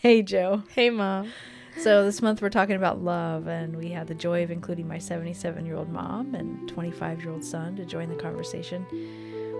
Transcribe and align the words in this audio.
Hey, 0.00 0.22
Jo. 0.22 0.62
Hey, 0.74 0.88
Mom. 0.88 1.30
So, 1.76 2.04
this 2.04 2.22
month 2.22 2.40
we're 2.40 2.48
talking 2.48 2.76
about 2.76 3.04
love, 3.04 3.48
and 3.48 3.76
we 3.76 3.90
had 3.90 4.06
the 4.06 4.14
joy 4.14 4.42
of 4.42 4.50
including 4.50 4.88
my 4.88 4.96
77 4.96 5.66
year 5.66 5.76
old 5.76 5.90
mom 5.90 6.34
and 6.34 6.66
25 6.70 7.20
year 7.20 7.30
old 7.30 7.44
son 7.44 7.76
to 7.76 7.84
join 7.84 8.08
the 8.08 8.14
conversation. 8.14 8.86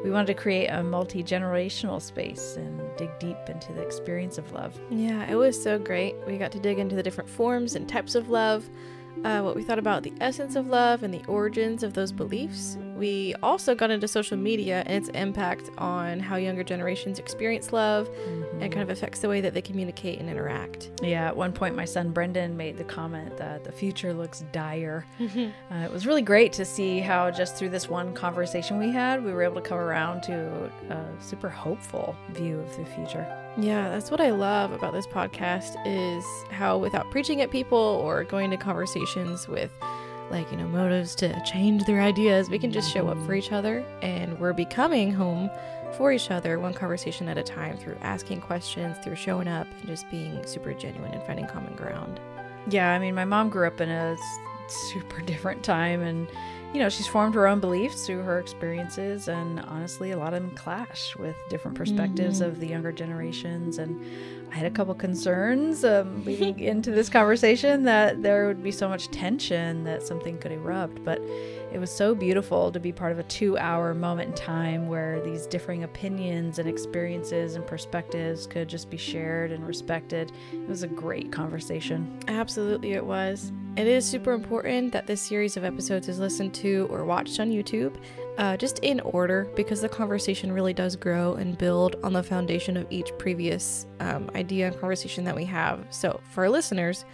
We 0.02 0.10
wanted 0.10 0.28
to 0.28 0.34
create 0.34 0.68
a 0.68 0.82
multi 0.82 1.22
generational 1.22 2.00
space 2.00 2.56
and 2.56 2.80
dig 2.96 3.10
deep 3.18 3.36
into 3.48 3.74
the 3.74 3.82
experience 3.82 4.38
of 4.38 4.50
love. 4.52 4.80
Yeah, 4.88 5.30
it 5.30 5.34
was 5.34 5.62
so 5.62 5.78
great. 5.78 6.16
We 6.26 6.38
got 6.38 6.52
to 6.52 6.58
dig 6.58 6.78
into 6.78 6.96
the 6.96 7.02
different 7.02 7.28
forms 7.28 7.74
and 7.74 7.86
types 7.86 8.14
of 8.14 8.30
love, 8.30 8.66
uh, 9.24 9.42
what 9.42 9.56
we 9.56 9.62
thought 9.62 9.78
about 9.78 10.04
the 10.04 10.14
essence 10.22 10.56
of 10.56 10.68
love 10.68 11.02
and 11.02 11.12
the 11.12 11.22
origins 11.26 11.82
of 11.82 11.92
those 11.92 12.12
beliefs. 12.12 12.78
We 13.00 13.34
also 13.42 13.74
got 13.74 13.90
into 13.90 14.06
social 14.06 14.36
media 14.36 14.82
and 14.84 14.94
its 14.94 15.08
impact 15.16 15.70
on 15.78 16.20
how 16.20 16.36
younger 16.36 16.62
generations 16.62 17.18
experience 17.18 17.72
love 17.72 18.10
mm-hmm. 18.10 18.60
and 18.60 18.70
kind 18.70 18.82
of 18.82 18.90
affects 18.90 19.20
the 19.20 19.28
way 19.30 19.40
that 19.40 19.54
they 19.54 19.62
communicate 19.62 20.20
and 20.20 20.28
interact. 20.28 20.90
Yeah, 21.02 21.26
at 21.26 21.34
one 21.34 21.54
point, 21.54 21.74
my 21.74 21.86
son 21.86 22.10
Brendan 22.10 22.58
made 22.58 22.76
the 22.76 22.84
comment 22.84 23.38
that 23.38 23.64
the 23.64 23.72
future 23.72 24.12
looks 24.12 24.44
dire. 24.52 25.06
Mm-hmm. 25.18 25.74
Uh, 25.74 25.84
it 25.86 25.90
was 25.90 26.06
really 26.06 26.20
great 26.20 26.52
to 26.52 26.66
see 26.66 27.00
how, 27.00 27.30
just 27.30 27.56
through 27.56 27.70
this 27.70 27.88
one 27.88 28.12
conversation 28.12 28.78
we 28.78 28.92
had, 28.92 29.24
we 29.24 29.32
were 29.32 29.44
able 29.44 29.54
to 29.54 29.66
come 29.66 29.78
around 29.78 30.22
to 30.24 30.70
a 30.90 31.06
super 31.22 31.48
hopeful 31.48 32.14
view 32.32 32.60
of 32.60 32.76
the 32.76 32.84
future. 32.84 33.26
Yeah, 33.56 33.88
that's 33.88 34.10
what 34.10 34.20
I 34.20 34.30
love 34.30 34.72
about 34.72 34.92
this 34.92 35.06
podcast 35.06 35.74
is 35.86 36.22
how 36.50 36.76
without 36.76 37.10
preaching 37.10 37.40
at 37.40 37.50
people 37.50 37.78
or 37.78 38.24
going 38.24 38.50
to 38.50 38.58
conversations 38.58 39.48
with 39.48 39.70
like, 40.30 40.50
you 40.50 40.56
know, 40.56 40.66
motives 40.66 41.14
to 41.16 41.42
change 41.44 41.84
their 41.84 42.00
ideas, 42.00 42.48
we 42.48 42.58
can 42.58 42.72
just 42.72 42.92
show 42.92 43.08
up 43.08 43.18
for 43.26 43.34
each 43.34 43.52
other 43.52 43.84
and 44.02 44.38
we're 44.38 44.52
becoming 44.52 45.12
home 45.12 45.50
for 45.96 46.12
each 46.12 46.30
other 46.30 46.58
one 46.58 46.72
conversation 46.72 47.28
at 47.28 47.36
a 47.36 47.42
time 47.42 47.76
through 47.76 47.96
asking 48.00 48.40
questions, 48.40 48.96
through 49.02 49.16
showing 49.16 49.48
up 49.48 49.66
and 49.80 49.86
just 49.86 50.08
being 50.10 50.44
super 50.46 50.72
genuine 50.72 51.12
and 51.12 51.22
finding 51.24 51.46
common 51.46 51.74
ground. 51.74 52.20
Yeah, 52.68 52.92
I 52.92 52.98
mean, 52.98 53.14
my 53.14 53.24
mom 53.24 53.48
grew 53.48 53.66
up 53.66 53.80
in 53.80 53.88
a 53.88 54.16
super 54.68 55.20
different 55.26 55.62
time 55.62 56.02
and 56.02 56.28
you 56.72 56.78
know, 56.78 56.88
she's 56.88 57.06
formed 57.06 57.34
her 57.34 57.48
own 57.48 57.58
beliefs 57.58 58.06
through 58.06 58.22
her 58.22 58.38
experiences, 58.38 59.26
and 59.26 59.58
honestly, 59.60 60.12
a 60.12 60.16
lot 60.16 60.34
of 60.34 60.42
them 60.42 60.52
clash 60.52 61.16
with 61.16 61.36
different 61.48 61.76
perspectives 61.76 62.40
mm-hmm. 62.40 62.48
of 62.48 62.60
the 62.60 62.68
younger 62.68 62.92
generations. 62.92 63.78
And 63.78 64.00
I 64.52 64.56
had 64.56 64.66
a 64.66 64.70
couple 64.70 64.94
concerns 64.94 65.84
um, 65.84 66.24
leading 66.24 66.58
into 66.72 66.90
this 66.90 67.08
conversation 67.08 67.84
that 67.84 68.22
there 68.22 68.46
would 68.46 68.62
be 68.62 68.72
so 68.72 68.88
much 68.88 69.08
tension 69.08 69.84
that 69.84 70.02
something 70.02 70.38
could 70.38 70.52
erupt. 70.52 71.04
But 71.04 71.20
it 71.72 71.78
was 71.78 71.90
so 71.90 72.14
beautiful 72.14 72.72
to 72.72 72.80
be 72.80 72.92
part 72.92 73.12
of 73.12 73.18
a 73.18 73.22
two 73.24 73.56
hour 73.58 73.94
moment 73.94 74.30
in 74.30 74.34
time 74.34 74.88
where 74.88 75.20
these 75.20 75.46
differing 75.46 75.84
opinions 75.84 76.58
and 76.58 76.68
experiences 76.68 77.54
and 77.54 77.66
perspectives 77.66 78.46
could 78.46 78.68
just 78.68 78.90
be 78.90 78.96
shared 78.96 79.52
and 79.52 79.64
respected. 79.66 80.32
It 80.52 80.68
was 80.68 80.82
a 80.82 80.88
great 80.88 81.30
conversation. 81.30 82.18
Absolutely, 82.26 82.92
it 82.92 83.04
was. 83.04 83.52
It 83.76 83.86
is 83.86 84.04
super 84.04 84.32
important 84.32 84.92
that 84.92 85.06
this 85.06 85.20
series 85.20 85.56
of 85.56 85.64
episodes 85.64 86.08
is 86.08 86.18
listened 86.18 86.54
to 86.54 86.88
or 86.90 87.04
watched 87.04 87.38
on 87.38 87.50
YouTube, 87.50 87.94
uh, 88.38 88.56
just 88.56 88.78
in 88.80 89.00
order, 89.00 89.48
because 89.56 89.80
the 89.80 89.88
conversation 89.88 90.52
really 90.52 90.72
does 90.72 90.96
grow 90.96 91.34
and 91.34 91.56
build 91.56 91.96
on 92.02 92.12
the 92.12 92.22
foundation 92.22 92.76
of 92.76 92.86
each 92.90 93.10
previous 93.18 93.86
um, 94.00 94.30
idea 94.34 94.66
and 94.66 94.78
conversation 94.78 95.24
that 95.24 95.36
we 95.36 95.44
have. 95.44 95.86
So, 95.90 96.20
for 96.30 96.44
our 96.44 96.50
listeners, 96.50 97.04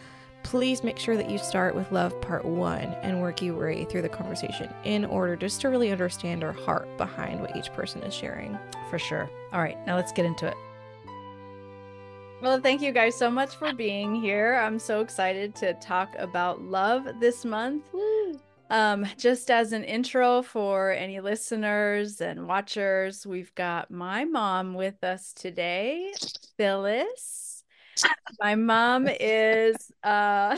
please 0.42 0.84
make 0.84 0.98
sure 0.98 1.16
that 1.16 1.28
you 1.28 1.38
start 1.38 1.74
with 1.74 1.90
love 1.90 2.18
part 2.20 2.44
one 2.44 2.94
and 3.02 3.20
work 3.20 3.42
your 3.42 3.58
way 3.58 3.84
through 3.84 4.02
the 4.02 4.08
conversation 4.08 4.72
in 4.84 5.04
order 5.04 5.34
just 5.34 5.60
to 5.60 5.68
really 5.68 5.90
understand 5.90 6.44
our 6.44 6.52
heart 6.52 6.86
behind 6.98 7.40
what 7.40 7.56
each 7.56 7.72
person 7.72 8.00
is 8.02 8.14
sharing. 8.14 8.56
For 8.88 8.98
sure. 8.98 9.28
All 9.52 9.60
right, 9.60 9.76
now 9.86 9.96
let's 9.96 10.12
get 10.12 10.24
into 10.24 10.46
it. 10.46 10.54
Well, 12.40 12.60
thank 12.60 12.80
you 12.80 12.92
guys 12.92 13.16
so 13.16 13.30
much 13.30 13.56
for 13.56 13.72
being 13.72 14.14
here. 14.14 14.54
I'm 14.54 14.78
so 14.78 15.00
excited 15.00 15.54
to 15.56 15.74
talk 15.74 16.14
about 16.18 16.62
love 16.62 17.08
this 17.18 17.44
month. 17.44 17.84
Um, 18.68 19.06
just 19.16 19.50
as 19.50 19.72
an 19.72 19.84
intro 19.84 20.42
for 20.42 20.90
any 20.90 21.20
listeners 21.20 22.20
and 22.20 22.48
watchers, 22.48 23.26
we've 23.26 23.54
got 23.54 23.90
my 23.90 24.24
mom 24.24 24.74
with 24.74 25.04
us 25.04 25.32
today, 25.32 26.12
Phyllis. 26.56 27.62
My 28.40 28.56
mom 28.56 29.08
is 29.08 29.76
uh 30.02 30.56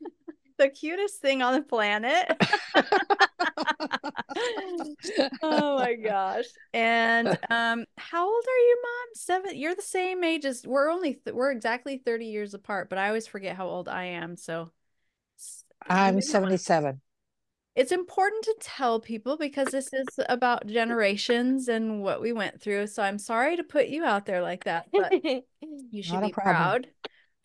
the 0.58 0.68
cutest 0.68 1.20
thing 1.20 1.42
on 1.42 1.54
the 1.54 1.62
planet. 1.62 2.36
oh 5.42 5.78
my 5.78 5.94
gosh. 5.94 6.44
And 6.72 7.36
um 7.50 7.84
how 7.98 8.26
old 8.26 8.44
are 8.44 8.58
you, 8.58 8.82
mom? 8.82 9.14
7. 9.14 9.56
You're 9.56 9.74
the 9.74 9.82
same 9.82 10.22
age 10.22 10.44
as 10.44 10.64
we're 10.66 10.90
only 10.90 11.14
th- 11.14 11.34
we're 11.34 11.50
exactly 11.50 11.98
30 11.98 12.26
years 12.26 12.54
apart, 12.54 12.88
but 12.88 12.98
I 12.98 13.08
always 13.08 13.26
forget 13.26 13.56
how 13.56 13.66
old 13.66 13.88
I 13.88 14.04
am. 14.04 14.36
So 14.36 14.70
I'm 15.88 16.20
77 16.20 17.00
it's 17.76 17.92
important 17.92 18.44
to 18.44 18.54
tell 18.60 19.00
people 19.00 19.36
because 19.36 19.68
this 19.68 19.92
is 19.92 20.06
about 20.28 20.66
generations 20.66 21.68
and 21.68 22.02
what 22.02 22.20
we 22.20 22.32
went 22.32 22.60
through. 22.60 22.88
So 22.88 23.02
I'm 23.02 23.18
sorry 23.18 23.56
to 23.56 23.62
put 23.64 23.88
you 23.88 24.04
out 24.04 24.26
there 24.26 24.42
like 24.42 24.64
that, 24.64 24.86
but 24.92 25.12
you 25.60 26.02
should 26.02 26.14
Not 26.14 26.26
be 26.26 26.32
proud. 26.32 26.88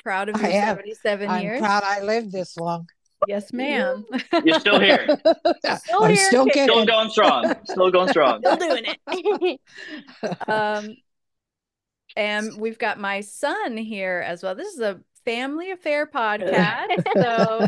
Proud 0.04 0.30
of 0.30 0.42
your 0.42 0.52
77 0.52 1.30
I'm 1.30 1.42
years. 1.44 1.60
proud 1.60 1.84
I 1.84 2.02
lived 2.02 2.32
this 2.32 2.58
long. 2.58 2.88
Yes, 3.28 3.54
ma'am. 3.54 4.06
You're 4.44 4.60
still 4.60 4.80
here. 4.80 5.08
still 5.78 6.04
I'm 6.04 6.14
here, 6.14 6.26
still, 6.28 6.48
still 6.52 6.86
going 6.86 7.10
strong. 7.10 7.56
Still 7.66 7.92
going 7.92 8.10
strong. 8.10 8.40
Still 8.46 8.58
doing 8.58 8.84
it. 9.08 9.62
um, 10.48 10.96
and 12.16 12.58
we've 12.60 12.78
got 12.78 13.00
my 13.00 13.22
son 13.22 13.78
here 13.78 14.24
as 14.26 14.44
well. 14.44 14.54
This 14.54 14.74
is 14.74 14.80
a 14.80 15.00
family 15.26 15.72
affair 15.72 16.06
podcast. 16.06 16.88
so 17.16 17.68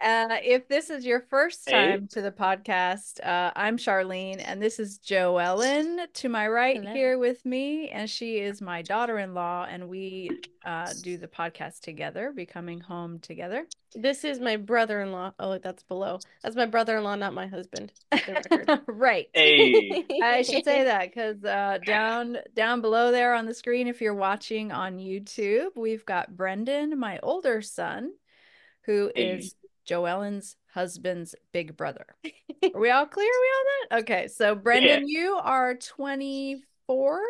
uh, 0.00 0.36
if 0.42 0.68
this 0.68 0.90
is 0.90 1.06
your 1.06 1.20
first 1.20 1.66
time 1.68 2.02
hey. 2.02 2.06
to 2.10 2.20
the 2.20 2.30
podcast, 2.30 3.24
uh, 3.24 3.50
I'm 3.56 3.78
Charlene 3.78 4.42
and 4.44 4.60
this 4.60 4.78
is 4.78 4.98
Joellen 4.98 6.06
to 6.14 6.28
my 6.28 6.48
right 6.48 6.76
Hello. 6.76 6.92
here 6.92 7.18
with 7.18 7.44
me. 7.46 7.88
And 7.88 8.08
she 8.08 8.38
is 8.38 8.60
my 8.60 8.82
daughter 8.82 9.18
in 9.18 9.32
law. 9.32 9.66
And 9.68 9.88
we 9.88 10.30
uh, 10.66 10.92
do 11.02 11.16
the 11.16 11.28
podcast 11.28 11.80
together, 11.80 12.32
Becoming 12.34 12.80
Home 12.80 13.20
Together. 13.20 13.66
This 13.94 14.24
is 14.24 14.38
my 14.38 14.56
brother 14.56 15.00
in 15.00 15.12
law. 15.12 15.32
Oh, 15.38 15.56
that's 15.56 15.82
below. 15.84 16.18
That's 16.42 16.56
my 16.56 16.66
brother 16.66 16.98
in 16.98 17.04
law, 17.04 17.14
not 17.14 17.32
my 17.32 17.46
husband. 17.46 17.92
right. 18.86 19.28
Hey. 19.32 20.04
I 20.22 20.42
should 20.42 20.64
say 20.64 20.84
that 20.84 21.08
because 21.08 21.42
uh, 21.42 21.78
down 21.86 22.36
down 22.54 22.82
below 22.82 23.12
there 23.12 23.32
on 23.32 23.46
the 23.46 23.54
screen, 23.54 23.86
if 23.88 24.02
you're 24.02 24.14
watching 24.14 24.72
on 24.72 24.98
YouTube, 24.98 25.70
we've 25.76 26.04
got 26.04 26.36
Brendan, 26.36 26.98
my 26.98 27.18
older 27.22 27.62
son, 27.62 28.12
who 28.82 29.10
hey. 29.14 29.38
is 29.38 29.54
Joellen's 29.86 30.56
husband's 30.72 31.34
big 31.52 31.76
brother. 31.76 32.06
Are 32.74 32.80
we 32.80 32.90
all 32.90 33.06
clear? 33.06 33.26
Are 33.26 33.42
we 33.42 33.48
on 33.48 33.64
that? 33.90 33.98
Okay. 34.00 34.28
So 34.28 34.54
Brendan, 34.54 35.08
yeah. 35.08 35.20
you 35.20 35.40
are 35.42 35.74
24. 35.74 37.20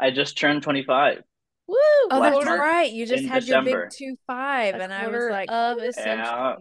I 0.00 0.10
just 0.10 0.38
turned 0.38 0.62
25. 0.62 1.22
Woo! 1.66 1.76
Oh, 2.10 2.20
that's 2.20 2.46
right. 2.46 2.90
You 2.90 3.06
just 3.06 3.24
had 3.24 3.40
December. 3.40 3.70
your 3.70 3.82
big 3.84 3.90
two 3.90 4.16
five, 4.26 4.74
a 4.74 4.82
and 4.82 4.92
I 4.92 5.08
was 5.08 5.30
like, 5.30 5.50
of 5.50 5.78
yeah. 5.96 6.56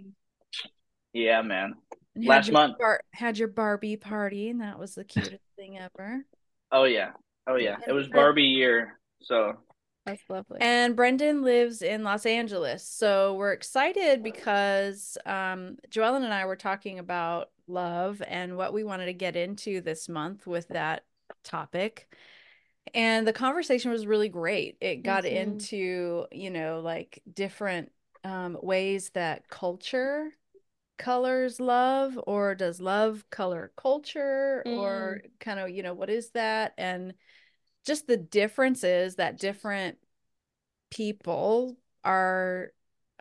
yeah, 1.12 1.42
man. 1.42 1.74
Last 2.16 2.52
month 2.52 2.78
bar- 2.78 3.02
had 3.12 3.38
your 3.38 3.50
Barbie 3.50 3.98
party, 3.98 4.50
and 4.50 4.62
that 4.62 4.80
was 4.80 4.96
the 4.96 5.04
cutest 5.04 5.44
thing 5.58 5.78
ever. 5.78 6.26
Oh 6.72 6.86
yeah, 6.86 7.12
oh 7.48 7.56
yeah. 7.56 7.78
It 7.86 7.92
was 7.92 8.08
Barbie 8.14 8.44
year, 8.44 8.98
so 9.22 9.58
that's 10.06 10.24
lovely. 10.30 10.60
And 10.62 10.96
Brendan 10.96 11.44
lives 11.44 11.82
in 11.82 12.04
Los 12.04 12.26
Angeles, 12.26 12.88
so 12.88 13.36
we're 13.36 13.54
excited 13.54 14.24
because 14.24 15.18
um, 15.26 15.78
Joellen 15.90 16.24
and 16.24 16.34
I 16.34 16.46
were 16.46 16.56
talking 16.56 17.00
about 17.00 17.50
love 17.68 18.22
and 18.28 18.58
what 18.58 18.74
we 18.74 18.84
wanted 18.84 19.06
to 19.06 19.14
get 19.14 19.36
into 19.36 19.82
this 19.82 20.10
month 20.10 20.46
with 20.46 20.68
that 20.70 21.06
topic 21.44 22.14
and 22.94 23.28
the 23.28 23.34
conversation 23.34 23.92
was 23.92 24.08
really 24.08 24.30
great 24.30 24.78
it 24.82 25.04
got 25.04 25.24
mm-hmm. 25.24 25.36
into 25.36 26.26
you 26.32 26.50
know 26.50 26.82
like 26.84 27.22
different 27.32 27.92
um, 28.24 28.58
ways 28.62 29.10
that 29.12 29.48
culture 29.50 30.30
colors 30.98 31.60
love 31.60 32.20
or 32.28 32.56
does 32.56 32.80
love 32.80 33.24
color 33.30 33.72
culture 33.76 34.64
mm. 34.66 34.78
or 34.78 35.22
kind 35.40 35.60
of 35.60 35.70
you 35.70 35.84
know 35.84 35.94
what 35.94 36.10
is 36.10 36.30
that 36.32 36.74
and 36.78 37.14
just 37.86 38.08
the 38.08 38.16
differences 38.16 39.16
that 39.16 39.40
different 39.40 39.98
people 40.96 41.76
are 42.04 42.72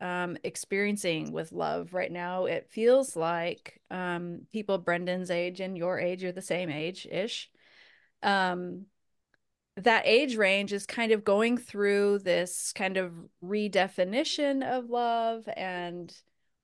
um, 0.00 0.36
experiencing 0.42 1.32
with 1.32 1.52
love 1.52 1.94
right 1.94 2.10
now 2.10 2.46
it 2.46 2.68
feels 2.70 3.14
like 3.14 3.80
um, 3.90 4.40
people 4.52 4.78
brendan's 4.78 5.30
age 5.30 5.60
and 5.60 5.78
your 5.78 5.98
age 5.98 6.24
are 6.24 6.32
the 6.32 6.42
same 6.42 6.70
age 6.70 7.06
ish 7.10 7.50
um, 8.22 8.86
that 9.76 10.06
age 10.06 10.36
range 10.36 10.72
is 10.72 10.86
kind 10.86 11.12
of 11.12 11.24
going 11.24 11.56
through 11.56 12.18
this 12.20 12.72
kind 12.72 12.96
of 12.96 13.12
redefinition 13.42 14.62
of 14.62 14.90
love 14.90 15.48
and 15.56 16.14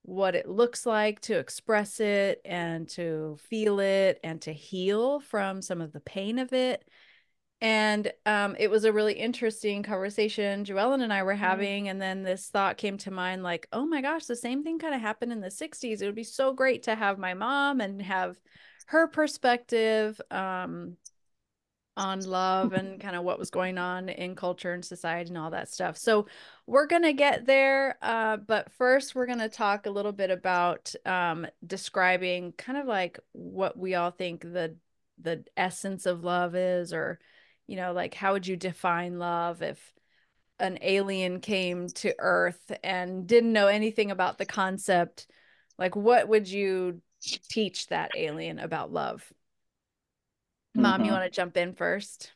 what 0.02 0.34
it 0.34 0.48
looks 0.48 0.86
like 0.86 1.20
to 1.20 1.38
express 1.38 2.00
it 2.00 2.40
and 2.44 2.88
to 2.88 3.36
feel 3.48 3.80
it 3.80 4.18
and 4.22 4.40
to 4.42 4.52
heal 4.52 5.20
from 5.20 5.62
some 5.62 5.80
of 5.80 5.92
the 5.92 6.00
pain 6.00 6.38
of 6.38 6.52
it. 6.52 6.86
And 7.60 8.12
um, 8.24 8.54
it 8.58 8.70
was 8.70 8.84
a 8.84 8.92
really 8.92 9.14
interesting 9.14 9.82
conversation 9.82 10.64
Joellen 10.64 11.02
and 11.02 11.12
I 11.12 11.24
were 11.24 11.34
Mm-hmm. 11.44 11.64
having. 11.64 11.88
And 11.88 12.00
then 12.00 12.22
this 12.22 12.48
thought 12.48 12.76
came 12.76 12.98
to 12.98 13.10
mind 13.10 13.42
like, 13.42 13.66
oh 13.72 13.84
my 13.84 14.00
gosh, 14.00 14.26
the 14.26 14.36
same 14.36 14.62
thing 14.62 14.78
kind 14.78 14.94
of 14.94 15.00
happened 15.00 15.32
in 15.32 15.40
the 15.40 15.50
60s. 15.50 16.00
It 16.00 16.06
would 16.06 16.14
be 16.14 16.24
so 16.24 16.52
great 16.52 16.84
to 16.84 16.94
have 16.94 17.18
my 17.18 17.34
mom 17.34 17.80
and 17.80 18.00
have 18.02 18.38
her 18.86 19.08
perspective 19.08 20.20
um, 20.30 20.96
on 21.96 22.24
love 22.24 22.72
and 22.72 23.00
kind 23.00 23.16
of 23.16 23.24
what 23.24 23.40
was 23.40 23.50
going 23.50 23.76
on 23.76 24.08
in 24.08 24.36
culture 24.36 24.72
and 24.72 24.84
society 24.84 25.30
and 25.30 25.38
all 25.38 25.50
that 25.50 25.68
stuff. 25.68 25.96
So 25.96 26.26
we're 26.66 26.86
going 26.86 27.02
to 27.02 27.12
get 27.12 27.44
there. 27.44 27.98
Uh, 28.00 28.36
but 28.36 28.70
first, 28.72 29.14
we're 29.16 29.26
going 29.26 29.40
to 29.40 29.48
talk 29.48 29.86
a 29.86 29.90
little 29.90 30.12
bit 30.12 30.30
about 30.30 30.94
um, 31.04 31.46
describing 31.66 32.52
kind 32.52 32.78
of 32.78 32.86
like 32.86 33.18
what 33.32 33.76
we 33.76 33.94
all 33.96 34.10
think 34.12 34.42
the 34.42 34.76
the 35.20 35.44
essence 35.56 36.06
of 36.06 36.22
love 36.22 36.54
is 36.54 36.92
or 36.92 37.18
you 37.68 37.76
know 37.76 37.92
like 37.94 38.14
how 38.14 38.34
would 38.34 38.48
you 38.48 38.56
define 38.56 39.20
love 39.20 39.62
if 39.62 39.94
an 40.60 40.78
alien 40.82 41.40
came 41.40 41.90
to 41.92 42.14
earth 42.20 42.72
and 42.84 43.26
didn't 43.28 43.52
know 43.52 43.68
anything 43.68 44.10
about 44.12 44.38
the 44.38 44.46
concept 44.46 45.28
like 45.78 45.96
what 45.96 46.28
would 46.28 46.48
you 46.48 47.02
teach 47.48 47.88
that 47.88 48.12
alien 48.14 48.58
about 48.60 48.92
love 48.92 49.32
mom 50.74 51.04
you 51.04 51.12
Mhm. 51.12 51.12
want 51.12 51.24
to 51.24 51.30
jump 51.30 51.56
in 51.58 51.74
first 51.74 52.32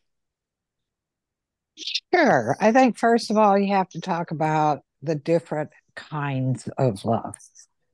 Sure. 2.13 2.55
I 2.59 2.71
think 2.71 2.97
first 2.97 3.31
of 3.31 3.37
all, 3.37 3.57
you 3.57 3.73
have 3.73 3.89
to 3.89 4.01
talk 4.01 4.31
about 4.31 4.81
the 5.01 5.15
different 5.15 5.71
kinds 5.95 6.67
of 6.77 7.03
love. 7.05 7.35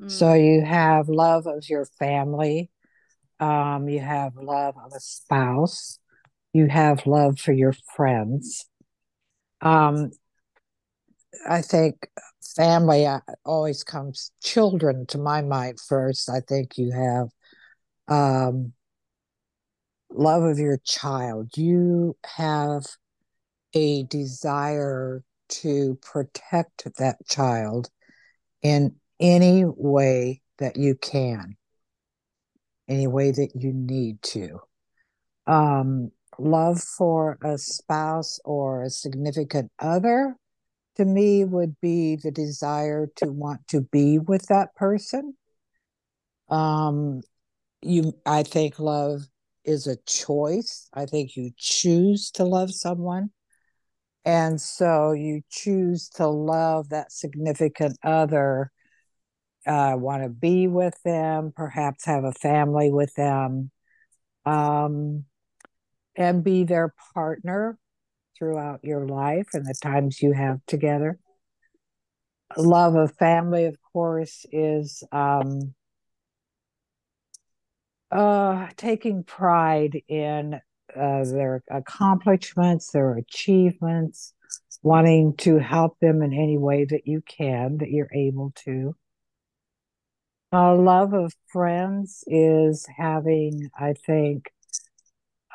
So 0.07 0.33
Mm, 0.33 0.33
you 0.33 0.61
have 0.63 1.07
love 1.09 1.47
of 1.47 1.69
your 1.69 1.85
family, 1.85 2.71
um, 3.39 3.89
you 3.89 3.99
have 4.01 4.35
love 4.37 4.75
of 4.77 4.93
a 4.95 4.99
spouse, 4.99 5.99
you 6.53 6.67
have 6.67 7.05
love 7.05 7.39
for 7.39 7.51
your 7.51 7.73
friends. 7.95 8.65
Um, 9.61 10.11
I 11.47 11.61
think 11.61 12.07
family 12.55 13.05
uh, 13.05 13.19
always 13.45 13.83
comes 13.83 14.31
children 14.43 15.05
to 15.07 15.17
my 15.17 15.41
mind 15.41 15.79
first. 15.79 16.29
I 16.29 16.39
think 16.41 16.77
you 16.77 16.91
have 16.91 17.27
um, 18.07 18.73
love 20.09 20.43
of 20.43 20.59
your 20.59 20.79
child. 20.83 21.51
You 21.55 22.17
have 22.25 22.85
a 23.73 24.03
desire 24.03 25.23
to 25.49 25.97
protect 26.01 26.87
that 26.97 27.17
child 27.27 27.89
in 28.61 28.95
any 29.19 29.63
way 29.65 30.41
that 30.57 30.77
you 30.77 30.95
can, 30.95 31.57
any 32.87 33.07
way 33.07 33.31
that 33.31 33.51
you 33.55 33.73
need 33.73 34.21
to. 34.21 34.59
Um, 35.47 36.11
love 36.41 36.81
for 36.81 37.37
a 37.43 37.57
spouse 37.57 38.39
or 38.45 38.83
a 38.83 38.89
significant 38.89 39.71
other 39.79 40.35
to 40.95 41.05
me 41.05 41.45
would 41.45 41.79
be 41.81 42.17
the 42.17 42.31
desire 42.31 43.07
to 43.15 43.31
want 43.31 43.67
to 43.69 43.81
be 43.81 44.19
with 44.19 44.47
that 44.47 44.75
person. 44.75 45.35
Um, 46.49 47.21
you, 47.81 48.13
I 48.25 48.43
think 48.43 48.79
love 48.79 49.21
is 49.63 49.87
a 49.87 49.97
choice. 50.05 50.89
I 50.93 51.05
think 51.05 51.35
you 51.35 51.51
choose 51.57 52.31
to 52.31 52.43
love 52.43 52.73
someone. 52.73 53.29
And 54.25 54.59
so 54.59 55.13
you 55.13 55.41
choose 55.49 56.09
to 56.15 56.27
love 56.27 56.89
that 56.89 57.11
significant 57.11 57.97
other, 58.03 58.71
uh, 59.65 59.95
want 59.95 60.23
to 60.23 60.29
be 60.29 60.67
with 60.67 61.01
them, 61.03 61.53
perhaps 61.55 62.05
have 62.05 62.25
a 62.25 62.33
family 62.33 62.91
with 62.91 63.13
them, 63.15 63.71
um, 64.45 65.25
and 66.15 66.43
be 66.43 66.63
their 66.63 66.93
partner 67.13 67.77
throughout 68.37 68.79
your 68.83 69.05
life 69.05 69.47
and 69.53 69.65
the 69.65 69.75
times 69.81 70.21
you 70.21 70.33
have 70.33 70.59
together. 70.65 71.19
Love 72.57 72.95
of 72.95 73.15
family, 73.17 73.65
of 73.65 73.77
course, 73.93 74.45
is 74.51 75.03
um, 75.11 75.73
uh, 78.11 78.67
taking 78.75 79.23
pride 79.23 80.01
in 80.07 80.59
uh, 80.95 81.23
their 81.25 81.63
accomplishments, 81.69 82.91
their 82.91 83.15
achievements, 83.15 84.33
wanting 84.81 85.35
to 85.37 85.59
help 85.59 85.99
them 85.99 86.21
in 86.21 86.33
any 86.33 86.57
way 86.57 86.85
that 86.85 87.05
you 87.05 87.21
can, 87.21 87.77
that 87.77 87.91
you're 87.91 88.11
able 88.13 88.51
to. 88.55 88.95
Uh, 90.51 90.75
love 90.75 91.13
of 91.13 91.31
friends 91.47 92.23
is 92.25 92.87
having, 92.97 93.69
I 93.79 93.93
think, 93.93 94.49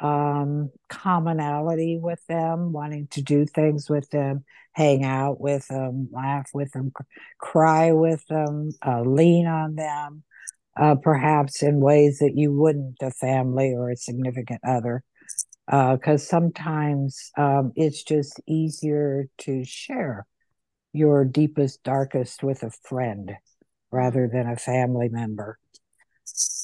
um, 0.01 0.71
commonality 0.89 1.99
with 1.99 2.25
them, 2.27 2.73
wanting 2.73 3.07
to 3.09 3.23
do 3.23 3.47
things 3.47 3.89
with 3.89 4.09
them, 4.11 4.45
hang 4.73 5.05
out 5.05 5.41
with 5.41 5.67
them, 5.69 6.09
laugh 6.13 6.51
with 6.53 6.73
them, 6.73 6.93
cry 7.39 7.93
with 7.93 8.27
them, 8.27 8.73
uh, 8.85 9.03
lean 9.03 9.47
on 9.47 9.77
them, 9.77 10.25
uh, 10.77 10.97
perhaps 10.97 11.63
in 11.63 11.81
ways 11.81 12.19
that 12.19 12.37
you 12.37 12.53
wouldn't 12.53 12.97
a 13.01 13.11
family 13.11 13.73
or 13.73 13.91
a 13.91 13.97
significant 13.97 14.61
other. 14.67 15.03
Because 15.67 16.27
sometimes 16.29 17.31
um, 17.39 17.73
it's 17.75 18.03
just 18.03 18.41
easier 18.47 19.29
to 19.39 19.65
share 19.65 20.27
your 20.93 21.25
deepest, 21.25 21.83
darkest 21.83 22.43
with 22.43 22.63
a 22.63 22.71
friend 22.71 23.33
rather 23.91 24.29
than 24.31 24.49
a 24.49 24.57
family 24.57 25.09
member. 25.09 25.59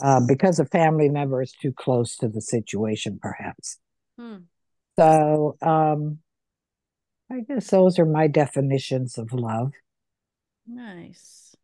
Uh, 0.03 0.21
because 0.27 0.59
a 0.59 0.65
family 0.65 1.09
member 1.09 1.43
is 1.43 1.53
too 1.53 1.73
close 1.73 2.17
to 2.17 2.29
the 2.29 2.41
situation, 2.41 3.19
perhaps. 3.21 3.79
hmm. 4.19 4.37
So, 4.99 5.57
um, 5.63 6.19
I 7.31 7.41
guess 7.41 7.71
those 7.71 7.99
are 7.99 8.05
my 8.07 8.27
definitions 8.27 9.17
of 9.17 9.33
love. 9.33 9.73
nice 10.67 11.55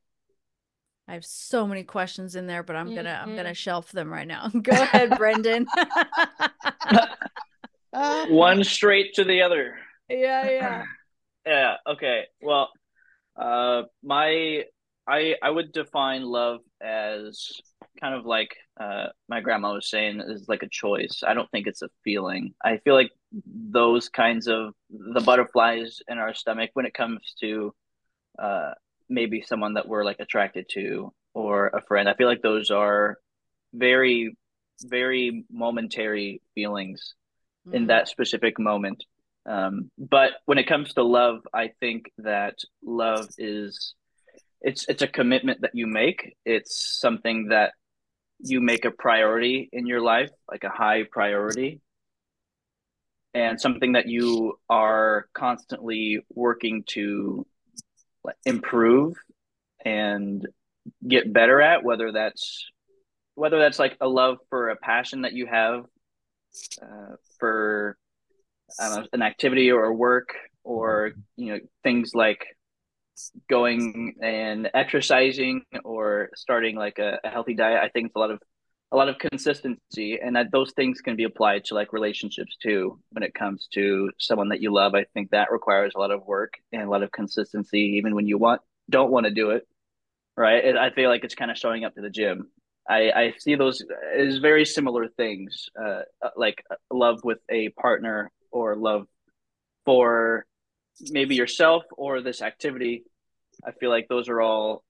i 1.08 1.12
have 1.14 1.24
so 1.24 1.66
many 1.66 1.84
questions 1.84 2.34
in 2.34 2.46
there 2.46 2.62
but 2.62 2.74
i'm 2.76 2.92
gonna 2.94 3.20
i'm 3.22 3.36
gonna 3.36 3.54
shelf 3.54 3.92
them 3.92 4.12
right 4.12 4.26
now 4.26 4.48
go 4.62 4.72
ahead 4.72 5.16
brendan 5.16 5.66
One 8.28 8.64
straight 8.64 9.14
to 9.14 9.24
the 9.24 9.42
other. 9.42 9.76
yeah 10.08 10.50
yeah 10.50 10.84
Yeah. 11.46 11.74
Okay. 11.86 12.24
Well, 12.42 12.70
uh, 13.36 13.82
my 14.02 14.64
I 15.06 15.36
I 15.42 15.50
would 15.50 15.72
define 15.72 16.22
love 16.22 16.60
as 16.80 17.48
kind 18.00 18.14
of 18.14 18.26
like 18.26 18.56
uh 18.80 19.06
my 19.28 19.40
grandma 19.40 19.74
was 19.74 19.88
saying 19.90 20.20
is 20.20 20.48
like 20.48 20.62
a 20.62 20.68
choice. 20.68 21.22
I 21.26 21.34
don't 21.34 21.50
think 21.50 21.66
it's 21.66 21.82
a 21.82 21.88
feeling. 22.04 22.54
I 22.64 22.78
feel 22.78 22.94
like 22.94 23.12
those 23.46 24.08
kinds 24.08 24.48
of 24.48 24.74
the 24.90 25.20
butterflies 25.20 26.00
in 26.08 26.18
our 26.18 26.34
stomach 26.34 26.70
when 26.74 26.86
it 26.86 26.94
comes 26.94 27.20
to 27.40 27.74
uh 28.38 28.72
maybe 29.08 29.42
someone 29.42 29.74
that 29.74 29.88
we're 29.88 30.04
like 30.04 30.20
attracted 30.20 30.66
to 30.70 31.12
or 31.34 31.68
a 31.68 31.82
friend. 31.82 32.08
I 32.08 32.14
feel 32.14 32.28
like 32.28 32.42
those 32.42 32.70
are 32.70 33.18
very 33.74 34.36
very 34.82 35.44
momentary 35.50 36.42
feelings 36.54 37.14
in 37.72 37.86
Mm, 37.86 37.88
that 37.88 38.08
specific 38.08 38.58
moment. 38.58 39.04
Um, 39.46 39.90
but 39.98 40.32
when 40.46 40.58
it 40.58 40.66
comes 40.66 40.94
to 40.94 41.02
love, 41.02 41.46
I 41.54 41.70
think 41.80 42.10
that 42.18 42.56
love 42.84 43.28
is 43.38 43.94
it's 44.60 44.86
it's 44.88 45.02
a 45.02 45.08
commitment 45.08 45.60
that 45.62 45.74
you 45.74 45.86
make. 45.86 46.36
It's 46.44 46.98
something 47.00 47.48
that 47.48 47.72
you 48.38 48.60
make 48.60 48.84
a 48.84 48.90
priority 48.90 49.68
in 49.72 49.86
your 49.86 50.00
life, 50.00 50.30
like 50.50 50.64
a 50.64 50.68
high 50.68 51.04
priority, 51.10 51.80
and 53.34 53.60
something 53.60 53.92
that 53.92 54.08
you 54.08 54.58
are 54.68 55.26
constantly 55.34 56.20
working 56.34 56.84
to 56.88 57.46
improve 58.44 59.14
and 59.84 60.46
get 61.06 61.32
better 61.32 61.60
at, 61.60 61.84
whether 61.84 62.12
that's 62.12 62.66
whether 63.34 63.58
that's 63.58 63.78
like 63.78 63.96
a 64.00 64.08
love 64.08 64.38
for 64.48 64.70
a 64.70 64.76
passion 64.76 65.22
that 65.22 65.34
you 65.34 65.46
have 65.46 65.84
uh, 66.82 67.16
for 67.38 67.96
know, 68.80 69.06
an 69.12 69.22
activity 69.22 69.70
or 69.70 69.92
work 69.92 70.30
or 70.64 71.12
you 71.36 71.52
know 71.52 71.60
things 71.82 72.12
like 72.14 72.44
going 73.48 74.14
and 74.22 74.70
exercising 74.74 75.62
or 75.84 76.30
starting 76.34 76.76
like 76.76 76.98
a, 76.98 77.18
a 77.24 77.28
healthy 77.28 77.54
diet. 77.54 77.80
I 77.82 77.88
think 77.88 78.06
it's 78.06 78.16
a 78.16 78.18
lot 78.18 78.30
of 78.30 78.40
a 78.92 78.96
lot 78.96 79.08
of 79.08 79.18
consistency, 79.18 80.20
and 80.20 80.36
that 80.36 80.52
those 80.52 80.72
things 80.72 81.00
can 81.00 81.16
be 81.16 81.24
applied 81.24 81.64
to 81.64 81.74
like 81.74 81.92
relationships 81.92 82.56
too. 82.62 83.00
When 83.10 83.24
it 83.24 83.34
comes 83.34 83.68
to 83.74 84.10
someone 84.18 84.50
that 84.50 84.62
you 84.62 84.72
love, 84.72 84.94
I 84.94 85.04
think 85.12 85.30
that 85.30 85.50
requires 85.50 85.92
a 85.96 85.98
lot 85.98 86.12
of 86.12 86.24
work 86.24 86.54
and 86.72 86.82
a 86.82 86.90
lot 86.90 87.02
of 87.02 87.10
consistency, 87.10 87.96
even 87.98 88.14
when 88.14 88.28
you 88.28 88.38
want 88.38 88.60
don't 88.88 89.10
want 89.10 89.26
to 89.26 89.32
do 89.32 89.50
it. 89.50 89.66
Right? 90.36 90.64
And 90.64 90.78
I 90.78 90.90
feel 90.90 91.08
like 91.08 91.24
it's 91.24 91.34
kind 91.34 91.50
of 91.50 91.56
showing 91.56 91.84
up 91.84 91.94
to 91.94 92.02
the 92.02 92.10
gym. 92.10 92.50
I, 92.88 93.10
I 93.10 93.34
see 93.38 93.56
those 93.56 93.82
as 94.16 94.38
very 94.38 94.64
similar 94.64 95.08
things, 95.08 95.68
uh, 95.82 96.02
like 96.36 96.62
love 96.92 97.20
with 97.24 97.38
a 97.50 97.70
partner 97.70 98.30
or 98.52 98.76
love 98.76 99.06
for 99.84 100.46
maybe 101.00 101.34
yourself 101.34 101.84
or 101.96 102.20
this 102.20 102.42
activity. 102.42 103.04
I 103.64 103.72
feel 103.72 103.90
like 103.90 104.08
those 104.08 104.28
are 104.28 104.40
all 104.40 104.84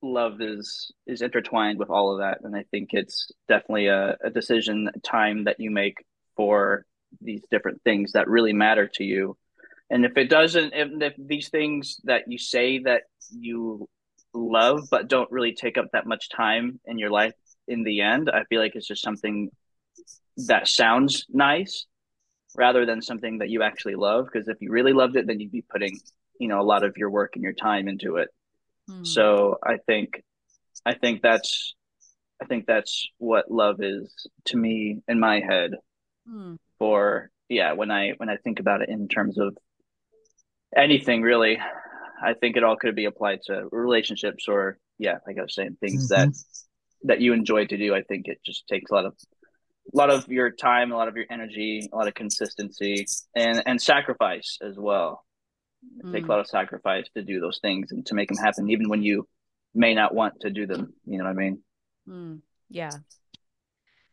love 0.00 0.40
is 0.40 0.92
is 1.06 1.22
intertwined 1.22 1.78
with 1.78 1.90
all 1.90 2.12
of 2.12 2.20
that, 2.20 2.38
and 2.44 2.54
I 2.54 2.64
think 2.70 2.90
it's 2.92 3.30
definitely 3.48 3.88
a, 3.88 4.16
a 4.22 4.30
decision 4.30 4.90
time 5.02 5.44
that 5.44 5.58
you 5.58 5.70
make 5.70 6.04
for 6.36 6.84
these 7.20 7.42
different 7.50 7.82
things 7.82 8.12
that 8.12 8.28
really 8.28 8.52
matter 8.52 8.86
to 8.86 9.04
you 9.04 9.36
and 9.90 10.04
if 10.04 10.16
it 10.16 10.28
doesn't 10.28 10.72
if, 10.74 10.88
if 11.00 11.14
these 11.18 11.48
things 11.48 12.00
that 12.04 12.24
you 12.26 12.38
say 12.38 12.78
that 12.80 13.02
you 13.30 13.88
love 14.34 14.88
but 14.90 15.08
don't 15.08 15.30
really 15.30 15.54
take 15.54 15.78
up 15.78 15.86
that 15.92 16.06
much 16.06 16.28
time 16.28 16.78
in 16.86 16.98
your 16.98 17.10
life 17.10 17.32
in 17.66 17.82
the 17.82 18.00
end 18.00 18.30
i 18.30 18.44
feel 18.44 18.60
like 18.60 18.74
it's 18.74 18.86
just 18.86 19.02
something 19.02 19.50
that 20.36 20.68
sounds 20.68 21.26
nice 21.30 21.86
rather 22.56 22.86
than 22.86 23.02
something 23.02 23.38
that 23.38 23.50
you 23.50 23.62
actually 23.62 23.94
love 23.94 24.26
because 24.26 24.48
if 24.48 24.56
you 24.60 24.70
really 24.70 24.92
loved 24.92 25.16
it 25.16 25.26
then 25.26 25.40
you'd 25.40 25.52
be 25.52 25.64
putting 25.70 25.98
you 26.38 26.48
know 26.48 26.60
a 26.60 26.62
lot 26.62 26.84
of 26.84 26.96
your 26.96 27.10
work 27.10 27.32
and 27.34 27.42
your 27.42 27.52
time 27.52 27.88
into 27.88 28.16
it 28.16 28.28
hmm. 28.88 29.04
so 29.04 29.58
i 29.64 29.76
think 29.86 30.22
i 30.86 30.94
think 30.94 31.22
that's 31.22 31.74
i 32.42 32.46
think 32.46 32.66
that's 32.66 33.08
what 33.18 33.50
love 33.50 33.76
is 33.80 34.12
to 34.44 34.56
me 34.56 35.00
in 35.08 35.20
my 35.20 35.40
head 35.40 35.72
hmm. 36.28 36.54
for 36.78 37.30
yeah 37.48 37.72
when 37.72 37.90
i 37.90 38.12
when 38.16 38.28
i 38.28 38.36
think 38.36 38.60
about 38.60 38.82
it 38.82 38.88
in 38.88 39.08
terms 39.08 39.38
of 39.38 39.56
anything 40.76 41.22
really 41.22 41.58
i 42.22 42.34
think 42.34 42.56
it 42.56 42.64
all 42.64 42.76
could 42.76 42.94
be 42.94 43.06
applied 43.06 43.40
to 43.42 43.68
relationships 43.72 44.46
or 44.48 44.78
yeah 44.98 45.18
like 45.26 45.38
i 45.38 45.42
was 45.42 45.54
saying 45.54 45.76
things 45.80 46.10
mm-hmm. 46.10 46.30
that 46.30 46.36
that 47.04 47.20
you 47.20 47.32
enjoy 47.32 47.64
to 47.66 47.76
do 47.76 47.94
i 47.94 48.02
think 48.02 48.26
it 48.26 48.38
just 48.44 48.66
takes 48.68 48.90
a 48.90 48.94
lot 48.94 49.06
of 49.06 49.14
a 49.92 49.96
lot 49.96 50.10
of 50.10 50.28
your 50.28 50.50
time 50.50 50.92
a 50.92 50.96
lot 50.96 51.08
of 51.08 51.16
your 51.16 51.26
energy 51.30 51.88
a 51.92 51.96
lot 51.96 52.08
of 52.08 52.14
consistency 52.14 53.06
and 53.34 53.62
and 53.66 53.80
sacrifice 53.80 54.58
as 54.62 54.76
well 54.76 55.24
it 56.00 56.06
mm. 56.06 56.12
takes 56.12 56.26
a 56.26 56.30
lot 56.30 56.40
of 56.40 56.46
sacrifice 56.46 57.06
to 57.14 57.22
do 57.22 57.40
those 57.40 57.58
things 57.60 57.92
and 57.92 58.04
to 58.06 58.14
make 58.14 58.28
them 58.28 58.38
happen 58.38 58.70
even 58.70 58.88
when 58.88 59.02
you 59.02 59.26
may 59.74 59.94
not 59.94 60.14
want 60.14 60.34
to 60.40 60.50
do 60.50 60.66
them 60.66 60.92
you 61.04 61.18
know 61.18 61.24
what 61.24 61.30
i 61.30 61.34
mean 61.34 61.60
mm. 62.08 62.40
yeah 62.68 62.90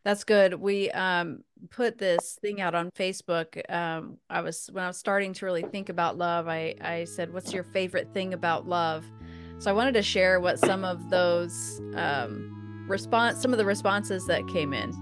that's 0.06 0.22
good. 0.22 0.54
We 0.54 0.88
um 0.92 1.40
put 1.68 1.98
this 1.98 2.38
thing 2.40 2.60
out 2.60 2.76
on 2.76 2.92
Facebook. 2.92 3.60
Um 3.68 4.18
I 4.30 4.40
was 4.40 4.70
when 4.70 4.84
I 4.84 4.86
was 4.86 4.98
starting 4.98 5.32
to 5.32 5.46
really 5.46 5.64
think 5.64 5.88
about 5.88 6.16
love, 6.16 6.46
I 6.46 6.76
I 6.80 7.04
said, 7.06 7.32
"What's 7.32 7.52
your 7.52 7.64
favorite 7.64 8.14
thing 8.14 8.32
about 8.32 8.68
love?" 8.68 9.04
So 9.58 9.68
I 9.68 9.74
wanted 9.74 9.94
to 9.94 10.02
share 10.02 10.38
what 10.38 10.60
some 10.60 10.84
of 10.84 11.10
those 11.10 11.80
um 11.96 12.86
response 12.88 13.42
some 13.42 13.52
of 13.52 13.58
the 13.58 13.64
responses 13.64 14.24
that 14.26 14.46
came 14.46 14.72
in. 14.72 14.92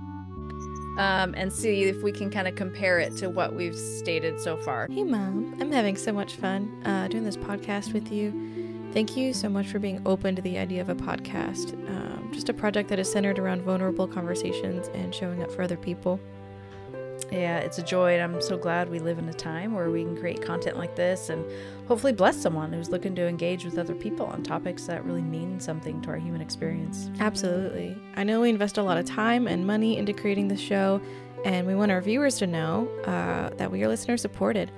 Um, 0.97 1.35
and 1.37 1.53
see 1.53 1.85
if 1.85 2.03
we 2.03 2.13
can 2.13 2.31
kind 2.31 2.47
of 2.47 2.55
compare 2.55 3.01
it 3.01 3.17
to 3.17 3.29
what 3.29 3.55
we've 3.55 3.77
stated 3.77 4.41
so 4.41 4.57
far. 4.57 4.87
Hey, 4.91 5.03
Mom. 5.03 5.57
I'm 5.61 5.73
having 5.73 5.97
so 5.97 6.13
much 6.13 6.37
fun 6.37 6.83
uh, 6.85 7.09
doing 7.09 7.25
this 7.25 7.37
podcast 7.37 7.93
with 7.93 8.13
you. 8.13 8.91
Thank 8.93 9.17
you 9.17 9.33
so 9.33 9.49
much 9.49 9.67
for 9.67 9.81
being 9.81 10.01
open 10.07 10.37
to 10.37 10.43
the 10.43 10.57
idea 10.57 10.81
of 10.81 10.89
a 10.89 10.95
podcast. 10.95 11.73
Um, 11.89 12.31
just 12.33 12.49
a 12.49 12.55
project 12.55 12.89
that 12.91 13.01
is 13.01 13.11
centered 13.11 13.41
around 13.41 13.63
vulnerable 13.63 14.07
conversations 14.07 14.89
and 14.95 15.13
showing 15.13 15.43
up 15.43 15.51
for 15.51 15.63
other 15.63 15.77
people. 15.77 16.21
Yeah, 17.31 17.59
it's 17.59 17.79
a 17.79 17.83
joy, 17.83 18.15
and 18.15 18.23
I'm 18.23 18.41
so 18.41 18.57
glad 18.57 18.91
we 18.91 18.99
live 18.99 19.19
in 19.19 19.29
a 19.29 19.33
time 19.33 19.75
where 19.75 19.91
we 19.91 20.03
can 20.03 20.17
create 20.17 20.43
content 20.43 20.77
like 20.77 20.95
this 20.95 21.31
and 21.31 21.45
hopefully 21.89 22.13
bless 22.13 22.37
someone 22.41 22.73
who's 22.73 22.91
looking 22.91 23.15
to 23.17 23.27
engage 23.27 23.65
with 23.65 23.79
other 23.79 23.95
people 23.95 24.27
on 24.27 24.43
topics 24.43 24.85
that 24.87 25.05
really 25.05 25.23
mean 25.23 25.61
something 25.61 26.01
to 26.03 26.11
our 26.11 26.17
human 26.17 26.41
experience. 26.41 27.11
Absolutely. 27.21 27.97
I 28.17 28.25
know 28.25 28.41
we 28.41 28.51
invest 28.51 28.79
a 28.79 28.83
lot 28.83 28.99
of 28.99 29.05
time 29.05 29.47
and 29.47 29.67
money 29.67 29.99
into 29.99 30.13
creating 30.13 30.49
the 30.49 30.57
show, 30.57 31.01
and 31.45 31.67
we 31.67 31.75
want 31.75 31.93
our 31.93 32.01
viewers 32.01 32.39
to 32.39 32.47
know 32.47 32.89
uh, 33.05 33.51
that 33.57 33.71
we 33.71 33.83
are 33.83 33.89
listener 33.89 34.17
supported. 34.17 34.71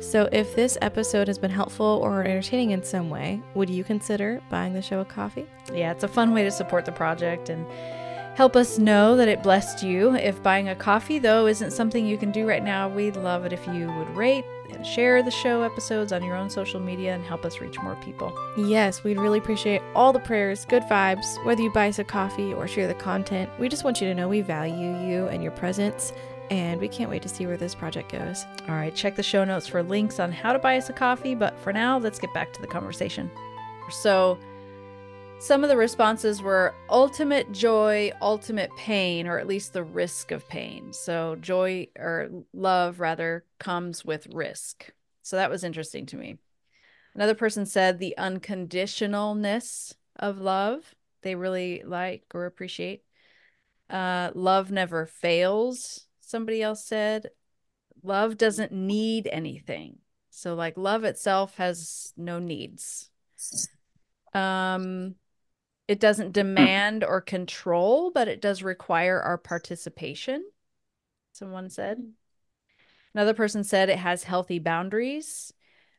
So, 0.00 0.28
if 0.32 0.54
this 0.54 0.76
episode 0.82 1.28
has 1.28 1.38
been 1.38 1.50
helpful 1.50 2.00
or 2.02 2.24
entertaining 2.24 2.72
in 2.72 2.82
some 2.82 3.08
way, 3.08 3.40
would 3.54 3.70
you 3.70 3.84
consider 3.84 4.42
buying 4.50 4.74
the 4.74 4.82
show 4.82 5.00
a 5.00 5.04
coffee? 5.04 5.46
Yeah, 5.72 5.92
it's 5.92 6.04
a 6.04 6.08
fun 6.08 6.34
way 6.34 6.44
to 6.44 6.50
support 6.50 6.84
the 6.84 6.92
project 6.92 7.48
and 7.48 7.64
help 8.34 8.56
us 8.56 8.78
know 8.78 9.16
that 9.16 9.28
it 9.28 9.42
blessed 9.42 9.82
you. 9.82 10.14
If 10.16 10.42
buying 10.42 10.68
a 10.68 10.74
coffee, 10.74 11.18
though, 11.18 11.46
isn't 11.46 11.70
something 11.72 12.06
you 12.06 12.18
can 12.18 12.32
do 12.32 12.46
right 12.46 12.62
now, 12.62 12.88
we'd 12.88 13.16
love 13.16 13.44
it 13.44 13.52
if 13.52 13.66
you 13.68 13.92
would 13.92 14.10
rate 14.16 14.44
and 14.70 14.84
share 14.84 15.22
the 15.22 15.30
show 15.30 15.62
episodes 15.62 16.12
on 16.12 16.22
your 16.22 16.36
own 16.36 16.50
social 16.50 16.80
media 16.80 17.14
and 17.14 17.24
help 17.24 17.44
us 17.44 17.60
reach 17.60 17.78
more 17.80 17.96
people. 17.96 18.36
Yes, 18.56 19.04
we'd 19.04 19.18
really 19.18 19.38
appreciate 19.38 19.82
all 19.94 20.12
the 20.12 20.18
prayers, 20.18 20.64
good 20.64 20.82
vibes, 20.84 21.42
whether 21.44 21.62
you 21.62 21.70
buy 21.70 21.88
us 21.88 21.98
a 21.98 22.04
coffee 22.04 22.52
or 22.52 22.66
share 22.66 22.88
the 22.88 22.94
content. 22.94 23.50
We 23.58 23.68
just 23.68 23.84
want 23.84 24.00
you 24.00 24.08
to 24.08 24.14
know 24.14 24.28
we 24.28 24.40
value 24.40 24.96
you 25.06 25.28
and 25.28 25.42
your 25.42 25.52
presence 25.52 26.12
and 26.50 26.80
we 26.80 26.88
can't 26.88 27.08
wait 27.08 27.22
to 27.22 27.28
see 27.28 27.46
where 27.46 27.56
this 27.56 27.74
project 27.74 28.12
goes. 28.12 28.44
All 28.68 28.74
right, 28.74 28.94
check 28.94 29.16
the 29.16 29.22
show 29.22 29.44
notes 29.44 29.66
for 29.66 29.82
links 29.82 30.20
on 30.20 30.30
how 30.30 30.52
to 30.52 30.58
buy 30.58 30.76
us 30.76 30.90
a 30.90 30.92
coffee, 30.92 31.34
but 31.34 31.58
for 31.60 31.72
now, 31.72 31.98
let's 31.98 32.18
get 32.18 32.32
back 32.34 32.52
to 32.52 32.60
the 32.60 32.66
conversation. 32.66 33.30
So, 33.90 34.38
some 35.44 35.62
of 35.62 35.68
the 35.68 35.76
responses 35.76 36.40
were 36.40 36.74
ultimate 36.88 37.52
joy, 37.52 38.10
ultimate 38.22 38.74
pain, 38.78 39.26
or 39.26 39.38
at 39.38 39.46
least 39.46 39.74
the 39.74 39.84
risk 39.84 40.30
of 40.30 40.48
pain. 40.48 40.90
So, 40.94 41.36
joy 41.36 41.88
or 41.98 42.30
love, 42.54 42.98
rather, 42.98 43.44
comes 43.58 44.06
with 44.06 44.26
risk. 44.28 44.90
So, 45.20 45.36
that 45.36 45.50
was 45.50 45.62
interesting 45.62 46.06
to 46.06 46.16
me. 46.16 46.38
Another 47.14 47.34
person 47.34 47.66
said 47.66 47.98
the 47.98 48.14
unconditionalness 48.16 49.94
of 50.16 50.38
love, 50.38 50.94
they 51.20 51.34
really 51.34 51.82
like 51.84 52.24
or 52.32 52.46
appreciate. 52.46 53.02
Uh, 53.90 54.30
love 54.34 54.70
never 54.70 55.04
fails 55.04 56.06
somebody 56.20 56.62
else 56.62 56.82
said 56.82 57.28
love 58.02 58.38
doesn't 58.38 58.72
need 58.72 59.28
anything 59.30 59.98
so 60.30 60.54
like 60.54 60.78
love 60.78 61.04
itself 61.04 61.56
has 61.56 62.14
no 62.16 62.38
needs 62.38 63.10
um 64.32 65.14
it 65.88 66.00
doesn't 66.00 66.32
demand 66.32 67.04
or 67.04 67.20
control 67.20 68.10
but 68.10 68.28
it 68.28 68.40
does 68.40 68.62
require 68.62 69.20
our 69.20 69.38
participation 69.38 70.44
someone 71.32 71.68
said. 71.68 72.02
Another 73.14 73.34
person 73.34 73.64
said 73.64 73.88
it 73.88 73.98
has 73.98 74.24
healthy 74.24 74.58
boundaries 74.58 75.52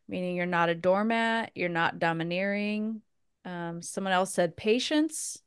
meaning 0.07 0.35
you're 0.35 0.45
not 0.45 0.69
a 0.69 0.75
doormat 0.75 1.51
you're 1.55 1.69
not 1.69 1.99
domineering. 1.99 3.01
Um, 3.43 3.81
someone 3.81 4.13
else 4.13 4.33
said 4.33 4.57
patience. 4.57 5.41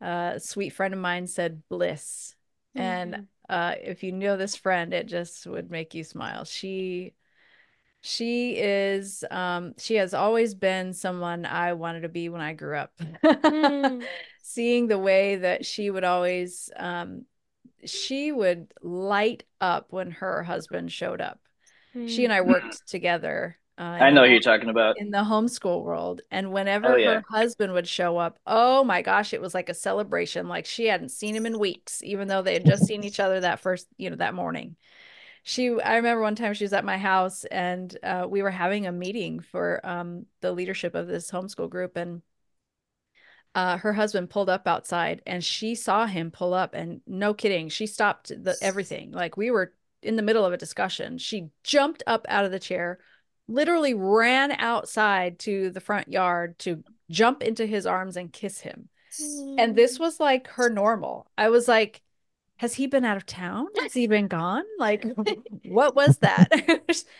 Uh, 0.00 0.32
a 0.36 0.40
sweet 0.40 0.70
friend 0.70 0.94
of 0.94 1.00
mine 1.00 1.26
said 1.26 1.62
bliss. 1.68 2.34
Mm-hmm. 2.76 2.82
and 2.86 3.26
uh, 3.48 3.74
if 3.82 4.02
you 4.02 4.12
know 4.12 4.36
this 4.36 4.56
friend, 4.56 4.92
it 4.92 5.06
just 5.06 5.46
would 5.46 5.70
make 5.70 5.94
you 5.94 6.04
smile. 6.04 6.44
She 6.44 7.14
she 8.00 8.52
is 8.52 9.24
um 9.30 9.74
she 9.78 9.96
has 9.96 10.14
always 10.14 10.54
been 10.54 10.92
someone 10.92 11.44
I 11.44 11.72
wanted 11.72 12.02
to 12.02 12.08
be 12.08 12.28
when 12.28 12.40
I 12.40 12.52
grew 12.52 12.76
up. 12.76 12.92
mm. 12.98 14.04
Seeing 14.42 14.86
the 14.88 14.98
way 14.98 15.36
that 15.36 15.66
she 15.66 15.90
would 15.90 16.04
always 16.04 16.70
um 16.76 17.24
she 17.84 18.32
would 18.32 18.72
light 18.82 19.44
up 19.60 19.86
when 19.90 20.10
her 20.12 20.42
husband 20.42 20.90
showed 20.90 21.20
up. 21.20 21.40
Mm. 21.94 22.08
She 22.08 22.24
and 22.24 22.32
I 22.32 22.40
worked 22.40 22.86
together 22.88 23.58
uh, 23.78 23.96
I 24.00 24.10
know 24.10 24.24
who 24.24 24.32
you're 24.32 24.40
talking 24.40 24.70
about 24.70 24.98
in 24.98 25.10
the 25.10 25.18
homeschool 25.18 25.84
world. 25.84 26.20
And 26.32 26.52
whenever 26.52 26.94
oh, 26.94 26.96
yeah. 26.96 27.14
her 27.14 27.24
husband 27.30 27.72
would 27.74 27.86
show 27.86 28.18
up, 28.18 28.40
oh 28.44 28.82
my 28.82 29.02
gosh, 29.02 29.32
it 29.32 29.40
was 29.40 29.54
like 29.54 29.68
a 29.68 29.74
celebration. 29.74 30.48
Like 30.48 30.66
she 30.66 30.86
hadn't 30.86 31.10
seen 31.10 31.36
him 31.36 31.46
in 31.46 31.60
weeks, 31.60 32.02
even 32.02 32.26
though 32.26 32.42
they 32.42 32.54
had 32.54 32.66
just 32.66 32.86
seen 32.86 33.04
each 33.04 33.20
other 33.20 33.38
that 33.40 33.60
first, 33.60 33.86
you 33.96 34.10
know, 34.10 34.16
that 34.16 34.34
morning. 34.34 34.74
She, 35.48 35.70
I 35.80 35.96
remember 35.96 36.20
one 36.20 36.34
time 36.34 36.52
she 36.52 36.64
was 36.64 36.74
at 36.74 36.84
my 36.84 36.98
house 36.98 37.44
and 37.44 37.96
uh, 38.02 38.26
we 38.28 38.42
were 38.42 38.50
having 38.50 38.86
a 38.86 38.92
meeting 38.92 39.40
for 39.40 39.80
um, 39.82 40.26
the 40.42 40.52
leadership 40.52 40.94
of 40.94 41.06
this 41.06 41.30
homeschool 41.30 41.70
group, 41.70 41.96
and 41.96 42.20
uh, 43.54 43.78
her 43.78 43.94
husband 43.94 44.28
pulled 44.28 44.50
up 44.50 44.68
outside, 44.68 45.22
and 45.26 45.42
she 45.42 45.74
saw 45.74 46.06
him 46.06 46.30
pull 46.30 46.52
up, 46.52 46.74
and 46.74 47.00
no 47.06 47.32
kidding, 47.32 47.70
she 47.70 47.86
stopped 47.86 48.28
the 48.28 48.56
everything. 48.60 49.10
Like 49.10 49.38
we 49.38 49.50
were 49.50 49.72
in 50.02 50.16
the 50.16 50.22
middle 50.22 50.44
of 50.44 50.52
a 50.52 50.58
discussion, 50.58 51.16
she 51.16 51.48
jumped 51.64 52.02
up 52.06 52.26
out 52.28 52.44
of 52.44 52.50
the 52.50 52.60
chair 52.60 52.98
literally 53.48 53.94
ran 53.94 54.52
outside 54.52 55.38
to 55.38 55.70
the 55.70 55.80
front 55.80 56.08
yard 56.08 56.58
to 56.58 56.84
jump 57.10 57.42
into 57.42 57.64
his 57.64 57.86
arms 57.86 58.16
and 58.16 58.32
kiss 58.32 58.60
him. 58.60 58.90
And 59.58 59.74
this 59.74 59.96
mm. 59.96 60.00
was 60.00 60.20
like 60.20 60.46
her 60.48 60.68
normal. 60.68 61.30
I 61.36 61.48
was 61.48 61.66
like, 61.66 62.02
has 62.58 62.74
he 62.74 62.86
been 62.88 63.04
out 63.04 63.16
of 63.16 63.24
town? 63.24 63.66
Has 63.80 63.94
he 63.94 64.06
been 64.06 64.28
gone? 64.28 64.64
Like, 64.78 65.04
what 65.64 65.94
was 65.96 66.18
that? 66.18 66.48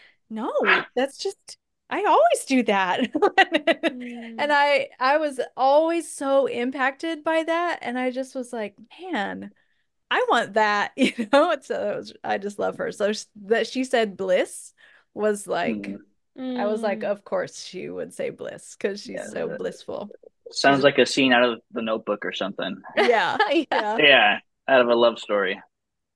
no, 0.31 0.53
that's 0.95 1.17
just 1.19 1.57
I 1.89 2.05
always 2.05 2.45
do 2.47 2.63
that. 2.65 3.13
mm. 3.15 4.35
And 4.37 4.53
I 4.53 4.89
I 4.99 5.19
was 5.19 5.41
always 5.57 6.13
so 6.13 6.47
impacted 6.47 7.25
by 7.25 7.45
that 7.45 7.79
and 7.83 7.99
I 7.99 8.11
just 8.11 8.35
was 8.35 8.53
like, 8.53 8.75
man, 9.01 9.53
I 10.11 10.27
want 10.29 10.55
that, 10.55 10.93
you 10.97 11.13
know? 11.33 11.57
So 11.63 11.97
was, 11.97 12.13
I 12.23 12.39
just 12.39 12.59
love 12.59 12.77
her. 12.79 12.91
So 12.91 13.13
that 13.47 13.69
she 13.69 13.85
said 13.85 14.17
bliss 14.17 14.75
was 15.15 15.47
like 15.47 15.77
mm. 15.77 15.99
Mm. 16.37 16.59
I 16.59 16.67
was 16.67 16.83
like, 16.83 17.01
mm. 17.01 17.11
of 17.11 17.25
course 17.25 17.65
she 17.65 17.89
would 17.89 18.13
say 18.13 18.31
bliss 18.31 18.77
because 18.77 19.01
she's 19.03 19.17
yeah, 19.17 19.27
so 19.27 19.57
blissful. 19.57 20.11
Sounds 20.51 20.83
like 20.83 20.99
a 20.99 21.07
scene 21.07 21.33
out 21.33 21.45
of 21.45 21.61
the 21.71 21.83
notebook 21.83 22.25
or 22.25 22.33
something. 22.33 22.77
Yeah. 22.97 23.37
yeah. 23.71 23.97
Yeah. 23.99 24.39
Out 24.69 24.83
of 24.83 24.89
a 24.89 24.95
love 24.95 25.19
story. 25.19 25.61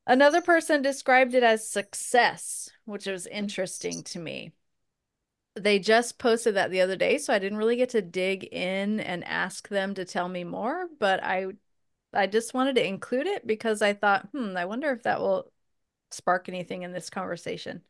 Another 0.06 0.42
person 0.42 0.82
described 0.82 1.34
it 1.34 1.42
as 1.42 1.66
success, 1.66 2.68
which 2.84 3.06
was 3.06 3.26
interesting 3.26 4.02
to 4.04 4.18
me. 4.18 4.52
They 5.54 5.78
just 5.78 6.18
posted 6.18 6.56
that 6.56 6.70
the 6.70 6.80
other 6.80 6.96
day, 6.96 7.18
so 7.18 7.32
I 7.32 7.38
didn't 7.38 7.58
really 7.58 7.76
get 7.76 7.90
to 7.90 8.02
dig 8.02 8.44
in 8.44 9.00
and 9.00 9.24
ask 9.24 9.68
them 9.68 9.94
to 9.94 10.04
tell 10.04 10.28
me 10.28 10.44
more, 10.44 10.86
but 10.98 11.22
I 11.22 11.48
I 12.14 12.26
just 12.26 12.52
wanted 12.52 12.74
to 12.76 12.86
include 12.86 13.26
it 13.26 13.46
because 13.46 13.80
I 13.80 13.94
thought, 13.94 14.28
hmm, 14.32 14.54
I 14.56 14.66
wonder 14.66 14.90
if 14.90 15.04
that 15.04 15.20
will 15.20 15.50
spark 16.10 16.48
anything 16.48 16.82
in 16.82 16.92
this 16.92 17.08
conversation. 17.08 17.82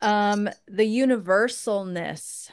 Um, 0.00 0.48
the 0.66 0.84
universalness 0.84 2.50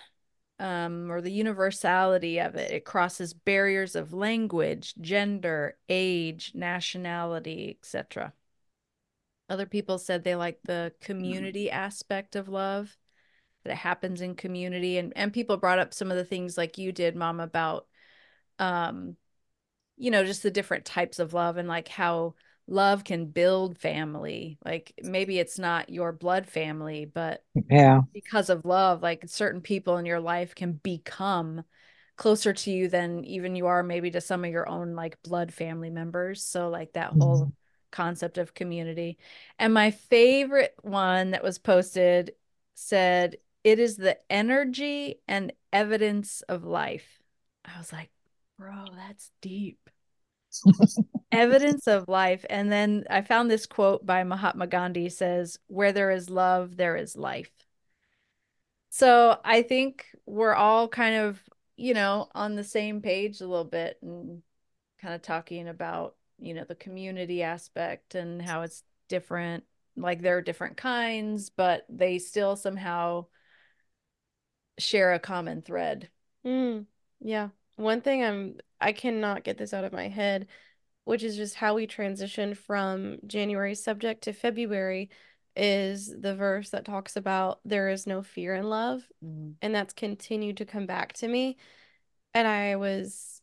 um, 0.61 1.11
or 1.11 1.21
the 1.21 1.31
universality 1.31 2.39
of 2.39 2.55
it. 2.55 2.71
It 2.71 2.85
crosses 2.85 3.33
barriers 3.33 3.95
of 3.95 4.13
language, 4.13 4.93
gender, 5.01 5.75
age, 5.89 6.51
nationality, 6.53 7.77
etc. 7.79 8.31
Other 9.49 9.65
people 9.65 9.97
said 9.97 10.23
they 10.23 10.35
like 10.35 10.59
the 10.63 10.93
community 11.01 11.71
aspect 11.71 12.35
of 12.35 12.47
love, 12.47 12.95
that 13.63 13.71
it 13.71 13.77
happens 13.77 14.21
in 14.21 14.35
community. 14.35 14.99
And, 14.99 15.11
and 15.15 15.33
people 15.33 15.57
brought 15.57 15.79
up 15.79 15.95
some 15.95 16.11
of 16.11 16.17
the 16.17 16.23
things 16.23 16.59
like 16.59 16.77
you 16.77 16.91
did, 16.91 17.15
Mom, 17.15 17.39
about, 17.39 17.87
um, 18.59 19.17
you 19.97 20.11
know, 20.11 20.23
just 20.23 20.43
the 20.43 20.51
different 20.51 20.85
types 20.85 21.17
of 21.17 21.33
love 21.33 21.57
and 21.57 21.67
like 21.67 21.87
how 21.87 22.35
love 22.67 23.03
can 23.03 23.25
build 23.25 23.77
family. 23.77 24.57
Like 24.63 24.93
maybe 25.03 25.39
it's 25.39 25.59
not 25.59 25.89
your 25.89 26.11
blood 26.11 26.47
family, 26.47 27.05
but 27.05 27.43
yeah, 27.69 28.01
because 28.13 28.49
of 28.49 28.65
love, 28.65 29.01
like 29.01 29.23
certain 29.27 29.61
people 29.61 29.97
in 29.97 30.05
your 30.05 30.19
life 30.19 30.55
can 30.55 30.73
become 30.73 31.63
closer 32.17 32.53
to 32.53 32.71
you 32.71 32.87
than 32.87 33.25
even 33.25 33.55
you 33.55 33.65
are 33.67 33.81
maybe 33.81 34.11
to 34.11 34.21
some 34.21 34.45
of 34.45 34.51
your 34.51 34.69
own 34.69 34.95
like 34.95 35.21
blood 35.23 35.51
family 35.51 35.89
members. 35.89 36.43
So 36.43 36.69
like 36.69 36.93
that 36.93 37.13
whole 37.13 37.41
mm-hmm. 37.41 37.49
concept 37.91 38.37
of 38.37 38.53
community. 38.53 39.17
And 39.57 39.73
my 39.73 39.91
favorite 39.91 40.75
one 40.83 41.31
that 41.31 41.43
was 41.43 41.57
posted 41.57 42.33
said 42.75 43.37
it 43.63 43.79
is 43.79 43.97
the 43.97 44.17
energy 44.31 45.19
and 45.27 45.53
evidence 45.73 46.41
of 46.41 46.63
life. 46.63 47.19
I 47.65 47.77
was 47.77 47.91
like, 47.91 48.09
bro, 48.57 48.85
that's 48.95 49.31
deep. 49.41 49.89
Evidence 51.31 51.87
of 51.87 52.07
life. 52.07 52.45
And 52.49 52.71
then 52.71 53.05
I 53.09 53.21
found 53.21 53.49
this 53.49 53.65
quote 53.65 54.05
by 54.05 54.23
Mahatma 54.23 54.67
Gandhi 54.67 55.09
says, 55.09 55.57
Where 55.67 55.91
there 55.91 56.11
is 56.11 56.29
love, 56.29 56.77
there 56.77 56.95
is 56.95 57.15
life. 57.15 57.51
So 58.89 59.39
I 59.43 59.61
think 59.61 60.05
we're 60.25 60.53
all 60.53 60.87
kind 60.87 61.15
of, 61.15 61.41
you 61.77 61.93
know, 61.93 62.29
on 62.35 62.55
the 62.55 62.63
same 62.63 63.01
page 63.01 63.39
a 63.39 63.47
little 63.47 63.65
bit 63.65 63.97
and 64.01 64.41
kind 65.01 65.13
of 65.13 65.21
talking 65.21 65.67
about, 65.67 66.15
you 66.39 66.53
know, 66.53 66.65
the 66.65 66.75
community 66.75 67.41
aspect 67.41 68.15
and 68.15 68.41
how 68.41 68.63
it's 68.63 68.83
different. 69.07 69.63
Like 69.95 70.21
there 70.21 70.37
are 70.37 70.41
different 70.41 70.77
kinds, 70.77 71.49
but 71.49 71.85
they 71.89 72.19
still 72.19 72.55
somehow 72.55 73.27
share 74.77 75.13
a 75.13 75.19
common 75.19 75.61
thread. 75.61 76.09
Mm, 76.45 76.85
yeah. 77.19 77.49
One 77.77 78.01
thing 78.01 78.23
I'm 78.23 78.57
I 78.81 78.91
cannot 78.93 79.43
get 79.43 79.57
this 79.57 79.73
out 79.73 79.83
of 79.83 79.93
my 79.93 80.07
head, 80.09 80.47
which 81.05 81.23
is 81.23 81.35
just 81.37 81.55
how 81.55 81.75
we 81.75 81.87
transition 81.87 82.55
from 82.55 83.17
January 83.27 83.75
subject 83.75 84.23
to 84.23 84.33
February 84.33 85.09
is 85.55 86.13
the 86.19 86.35
verse 86.35 86.69
that 86.69 86.85
talks 86.85 87.15
about 87.15 87.59
there 87.65 87.89
is 87.89 88.07
no 88.07 88.21
fear 88.21 88.55
in 88.55 88.69
love 88.69 89.05
mm-hmm. 89.23 89.51
and 89.61 89.75
that's 89.75 89.93
continued 89.93 90.57
to 90.57 90.65
come 90.65 90.85
back 90.85 91.11
to 91.11 91.27
me 91.27 91.57
and 92.33 92.47
i 92.47 92.75
was 92.77 93.41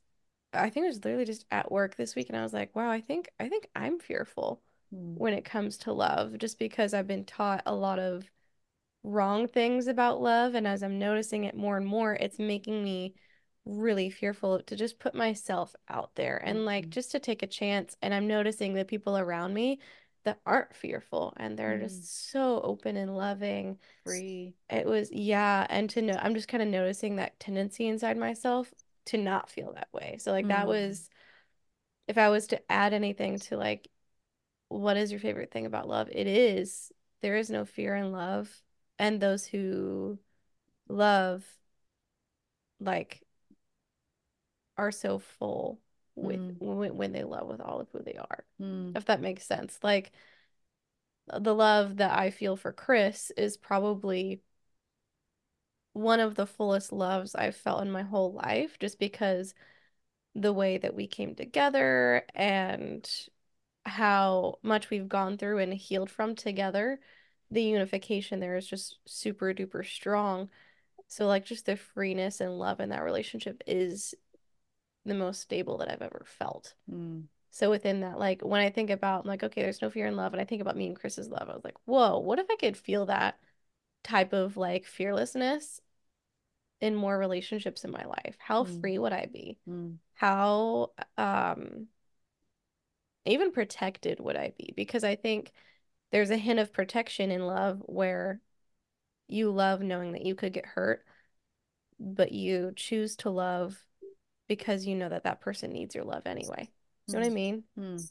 i 0.54 0.70
think 0.70 0.84
it 0.84 0.88
was 0.88 1.04
literally 1.04 1.26
just 1.26 1.44
at 1.50 1.70
work 1.70 1.96
this 1.96 2.16
week 2.16 2.28
and 2.28 2.38
i 2.38 2.42
was 2.42 2.54
like 2.54 2.74
wow 2.74 2.90
i 2.90 3.00
think 3.00 3.28
i 3.38 3.48
think 3.48 3.68
i'm 3.76 3.98
fearful 3.98 4.62
mm-hmm. 4.94 5.16
when 5.16 5.34
it 5.34 5.44
comes 5.44 5.76
to 5.76 5.92
love 5.92 6.38
just 6.38 6.58
because 6.58 6.94
i've 6.94 7.06
been 7.06 7.24
taught 7.24 7.62
a 7.66 7.74
lot 7.74 7.98
of 7.98 8.24
wrong 9.04 9.46
things 9.46 9.86
about 9.86 10.20
love 10.20 10.54
and 10.54 10.66
as 10.66 10.82
i'm 10.82 10.98
noticing 10.98 11.44
it 11.44 11.54
more 11.54 11.76
and 11.76 11.86
more 11.86 12.14
it's 12.14 12.38
making 12.38 12.82
me 12.82 13.12
really 13.68 14.08
fearful 14.08 14.62
to 14.62 14.74
just 14.74 14.98
put 14.98 15.14
myself 15.14 15.76
out 15.90 16.10
there 16.14 16.38
and 16.38 16.64
like 16.64 16.84
mm-hmm. 16.84 16.90
just 16.90 17.12
to 17.12 17.20
take 17.20 17.42
a 17.42 17.46
chance 17.46 17.96
and 18.00 18.14
i'm 18.14 18.26
noticing 18.26 18.72
the 18.72 18.84
people 18.84 19.16
around 19.18 19.52
me 19.52 19.78
that 20.24 20.40
aren't 20.46 20.74
fearful 20.74 21.34
and 21.36 21.58
they're 21.58 21.76
mm. 21.76 21.82
just 21.82 22.30
so 22.30 22.60
open 22.64 22.96
and 22.96 23.14
loving 23.14 23.78
free 24.04 24.54
it 24.70 24.86
was 24.86 25.10
yeah 25.12 25.66
and 25.68 25.90
to 25.90 26.00
know 26.00 26.18
i'm 26.20 26.34
just 26.34 26.48
kind 26.48 26.62
of 26.62 26.68
noticing 26.68 27.16
that 27.16 27.38
tendency 27.38 27.86
inside 27.86 28.16
myself 28.16 28.72
to 29.04 29.18
not 29.18 29.50
feel 29.50 29.74
that 29.74 29.88
way 29.92 30.16
so 30.18 30.32
like 30.32 30.46
mm. 30.46 30.48
that 30.48 30.66
was 30.66 31.10
if 32.08 32.16
i 32.16 32.30
was 32.30 32.46
to 32.46 32.72
add 32.72 32.94
anything 32.94 33.38
to 33.38 33.56
like 33.56 33.86
what 34.68 34.96
is 34.96 35.10
your 35.10 35.20
favorite 35.20 35.50
thing 35.50 35.66
about 35.66 35.88
love 35.88 36.08
it 36.10 36.26
is 36.26 36.90
there 37.20 37.36
is 37.36 37.50
no 37.50 37.66
fear 37.66 37.94
in 37.94 38.12
love 38.12 38.50
and 38.98 39.20
those 39.20 39.44
who 39.46 40.18
love 40.88 41.44
like 42.80 43.22
are 44.78 44.92
so 44.92 45.18
full 45.18 45.80
with 46.14 46.40
mm. 46.40 46.56
when, 46.60 46.96
when 46.96 47.12
they 47.12 47.24
love 47.24 47.46
with 47.48 47.60
all 47.60 47.80
of 47.80 47.88
who 47.92 48.02
they 48.02 48.16
are 48.16 48.44
mm. 48.60 48.96
if 48.96 49.04
that 49.06 49.20
makes 49.20 49.44
sense 49.44 49.78
like 49.82 50.12
the 51.40 51.54
love 51.54 51.96
that 51.98 52.18
i 52.18 52.30
feel 52.30 52.56
for 52.56 52.72
chris 52.72 53.30
is 53.36 53.56
probably 53.56 54.40
one 55.92 56.20
of 56.20 56.34
the 56.34 56.46
fullest 56.46 56.92
loves 56.92 57.34
i've 57.34 57.56
felt 57.56 57.82
in 57.82 57.90
my 57.90 58.02
whole 58.02 58.32
life 58.32 58.78
just 58.78 58.98
because 58.98 59.54
the 60.34 60.52
way 60.52 60.78
that 60.78 60.94
we 60.94 61.06
came 61.06 61.34
together 61.34 62.24
and 62.34 63.10
how 63.84 64.58
much 64.62 64.90
we've 64.90 65.08
gone 65.08 65.36
through 65.36 65.58
and 65.58 65.74
healed 65.74 66.10
from 66.10 66.34
together 66.34 67.00
the 67.50 67.62
unification 67.62 68.40
there 68.40 68.56
is 68.56 68.66
just 68.66 68.98
super 69.06 69.52
duper 69.52 69.84
strong 69.84 70.48
so 71.08 71.26
like 71.26 71.44
just 71.44 71.66
the 71.66 71.76
freeness 71.76 72.40
and 72.40 72.58
love 72.58 72.80
in 72.80 72.90
that 72.90 73.02
relationship 73.02 73.62
is 73.66 74.14
the 75.08 75.14
most 75.14 75.40
stable 75.40 75.78
that 75.78 75.90
I've 75.90 76.02
ever 76.02 76.24
felt. 76.24 76.74
Mm. 76.92 77.24
So 77.50 77.70
within 77.70 78.00
that, 78.00 78.18
like 78.18 78.42
when 78.42 78.60
I 78.60 78.70
think 78.70 78.90
about, 78.90 79.22
I'm 79.22 79.28
like, 79.28 79.42
okay, 79.42 79.62
there's 79.62 79.82
no 79.82 79.90
fear 79.90 80.06
in 80.06 80.16
love, 80.16 80.32
and 80.32 80.40
I 80.40 80.44
think 80.44 80.60
about 80.60 80.76
me 80.76 80.86
and 80.86 80.98
Chris's 80.98 81.28
love, 81.28 81.48
I 81.48 81.54
was 81.54 81.64
like, 81.64 81.76
whoa, 81.84 82.18
what 82.18 82.38
if 82.38 82.46
I 82.50 82.56
could 82.56 82.76
feel 82.76 83.06
that 83.06 83.38
type 84.04 84.32
of 84.32 84.56
like 84.56 84.84
fearlessness 84.84 85.80
in 86.80 86.94
more 86.94 87.18
relationships 87.18 87.84
in 87.84 87.90
my 87.90 88.04
life? 88.04 88.36
How 88.38 88.64
mm. 88.64 88.80
free 88.80 88.98
would 88.98 89.12
I 89.12 89.26
be? 89.32 89.58
Mm. 89.68 89.96
How 90.14 90.92
um 91.16 91.86
even 93.24 93.52
protected 93.52 94.20
would 94.20 94.36
I 94.36 94.52
be? 94.56 94.72
Because 94.76 95.04
I 95.04 95.16
think 95.16 95.52
there's 96.12 96.30
a 96.30 96.36
hint 96.36 96.58
of 96.58 96.72
protection 96.72 97.30
in 97.30 97.46
love 97.46 97.82
where 97.84 98.40
you 99.26 99.50
love 99.50 99.82
knowing 99.82 100.12
that 100.12 100.24
you 100.24 100.34
could 100.34 100.52
get 100.52 100.64
hurt, 100.64 101.04
but 102.00 102.32
you 102.32 102.72
choose 102.74 103.16
to 103.16 103.30
love 103.30 103.84
because 104.48 104.86
you 104.86 104.94
know 104.94 105.08
that 105.08 105.24
that 105.24 105.40
person 105.40 105.70
needs 105.70 105.94
your 105.94 106.04
love 106.04 106.22
anyway. 106.26 106.70
You 107.06 107.14
know 107.14 107.20
what 107.20 107.26
I 107.26 107.30
mm. 107.30 107.34
mean? 107.34 107.64
Mm. 107.78 108.10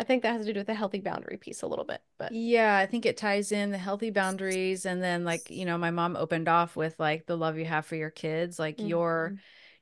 I 0.00 0.02
think 0.02 0.22
that 0.22 0.32
has 0.32 0.46
to 0.46 0.54
do 0.54 0.60
with 0.60 0.66
the 0.66 0.72
healthy 0.74 1.00
boundary 1.00 1.36
piece 1.36 1.60
a 1.60 1.66
little 1.66 1.84
bit, 1.84 2.00
but 2.18 2.32
yeah, 2.32 2.78
I 2.78 2.86
think 2.86 3.04
it 3.04 3.18
ties 3.18 3.52
in 3.52 3.70
the 3.70 3.76
healthy 3.76 4.08
boundaries 4.08 4.86
and 4.86 5.02
then 5.02 5.24
like, 5.26 5.50
you 5.50 5.66
know, 5.66 5.76
my 5.76 5.90
mom 5.90 6.16
opened 6.16 6.48
off 6.48 6.74
with 6.74 6.98
like 6.98 7.26
the 7.26 7.36
love 7.36 7.58
you 7.58 7.66
have 7.66 7.84
for 7.84 7.96
your 7.96 8.08
kids, 8.08 8.58
like 8.58 8.78
mm-hmm. 8.78 8.88
your 8.88 9.34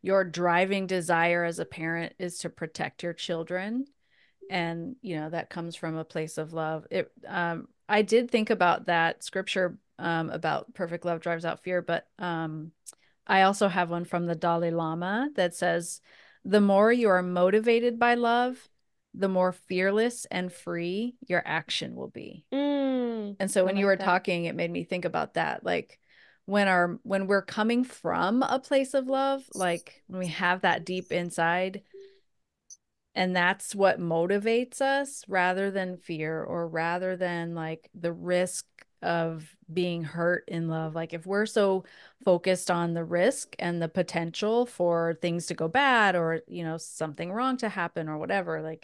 your 0.03 0.25
driving 0.25 0.89
desire 0.89 1.45
as 1.45 1.61
a 1.61 1.65
parent 1.65 2.15
is 2.19 2.39
to 2.39 2.51
protect 2.51 3.05
your 3.05 3.13
children 3.13 3.87
and, 4.51 4.97
you 5.03 5.17
know, 5.17 5.31
that 5.31 5.51
comes 5.51 5.77
from 5.77 5.97
a 5.97 6.05
place 6.05 6.37
of 6.37 6.53
love. 6.53 6.85
It 6.91 7.13
um 7.25 7.69
I 7.89 8.03
did 8.03 8.29
think 8.29 8.51
about 8.51 8.87
that 8.87 9.23
scripture 9.23 9.79
um 10.01 10.31
about 10.31 10.75
perfect 10.75 11.05
love 11.05 11.21
drives 11.21 11.45
out 11.45 11.63
fear, 11.63 11.81
but 11.81 12.09
um 12.19 12.73
I 13.29 13.43
also 13.43 13.69
have 13.69 13.91
one 13.91 14.05
from 14.05 14.27
the 14.27 14.35
Dalai 14.35 14.71
Lama 14.71 15.31
that 15.35 15.55
says, 15.55 16.01
the 16.45 16.61
more 16.61 16.91
you 16.91 17.09
are 17.11 17.23
motivated 17.23 17.99
by 17.99 18.15
love, 18.15 18.69
the 19.15 19.29
more 19.29 19.53
fearless 19.53 20.27
and 20.31 20.53
free 20.53 21.17
your 21.27 21.43
action 21.45 21.95
will 21.95 22.09
be. 22.09 22.45
Mm, 22.53 23.37
and 23.39 23.51
so 23.51 23.65
when 23.65 23.75
like 23.75 23.81
you 23.81 23.87
were 23.87 23.97
that. 23.97 24.05
talking, 24.05 24.47
it 24.47 24.55
made 24.55 24.71
me 24.71 24.85
think 24.85 25.05
about 25.05 25.35
that. 25.35 25.65
Like 25.65 25.99
when 26.47 26.69
our 26.69 26.99
when 27.03 27.27
we're 27.27 27.43
coming 27.43 27.85
from 27.85 28.43
a 28.43 28.59
place 28.59 28.95
of 28.95 29.09
love, 29.09 29.45
like 29.55 30.03
when 30.07 30.21
we 30.21 30.29
have 30.29 30.63
that 30.63 30.87
deep 30.87 31.13
inside, 31.13 31.83
and 33.15 33.35
that's 33.35 33.75
what 33.75 34.01
motivates 34.01 34.81
us 34.81 35.25
rather 35.29 35.71
than 35.71 35.97
fear 35.99 36.43
or 36.43 36.69
rather 36.69 37.17
than 37.17 37.55
like 37.55 37.91
the 37.95 38.13
risk 38.13 38.65
of 39.03 39.55
being 39.73 40.03
hurt 40.03 40.45
in 40.49 40.69
love. 40.69 40.95
Like 40.95 41.13
if 41.13 41.27
we're 41.27 41.47
so 41.47 41.85
focused 42.25 42.71
on 42.71 42.95
the 42.95 43.05
risk 43.05 43.55
and 43.59 43.81
the 43.81 43.89
potential 43.89 44.67
for 44.67 45.19
things 45.21 45.47
to 45.47 45.55
go 45.55 45.69
bad 45.69 46.17
or, 46.17 46.41
you 46.47 46.65
know, 46.65 46.79
something 46.79 47.31
wrong 47.31 47.57
to 47.59 47.69
happen 47.69 48.09
or 48.09 48.19
whatever, 48.19 48.61
like 48.61 48.83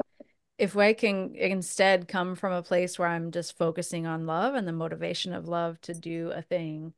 if 0.59 0.77
I 0.77 0.92
can 0.92 1.35
instead 1.35 2.07
come 2.07 2.37
from 2.37 2.53
a 2.53 2.62
place 2.62 2.98
where 2.98 3.09
I'm 3.09 3.33
just 3.33 3.59
focusing 3.59 4.07
on 4.07 4.27
love 4.27 4.55
and 4.55 4.68
the 4.68 4.72
motivation 4.72 5.33
of 5.33 5.48
love 5.48 5.81
to 5.83 5.94
do 5.94 6.31
a 6.31 6.42
thing, 6.42 6.92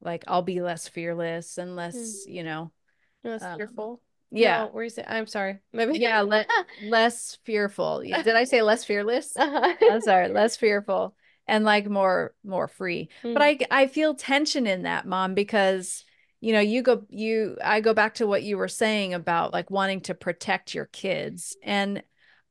like 0.00 0.24
I'll 0.26 0.42
be 0.42 0.60
less 0.60 0.88
fearless 0.88 1.58
and 1.58 1.76
less, 1.76 1.96
mm. 1.96 2.34
you 2.34 2.42
know, 2.42 2.72
less 3.22 3.42
um, 3.42 3.56
fearful. 3.56 4.00
Yeah. 4.30 4.68
No, 4.74 4.80
it? 4.80 5.04
I'm 5.06 5.26
sorry. 5.26 5.60
Maybe. 5.72 5.98
Yeah. 5.98 6.22
Le- 6.22 6.44
less 6.84 7.38
fearful. 7.44 8.00
Did 8.04 8.28
I 8.28 8.44
say 8.44 8.62
less 8.62 8.84
fearless? 8.84 9.36
Uh-huh. 9.36 9.74
I'm 9.90 10.00
sorry. 10.00 10.28
Less 10.28 10.56
fearful 10.58 11.14
and 11.48 11.64
like 11.64 11.88
more 11.88 12.34
more 12.44 12.68
free 12.68 13.08
mm. 13.22 13.32
but 13.34 13.42
i 13.42 13.58
i 13.70 13.86
feel 13.86 14.14
tension 14.14 14.66
in 14.66 14.82
that 14.82 15.06
mom 15.06 15.34
because 15.34 16.04
you 16.40 16.52
know 16.52 16.60
you 16.60 16.82
go 16.82 17.04
you 17.08 17.56
i 17.64 17.80
go 17.80 17.94
back 17.94 18.14
to 18.14 18.26
what 18.26 18.42
you 18.42 18.56
were 18.56 18.68
saying 18.68 19.14
about 19.14 19.52
like 19.52 19.70
wanting 19.70 20.00
to 20.00 20.14
protect 20.14 20.74
your 20.74 20.86
kids 20.86 21.56
and 21.62 22.02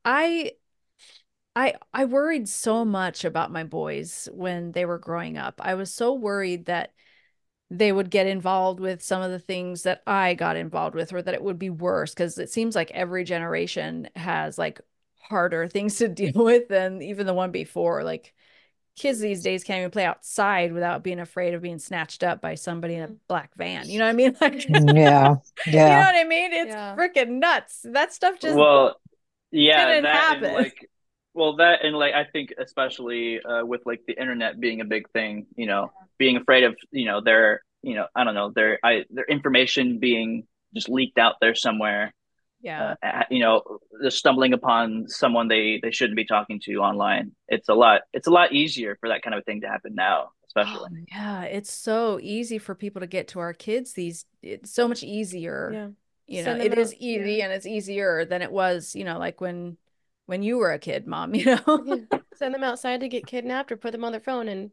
i 0.04 0.50
I 1.58 1.74
I 1.92 2.04
worried 2.04 2.48
so 2.48 2.84
much 2.84 3.24
about 3.24 3.50
my 3.50 3.64
boys 3.64 4.28
when 4.32 4.70
they 4.70 4.84
were 4.84 4.98
growing 4.98 5.36
up. 5.36 5.60
I 5.60 5.74
was 5.74 5.92
so 5.92 6.14
worried 6.14 6.66
that 6.66 6.92
they 7.70 7.90
would 7.92 8.10
get 8.10 8.26
involved 8.26 8.80
with 8.80 9.02
some 9.02 9.22
of 9.22 9.30
the 9.30 9.40
things 9.40 9.82
that 9.82 10.02
I 10.06 10.34
got 10.34 10.56
involved 10.56 10.94
with 10.94 11.12
or 11.12 11.20
that 11.20 11.34
it 11.34 11.42
would 11.42 11.58
be 11.58 11.70
worse 11.70 12.14
because 12.14 12.38
it 12.38 12.50
seems 12.50 12.76
like 12.76 12.90
every 12.92 13.24
generation 13.24 14.08
has 14.16 14.56
like 14.56 14.80
harder 15.20 15.66
things 15.68 15.98
to 15.98 16.08
deal 16.08 16.44
with 16.44 16.68
than 16.68 17.02
even 17.02 17.26
the 17.26 17.34
one 17.34 17.50
before. 17.50 18.04
Like 18.04 18.34
kids 18.98 19.20
these 19.20 19.42
days 19.42 19.64
can't 19.64 19.78
even 19.78 19.90
play 19.90 20.04
outside 20.04 20.72
without 20.72 21.02
being 21.02 21.20
afraid 21.20 21.54
of 21.54 21.62
being 21.62 21.78
snatched 21.78 22.22
up 22.22 22.40
by 22.40 22.54
somebody 22.54 22.94
in 22.94 23.02
a 23.02 23.08
black 23.28 23.50
van. 23.56 23.88
You 23.88 23.98
know 23.98 24.06
what 24.06 24.10
I 24.10 24.14
mean? 24.14 24.36
Like 24.40 24.54
mm, 24.54 24.96
yeah. 24.96 25.36
Yeah. 25.66 25.66
you 25.66 25.72
know 25.72 25.98
what 25.98 26.16
I 26.16 26.24
mean? 26.24 26.52
It's 26.52 26.70
yeah. 26.70 26.96
freaking 26.96 27.38
nuts. 27.38 27.80
That 27.84 28.12
stuff 28.12 28.38
just 28.38 28.56
Well, 28.56 29.00
yeah, 29.50 30.00
that 30.00 30.14
happen. 30.14 30.54
like 30.54 30.88
well 31.34 31.56
that 31.56 31.84
and 31.84 31.96
like 31.96 32.14
I 32.14 32.24
think 32.24 32.52
especially 32.58 33.40
uh, 33.42 33.64
with 33.64 33.82
like 33.86 34.02
the 34.06 34.20
internet 34.20 34.60
being 34.60 34.80
a 34.80 34.84
big 34.84 35.10
thing, 35.10 35.46
you 35.56 35.66
know, 35.66 35.92
being 36.18 36.36
afraid 36.36 36.64
of, 36.64 36.76
you 36.90 37.06
know, 37.06 37.20
their 37.20 37.62
you 37.82 37.94
know, 37.94 38.06
I 38.14 38.24
don't 38.24 38.34
know, 38.34 38.50
their 38.50 38.78
I 38.84 39.04
their 39.10 39.24
information 39.24 39.98
being 39.98 40.46
just 40.74 40.88
leaked 40.88 41.18
out 41.18 41.36
there 41.40 41.54
somewhere 41.54 42.12
yeah 42.60 42.94
uh, 43.02 43.22
you 43.30 43.38
know 43.38 43.62
the 44.00 44.10
stumbling 44.10 44.52
upon 44.52 45.06
someone 45.06 45.48
they 45.48 45.78
they 45.82 45.90
shouldn't 45.90 46.16
be 46.16 46.24
talking 46.24 46.60
to 46.60 46.76
online 46.76 47.32
it's 47.48 47.68
a 47.68 47.74
lot 47.74 48.02
it's 48.12 48.26
a 48.26 48.30
lot 48.30 48.52
easier 48.52 48.96
for 49.00 49.08
that 49.08 49.22
kind 49.22 49.34
of 49.34 49.44
thing 49.44 49.60
to 49.60 49.68
happen 49.68 49.94
now 49.94 50.30
especially 50.46 50.90
oh, 50.92 51.04
yeah 51.10 51.42
it's 51.42 51.72
so 51.72 52.18
easy 52.20 52.58
for 52.58 52.74
people 52.74 53.00
to 53.00 53.06
get 53.06 53.28
to 53.28 53.38
our 53.38 53.52
kids 53.52 53.92
these 53.92 54.24
it's 54.42 54.72
so 54.72 54.88
much 54.88 55.02
easier 55.02 55.70
yeah 55.72 55.88
you 56.26 56.44
know 56.44 56.56
it 56.56 56.72
out. 56.72 56.78
is 56.78 56.94
easy 56.96 57.34
yeah. 57.34 57.44
and 57.44 57.52
it's 57.52 57.66
easier 57.66 58.24
than 58.24 58.42
it 58.42 58.52
was 58.52 58.94
you 58.94 59.04
know 59.04 59.18
like 59.18 59.40
when 59.40 59.76
when 60.26 60.42
you 60.42 60.58
were 60.58 60.72
a 60.72 60.78
kid 60.78 61.06
mom 61.06 61.34
you 61.34 61.44
know 61.44 61.82
yeah. 61.86 62.18
send 62.34 62.54
them 62.54 62.64
outside 62.64 63.00
to 63.00 63.08
get 63.08 63.26
kidnapped 63.26 63.70
or 63.72 63.76
put 63.76 63.92
them 63.92 64.04
on 64.04 64.12
their 64.12 64.20
phone 64.20 64.48
and 64.48 64.70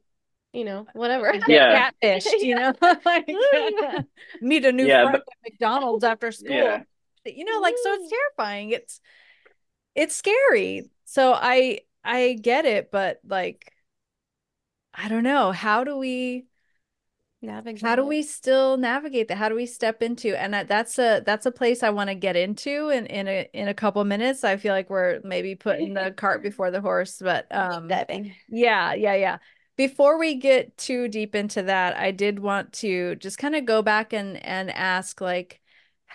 you 0.54 0.64
know, 0.64 0.88
whatever. 0.94 1.34
Yeah. 1.50 1.92
Catfished, 2.02 2.40
you 2.40 2.56
know, 2.56 2.74
like 3.06 3.28
meet 4.42 4.64
a 4.64 4.72
new 4.72 4.86
yeah, 4.86 5.02
friend 5.02 5.12
but, 5.12 5.34
at 5.34 5.52
McDonald's 5.52 6.06
after 6.06 6.32
school. 6.32 6.56
Yeah 6.56 6.84
you 7.26 7.46
know 7.46 7.60
like 7.60 7.76
so 7.82 7.94
it's 7.94 8.10
terrifying. 8.10 8.72
It's 8.72 9.00
it's 9.96 10.16
scary. 10.16 10.90
So 11.06 11.34
i 11.34 11.80
i 12.04 12.34
get 12.34 12.66
it 12.66 12.92
but 12.92 13.20
like 13.28 13.72
i 14.94 15.08
don't 15.08 15.24
know. 15.24 15.52
How 15.52 15.84
do 15.84 15.98
we 15.98 16.46
navigate 17.42 17.82
how 17.82 17.96
do 17.96 18.06
we 18.06 18.22
still 18.24 18.78
navigate 18.78 19.28
that? 19.28 19.38
How 19.38 19.50
do 19.50 19.56
we 19.56 19.66
step 19.66 20.02
into 20.02 20.40
and 20.40 20.54
that's 20.54 20.98
a 20.98 21.22
that's 21.26 21.46
a 21.46 21.52
place 21.52 21.84
i 21.84 21.90
want 21.90 22.10
to 22.10 22.16
get 22.16 22.36
into 22.36 22.90
in 22.90 23.06
in 23.08 23.28
a 23.28 23.50
in 23.54 23.68
a 23.68 23.74
couple 23.74 24.04
minutes. 24.04 24.44
I 24.44 24.58
feel 24.58 24.74
like 24.74 24.90
we're 24.90 25.20
maybe 25.24 25.56
putting 25.56 25.94
the 25.94 26.12
cart 26.12 26.42
before 26.50 26.72
the 26.72 26.82
horse 26.82 27.20
but 27.20 27.54
um 27.56 27.88
diving 27.88 28.36
yeah 28.50 28.94
yeah 28.94 29.16
yeah. 29.16 29.38
Before 29.78 30.18
we 30.18 30.36
get 30.36 30.78
too 30.78 31.10
deep 31.10 31.36
into 31.36 31.62
that 31.64 31.98
i 31.98 32.12
did 32.12 32.40
want 32.40 32.72
to 32.74 33.16
just 33.16 33.38
kind 33.38 33.56
of 33.56 33.66
go 33.66 33.82
back 33.82 34.14
and 34.14 34.38
and 34.46 34.72
ask 34.72 35.20
like 35.20 35.60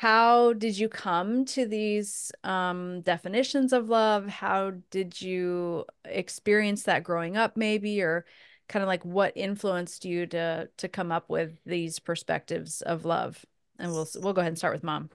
how 0.00 0.54
did 0.54 0.78
you 0.78 0.88
come 0.88 1.44
to 1.44 1.66
these 1.66 2.32
um, 2.42 3.02
definitions 3.02 3.70
of 3.70 3.90
love? 3.90 4.26
How 4.26 4.72
did 4.90 5.20
you 5.20 5.84
experience 6.06 6.84
that 6.84 7.04
growing 7.04 7.36
up, 7.36 7.54
maybe, 7.54 8.00
or 8.00 8.24
kind 8.66 8.82
of 8.82 8.86
like 8.86 9.04
what 9.04 9.36
influenced 9.36 10.06
you 10.06 10.26
to 10.28 10.70
to 10.74 10.88
come 10.88 11.12
up 11.12 11.28
with 11.28 11.58
these 11.66 11.98
perspectives 11.98 12.80
of 12.80 13.04
love? 13.04 13.44
And 13.78 13.92
we'll 13.92 14.08
we'll 14.22 14.32
go 14.32 14.40
ahead 14.40 14.52
and 14.52 14.56
start 14.56 14.72
with 14.72 14.82
mom. 14.82 15.10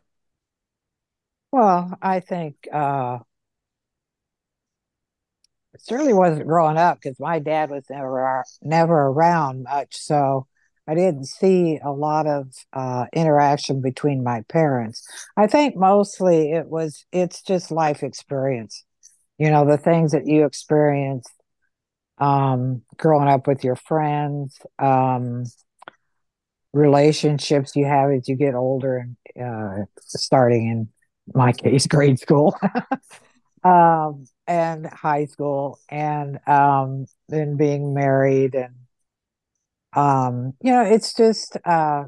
Well, 1.51 1.97
I 1.99 2.19
think 2.19 2.67
uh, 2.71 3.17
it 5.73 5.81
certainly 5.81 6.13
wasn't 6.13 6.45
growing 6.45 6.77
up 6.77 7.01
because 7.01 7.19
my 7.19 7.39
dad 7.39 7.71
was 7.71 7.85
never 7.89 8.43
never 8.61 9.07
around 9.07 9.63
much, 9.63 9.95
so 9.95 10.45
I 10.87 10.93
didn't 10.93 11.25
see 11.25 11.79
a 11.83 11.91
lot 11.91 12.27
of 12.27 12.53
uh, 12.73 13.05
interaction 13.13 13.81
between 13.81 14.23
my 14.23 14.41
parents. 14.49 15.07
I 15.35 15.47
think 15.47 15.75
mostly 15.75 16.51
it 16.51 16.67
was, 16.67 17.05
it's 17.11 17.41
just 17.41 17.71
life 17.71 18.03
experience. 18.03 18.83
You 19.37 19.49
know, 19.49 19.65
the 19.65 19.77
things 19.77 20.11
that 20.11 20.27
you 20.27 20.45
experience 20.45 21.27
um, 22.19 22.83
growing 22.97 23.27
up 23.27 23.47
with 23.47 23.63
your 23.63 23.75
friends, 23.75 24.57
um, 24.79 25.45
relationships 26.73 27.75
you 27.75 27.85
have 27.85 28.11
as 28.11 28.27
you 28.27 28.35
get 28.35 28.53
older 28.53 28.97
and 28.97 29.15
uh, 29.43 29.85
starting 29.99 30.67
in 30.67 30.89
my 31.33 31.51
case, 31.51 31.87
grade 31.87 32.19
school. 32.19 32.55
um, 33.63 34.25
and 34.47 34.85
high 34.85 35.25
school, 35.25 35.79
and 35.89 36.39
um, 36.47 37.07
then 37.29 37.57
being 37.57 37.93
married 37.93 38.53
and 38.53 38.75
um, 39.95 40.53
you 40.61 40.71
know, 40.71 40.81
it's 40.81 41.13
just 41.13 41.57
uh, 41.65 42.03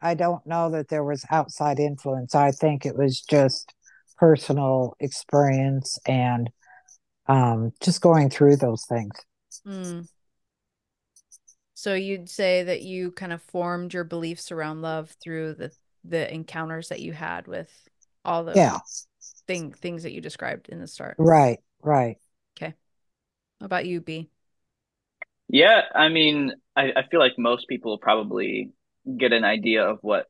I 0.00 0.14
don't 0.14 0.46
know 0.46 0.70
that 0.70 0.88
there 0.88 1.04
was 1.04 1.24
outside 1.30 1.78
influence. 1.78 2.34
I 2.34 2.50
think 2.50 2.84
it 2.84 2.96
was 2.96 3.20
just 3.20 3.72
personal 4.18 4.94
experience 5.00 5.98
and 6.06 6.50
um, 7.26 7.72
just 7.80 8.00
going 8.00 8.30
through 8.30 8.56
those 8.56 8.84
things. 8.86 9.14
Mm. 9.66 10.08
So 11.74 11.94
you'd 11.94 12.28
say 12.28 12.62
that 12.64 12.82
you 12.82 13.12
kind 13.12 13.32
of 13.32 13.42
formed 13.42 13.94
your 13.94 14.04
beliefs 14.04 14.52
around 14.52 14.82
love 14.82 15.14
through 15.22 15.54
the 15.54 15.72
the 16.04 16.32
encounters 16.32 16.88
that 16.88 17.00
you 17.00 17.12
had 17.12 17.46
with 17.46 17.70
all 18.24 18.44
the 18.44 18.52
yeah. 18.54 18.78
thing 19.46 19.72
things 19.72 20.02
that 20.02 20.12
you 20.12 20.20
described 20.20 20.68
in 20.68 20.80
the 20.80 20.86
start. 20.86 21.16
Right, 21.18 21.58
right. 21.82 22.16
Okay. 22.56 22.74
How 23.60 23.66
about 23.66 23.86
you, 23.86 24.00
B? 24.00 24.28
Yeah, 25.54 25.82
I 25.94 26.08
mean, 26.08 26.52
I, 26.74 26.90
I 26.96 27.02
feel 27.08 27.20
like 27.20 27.38
most 27.38 27.68
people 27.68 27.96
probably 27.96 28.72
get 29.16 29.32
an 29.32 29.44
idea 29.44 29.84
of 29.88 30.00
what 30.02 30.26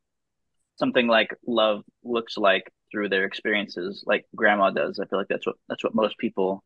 something 0.77 1.07
like 1.07 1.31
love 1.47 1.83
looks 2.05 2.37
like 2.37 2.71
through 2.91 3.09
their 3.09 3.25
experiences, 3.25 4.05
like 4.07 4.27
grandma 4.37 4.69
does. 4.69 4.99
I 4.99 5.07
feel 5.07 5.19
like 5.19 5.29
that's 5.29 5.47
what 5.47 5.57
that's 5.67 5.83
what 5.83 5.95
most 5.95 6.19
people 6.19 6.63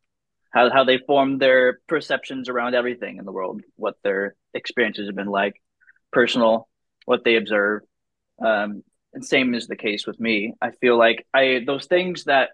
how 0.51 0.73
how 0.73 0.83
they 0.83 0.99
form 0.99 1.39
their 1.39 1.79
perceptions 1.87 2.49
around 2.49 2.75
everything 2.75 3.19
in 3.19 3.25
the 3.25 3.31
world, 3.31 3.63
what 3.77 3.95
their 4.03 4.35
experiences 4.53 5.07
have 5.07 5.15
been 5.15 5.29
like, 5.29 5.55
personal, 6.11 6.69
what 7.05 7.23
they 7.23 7.37
observe. 7.37 7.83
Um, 8.45 8.83
and 9.15 9.25
same 9.25 9.55
is 9.55 9.69
the 9.69 9.77
case 9.77 10.05
with 10.05 10.19
me. 10.19 10.55
I 10.61 10.73
feel 10.73 10.99
like 10.99 11.25
I 11.33 11.63
those 11.65 11.87
things 11.87 12.25
that 12.25 12.51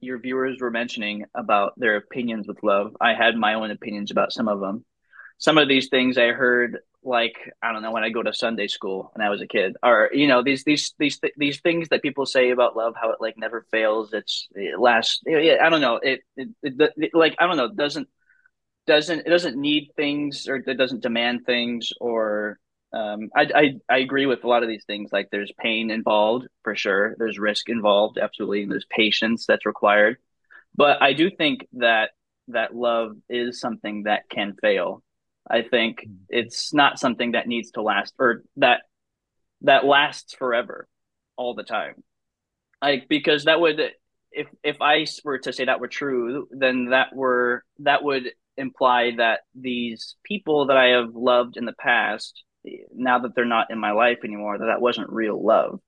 your 0.00 0.18
viewers 0.18 0.60
were 0.60 0.70
mentioning 0.70 1.24
about 1.34 1.72
their 1.78 1.96
opinions 1.96 2.46
with 2.46 2.62
love, 2.62 2.94
I 3.00 3.14
had 3.14 3.36
my 3.36 3.54
own 3.54 3.70
opinions 3.70 4.10
about 4.10 4.32
some 4.34 4.48
of 4.48 4.60
them 4.60 4.84
some 5.38 5.58
of 5.58 5.68
these 5.68 5.88
things 5.88 6.18
I 6.18 6.28
heard 6.28 6.78
like 7.02 7.36
I 7.62 7.72
don't 7.72 7.82
know 7.82 7.92
when 7.92 8.02
I 8.02 8.10
go 8.10 8.22
to 8.22 8.34
Sunday 8.34 8.66
school 8.66 9.12
when 9.14 9.24
I 9.24 9.30
was 9.30 9.40
a 9.40 9.46
kid, 9.46 9.76
or 9.82 10.10
you 10.12 10.26
know 10.26 10.42
these 10.42 10.64
these 10.64 10.94
these 10.98 11.20
these 11.36 11.60
things 11.60 11.88
that 11.88 12.02
people 12.02 12.26
say 12.26 12.50
about 12.50 12.76
love, 12.76 12.94
how 13.00 13.10
it 13.10 13.20
like 13.20 13.38
never 13.38 13.64
fails. 13.70 14.12
It's 14.12 14.48
it 14.54 14.78
lasts. 14.78 15.20
I 15.26 15.68
don't 15.70 15.80
know. 15.80 15.96
It, 16.02 16.20
it, 16.36 16.48
it, 16.62 16.92
it 16.96 17.10
like 17.14 17.36
I 17.38 17.46
don't 17.46 17.56
know. 17.56 17.72
Doesn't 17.72 18.08
doesn't 18.86 19.20
it 19.20 19.30
doesn't 19.30 19.56
need 19.56 19.90
things 19.96 20.48
or 20.48 20.56
it 20.56 20.78
doesn't 20.78 21.02
demand 21.02 21.44
things 21.46 21.92
or 22.00 22.58
um, 22.92 23.30
I, 23.34 23.46
I 23.54 23.80
I 23.88 23.98
agree 23.98 24.26
with 24.26 24.44
a 24.44 24.48
lot 24.48 24.62
of 24.62 24.68
these 24.68 24.84
things. 24.84 25.10
Like 25.12 25.28
there's 25.30 25.52
pain 25.58 25.90
involved 25.90 26.48
for 26.64 26.74
sure. 26.74 27.14
There's 27.18 27.38
risk 27.38 27.68
involved, 27.68 28.18
absolutely. 28.18 28.62
And 28.62 28.72
there's 28.72 28.86
patience 28.88 29.46
that's 29.46 29.66
required. 29.66 30.18
But 30.74 31.02
I 31.02 31.12
do 31.12 31.30
think 31.30 31.66
that 31.74 32.10
that 32.48 32.74
love 32.74 33.16
is 33.28 33.60
something 33.60 34.04
that 34.04 34.28
can 34.28 34.54
fail 34.60 35.02
I 35.48 35.62
think 35.62 36.00
mm-hmm. 36.00 36.14
it's 36.28 36.74
not 36.74 36.98
something 36.98 37.32
that 37.32 37.46
needs 37.46 37.70
to 37.72 37.82
last 37.82 38.14
or 38.18 38.42
that 38.56 38.82
that 39.62 39.84
lasts 39.84 40.34
forever 40.34 40.88
all 41.36 41.54
the 41.54 41.62
time. 41.62 42.02
Like 42.82 43.06
because 43.08 43.44
that 43.44 43.60
would 43.60 43.80
if 44.32 44.48
if 44.62 44.76
I 44.80 45.06
were 45.24 45.38
to 45.38 45.52
say 45.52 45.64
that 45.64 45.80
were 45.80 45.88
true, 45.88 46.48
then 46.50 46.86
that 46.86 47.14
were 47.14 47.64
that 47.80 48.02
would 48.02 48.30
imply 48.56 49.12
that 49.16 49.40
these 49.54 50.16
people 50.24 50.66
that 50.66 50.76
I 50.76 50.88
have 50.88 51.14
loved 51.14 51.56
in 51.56 51.64
the 51.64 51.74
past, 51.78 52.42
now 52.94 53.18
that 53.20 53.34
they're 53.34 53.44
not 53.44 53.70
in 53.70 53.78
my 53.78 53.92
life 53.92 54.18
anymore, 54.24 54.58
that 54.58 54.66
that 54.66 54.80
wasn't 54.80 55.10
real 55.10 55.42
love. 55.42 55.80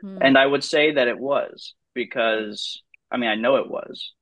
Hmm. 0.00 0.18
And 0.20 0.38
I 0.38 0.46
would 0.46 0.64
say 0.64 0.92
that 0.92 1.08
it 1.08 1.18
was 1.18 1.74
because 1.94 2.82
I 3.10 3.16
mean 3.16 3.30
I 3.30 3.34
know 3.34 3.56
it 3.56 3.70
was. 3.70 4.12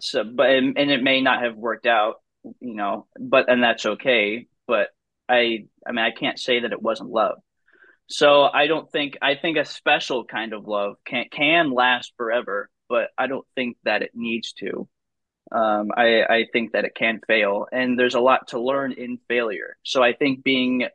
So, 0.00 0.24
but 0.24 0.50
and 0.50 0.76
it 0.76 1.02
may 1.02 1.20
not 1.20 1.42
have 1.42 1.56
worked 1.56 1.86
out 1.86 2.16
you 2.44 2.74
know, 2.74 3.06
but 3.18 3.50
and 3.50 3.62
that's 3.62 3.86
okay. 3.86 4.46
But 4.66 4.88
I, 5.28 5.66
I 5.86 5.92
mean, 5.92 6.04
I 6.04 6.10
can't 6.10 6.38
say 6.38 6.60
that 6.60 6.72
it 6.72 6.82
wasn't 6.82 7.10
love. 7.10 7.38
So 8.08 8.42
I 8.42 8.66
don't 8.66 8.90
think 8.90 9.18
I 9.22 9.36
think 9.36 9.56
a 9.56 9.64
special 9.64 10.24
kind 10.24 10.52
of 10.52 10.66
love 10.66 10.96
can 11.04 11.26
can 11.30 11.70
last 11.72 12.12
forever, 12.16 12.68
but 12.88 13.10
I 13.16 13.26
don't 13.28 13.46
think 13.54 13.76
that 13.84 14.02
it 14.02 14.10
needs 14.14 14.52
to. 14.54 14.88
Um, 15.52 15.90
I 15.96 16.22
I 16.24 16.46
think 16.52 16.72
that 16.72 16.84
it 16.84 16.94
can 16.94 17.20
fail, 17.26 17.66
and 17.72 17.98
there's 17.98 18.14
a 18.14 18.20
lot 18.20 18.48
to 18.48 18.60
learn 18.60 18.92
in 18.92 19.18
failure. 19.28 19.76
So 19.84 20.02
I 20.02 20.12
think 20.12 20.42
being 20.42 20.86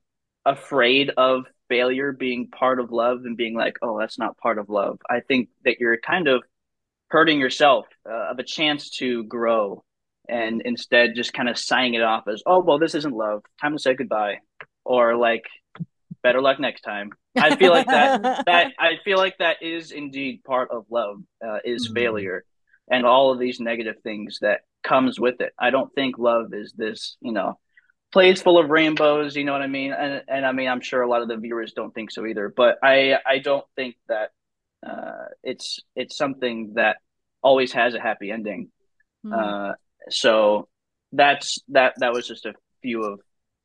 afraid 0.46 1.12
of 1.18 1.46
failure 1.70 2.12
being 2.12 2.48
part 2.50 2.80
of 2.80 2.92
love 2.92 3.22
and 3.26 3.38
being 3.38 3.56
like, 3.56 3.78
oh, 3.82 4.00
that's 4.00 4.20
not 4.20 4.38
part 4.38 4.60
of 4.60 4.70
love. 4.70 5.00
I 5.10 5.22
think 5.22 5.50
that 5.64 5.80
you're 5.80 5.98
kind 5.98 6.28
of 6.28 6.44
hurting 7.10 7.40
yourself 7.40 7.88
uh, 8.10 8.32
of 8.32 8.40
a 8.40 8.44
chance 8.44 8.90
to 8.98 9.24
grow 9.24 9.84
and 10.30 10.62
instead 10.64 11.16
just 11.16 11.34
kind 11.34 11.50
of 11.50 11.58
signing 11.58 11.96
it 11.96 12.02
off 12.02 12.28
as, 12.28 12.44
oh, 12.46 12.60
well, 12.60 12.80
this 12.80 12.96
isn't 12.96 13.16
love. 13.16 13.44
Time 13.62 13.74
to 13.74 13.80
say 13.80 13.94
goodbye. 13.94 14.40
Or 14.84 15.16
like, 15.16 15.44
better 16.24 16.42
luck 16.42 16.60
next 16.60 16.82
time. 16.82 17.12
I 17.38 17.56
feel 17.56 17.72
like 17.72 17.88
that, 17.88 18.22
that, 18.46 18.74
I 18.80 18.94
feel 19.04 19.18
like 19.18 19.38
that 19.40 19.62
is 19.62 19.92
indeed 19.92 20.44
part 20.44 20.72
of 20.72 20.86
love, 20.90 21.18
uh, 21.46 21.60
is 21.64 21.88
mm-hmm. 21.88 21.96
failure 21.96 22.46
and 22.90 23.06
all 23.06 23.32
of 23.32 23.40
these 23.40 23.60
negative 23.60 23.96
things 24.04 24.40
that 24.42 24.62
comes 24.84 25.20
with 25.20 25.42
it. 25.42 25.54
I 25.58 25.70
don't 25.70 25.94
think 25.94 26.18
love 26.18 26.54
is 26.54 26.74
this, 26.74 27.18
you 27.22 27.32
know, 27.32 27.60
place 28.12 28.42
full 28.42 28.58
of 28.58 28.70
rainbows, 28.70 29.36
you 29.36 29.44
know 29.44 29.52
what 29.52 29.62
I 29.62 29.68
mean? 29.68 29.92
And, 29.92 30.24
and 30.28 30.46
I 30.46 30.52
mean, 30.52 30.68
I'm 30.68 30.82
sure 30.82 31.02
a 31.02 31.10
lot 31.10 31.22
of 31.22 31.28
the 31.28 31.38
viewers 31.38 31.74
don't 31.74 31.94
think 31.94 32.12
so 32.12 32.26
either, 32.26 32.54
but 32.56 32.78
I, 32.84 33.18
I 33.26 33.40
don't 33.40 33.66
think 33.76 33.96
that, 34.08 34.30
uh, 34.86 35.26
it's, 35.44 35.80
it's 35.96 36.16
something 36.16 36.74
that 36.76 36.98
always 37.42 37.74
has 37.74 37.96
a 37.96 38.00
happy 38.00 38.32
ending. 38.32 38.72
Mm-hmm. 39.26 39.34
Uh, 39.34 39.74
so 40.10 40.68
that's 41.12 41.60
that 41.70 41.94
that 41.98 42.14
was 42.14 42.28
just 42.28 42.46
a 42.46 42.54
few 42.82 43.04
of 43.04 43.20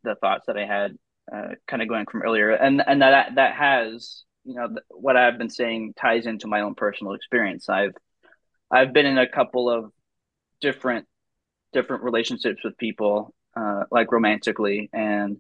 the 0.05 0.15
thoughts 0.15 0.45
that 0.47 0.57
I 0.57 0.67
had 0.67 0.97
uh, 1.33 1.55
kind 1.67 1.83
of 1.83 1.89
going 1.89 2.07
from 2.07 2.23
earlier. 2.23 2.51
And 2.51 2.83
and 2.87 3.03
that 3.03 3.35
that 3.37 3.55
has 3.55 4.25
you 4.45 4.55
know 4.55 4.69
what 4.91 5.17
I've 5.17 5.39
been 5.39 5.51
saying 5.51 5.95
ties 6.01 6.27
into 6.27 6.47
my 6.49 6.61
own 6.63 6.75
personal 6.75 7.15
experience. 7.15 7.69
I've 7.69 7.95
I've 8.71 8.93
been 8.93 9.07
in 9.07 9.19
a 9.19 9.29
couple 9.29 9.71
of 9.71 9.93
different 10.61 11.07
different 11.73 12.03
relationships 12.03 12.63
with 12.65 12.77
people 12.79 13.35
uh, 13.57 13.85
like 13.91 14.13
romantically 14.13 14.89
and 14.93 15.39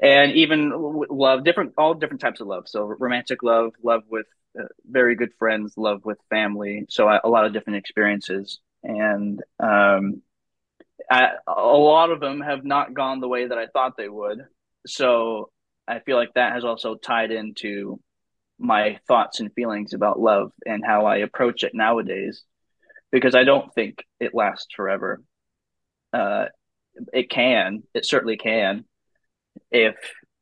and 0.00 0.32
even 0.32 0.72
love 1.10 1.44
different 1.44 1.74
all 1.76 1.94
different 1.94 2.20
types 2.20 2.40
of 2.40 2.46
love. 2.46 2.68
So 2.68 2.84
romantic 2.84 3.42
love 3.42 3.72
love 3.82 4.02
with 4.08 4.26
uh, 4.58 4.64
very 4.88 5.14
good 5.16 5.30
friends 5.38 5.74
love 5.76 6.04
with 6.04 6.18
family. 6.30 6.86
So 6.88 7.06
I, 7.08 7.20
a 7.22 7.28
lot 7.28 7.46
of 7.46 7.52
different 7.52 7.78
experiences 7.78 8.60
and 8.82 9.42
um, 9.58 10.22
I, 11.10 11.30
a 11.46 11.60
lot 11.60 12.10
of 12.10 12.20
them 12.20 12.40
have 12.40 12.64
not 12.64 12.94
gone 12.94 13.20
the 13.20 13.28
way 13.28 13.46
that 13.46 13.58
I 13.58 13.66
thought 13.66 13.96
they 13.96 14.08
would. 14.08 14.44
So 14.86 15.50
I 15.86 16.00
feel 16.00 16.16
like 16.16 16.34
that 16.34 16.52
has 16.52 16.64
also 16.64 16.94
tied 16.94 17.30
into 17.30 18.00
my 18.58 18.98
thoughts 19.08 19.40
and 19.40 19.52
feelings 19.52 19.92
about 19.92 20.20
love 20.20 20.52
and 20.66 20.84
how 20.84 21.06
I 21.06 21.18
approach 21.18 21.64
it 21.64 21.72
nowadays, 21.74 22.44
because 23.10 23.34
I 23.34 23.44
don't 23.44 23.74
think 23.74 24.04
it 24.20 24.34
lasts 24.34 24.68
forever. 24.76 25.22
Uh, 26.12 26.46
it 27.12 27.30
can, 27.30 27.82
it 27.94 28.04
certainly 28.04 28.36
can, 28.36 28.84
if 29.70 29.96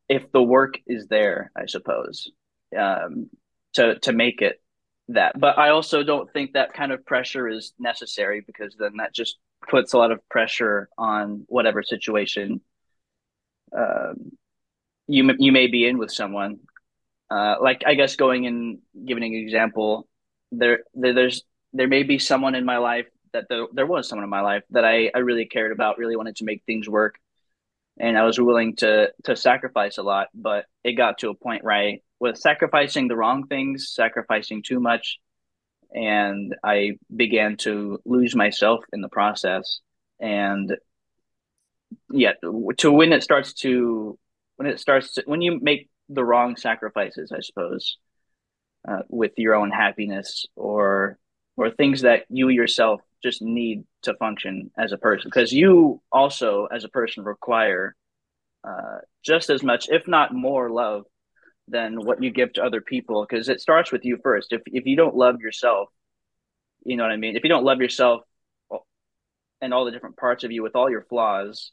if 0.08 0.32
the 0.32 0.42
work 0.42 0.78
is 0.86 1.06
there, 1.06 1.52
I 1.56 1.66
suppose, 1.66 2.30
um, 2.76 3.30
to 3.74 3.98
to 4.00 4.12
make 4.12 4.42
it 4.42 4.60
that. 5.08 5.38
But 5.38 5.58
I 5.58 5.70
also 5.70 6.02
don't 6.02 6.32
think 6.32 6.52
that 6.52 6.72
kind 6.72 6.92
of 6.92 7.04
pressure 7.04 7.48
is 7.48 7.72
necessary 7.78 8.42
because 8.46 8.76
then 8.78 8.96
that 8.98 9.14
just 9.14 9.36
puts 9.68 9.92
a 9.92 9.98
lot 9.98 10.12
of 10.12 10.26
pressure 10.28 10.88
on 10.96 11.44
whatever 11.48 11.82
situation 11.82 12.60
um, 13.76 14.32
you 15.06 15.30
you 15.38 15.52
may 15.52 15.66
be 15.66 15.86
in 15.86 15.98
with 15.98 16.10
someone. 16.10 16.60
Uh, 17.30 17.56
like 17.60 17.82
I 17.86 17.94
guess 17.94 18.16
going 18.16 18.46
and 18.46 18.78
giving 19.04 19.22
an 19.22 19.34
example, 19.34 20.08
there, 20.52 20.80
there 20.94 21.14
there's 21.14 21.42
there 21.72 21.88
may 21.88 22.02
be 22.02 22.18
someone 22.18 22.54
in 22.54 22.64
my 22.64 22.78
life 22.78 23.06
that 23.32 23.44
there, 23.48 23.66
there 23.72 23.86
was 23.86 24.08
someone 24.08 24.24
in 24.24 24.30
my 24.30 24.40
life 24.40 24.62
that 24.70 24.86
I, 24.86 25.10
I 25.14 25.18
really 25.18 25.44
cared 25.44 25.70
about, 25.70 25.98
really 25.98 26.16
wanted 26.16 26.36
to 26.36 26.44
make 26.44 26.62
things 26.64 26.88
work, 26.88 27.16
and 27.98 28.16
I 28.16 28.24
was 28.24 28.40
willing 28.40 28.76
to 28.76 29.12
to 29.24 29.36
sacrifice 29.36 29.98
a 29.98 30.02
lot. 30.02 30.28
But 30.34 30.66
it 30.84 30.92
got 30.92 31.18
to 31.18 31.30
a 31.30 31.34
point 31.34 31.64
where 31.64 31.74
I 31.74 32.00
was 32.20 32.40
sacrificing 32.42 33.08
the 33.08 33.16
wrong 33.16 33.46
things, 33.46 33.92
sacrificing 33.94 34.62
too 34.62 34.80
much, 34.80 35.18
and 35.94 36.54
I 36.62 36.98
began 37.14 37.56
to 37.58 38.00
lose 38.04 38.34
myself 38.34 38.84
in 38.92 39.00
the 39.00 39.08
process. 39.08 39.80
And 40.20 40.76
yeah, 42.10 42.32
to 42.78 42.92
when 42.92 43.12
it 43.12 43.22
starts 43.22 43.52
to 43.54 44.18
when 44.56 44.68
it 44.68 44.80
starts 44.80 45.14
to 45.14 45.22
when 45.26 45.40
you 45.40 45.60
make 45.60 45.88
the 46.08 46.24
wrong 46.24 46.56
sacrifices, 46.56 47.32
I 47.32 47.40
suppose, 47.40 47.96
uh, 48.86 49.02
with 49.08 49.32
your 49.36 49.54
own 49.54 49.70
happiness 49.70 50.46
or 50.56 51.18
or 51.56 51.70
things 51.70 52.02
that 52.02 52.24
you 52.28 52.48
yourself 52.48 53.00
just 53.22 53.42
need 53.42 53.84
to 54.02 54.14
function 54.14 54.70
as 54.78 54.92
a 54.92 54.98
person 54.98 55.28
because 55.28 55.52
you 55.52 56.00
also 56.12 56.66
as 56.66 56.84
a 56.84 56.88
person 56.88 57.24
require 57.24 57.96
uh, 58.62 58.98
just 59.24 59.50
as 59.50 59.62
much 59.62 59.88
if 59.88 60.06
not 60.06 60.32
more 60.32 60.70
love 60.70 61.04
than 61.68 62.04
what 62.04 62.22
you 62.22 62.30
give 62.30 62.52
to 62.54 62.64
other 62.64 62.80
people 62.80 63.26
because 63.28 63.48
it 63.48 63.60
starts 63.60 63.92
with 63.92 64.04
you 64.04 64.18
first. 64.22 64.52
If 64.52 64.62
if 64.66 64.86
you 64.86 64.96
don't 64.96 65.14
love 65.14 65.40
yourself 65.40 65.88
you 66.84 66.96
know 66.96 67.02
what 67.02 67.12
i 67.12 67.16
mean? 67.16 67.36
If 67.36 67.44
you 67.44 67.50
don't 67.50 67.64
love 67.64 67.80
yourself 67.80 68.22
oh, 68.70 68.84
and 69.60 69.74
all 69.74 69.84
the 69.84 69.90
different 69.90 70.16
parts 70.16 70.44
of 70.44 70.50
you 70.50 70.62
with 70.62 70.74
all 70.76 70.90
your 70.90 71.02
flaws 71.02 71.72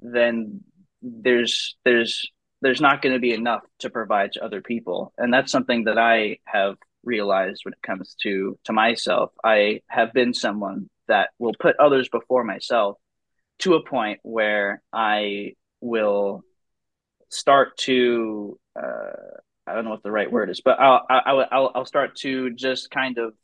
then 0.00 0.62
there's 1.02 1.76
there's 1.84 2.30
there's 2.60 2.80
not 2.80 3.02
going 3.02 3.12
to 3.12 3.20
be 3.20 3.32
enough 3.32 3.62
to 3.78 3.90
provide 3.90 4.32
to 4.32 4.44
other 4.44 4.60
people. 4.60 5.12
And 5.16 5.32
that's 5.32 5.52
something 5.52 5.84
that 5.84 5.98
i 5.98 6.38
have 6.44 6.76
realized 7.04 7.64
when 7.64 7.74
it 7.74 7.82
comes 7.82 8.16
to 8.22 8.58
to 8.64 8.72
myself. 8.72 9.32
I 9.44 9.82
have 9.88 10.12
been 10.12 10.34
someone 10.34 10.88
that 11.06 11.30
will 11.38 11.54
put 11.58 11.76
others 11.78 12.08
before 12.08 12.44
myself 12.44 12.98
to 13.60 13.74
a 13.74 13.84
point 13.84 14.20
where 14.22 14.82
i 14.92 15.52
will 15.80 16.42
start 17.30 17.76
to 17.78 18.58
uh, 18.76 19.38
I 19.66 19.74
don't 19.74 19.84
know 19.84 19.90
what 19.90 20.02
the 20.02 20.10
right 20.10 20.30
word 20.30 20.50
is, 20.50 20.60
but 20.64 20.80
I'll, 20.80 21.04
I'll 21.10 21.46
I'll 21.50 21.72
I'll 21.74 21.86
start 21.86 22.16
to 22.16 22.50
just 22.50 22.90
kind 22.90 23.18
of 23.18 23.34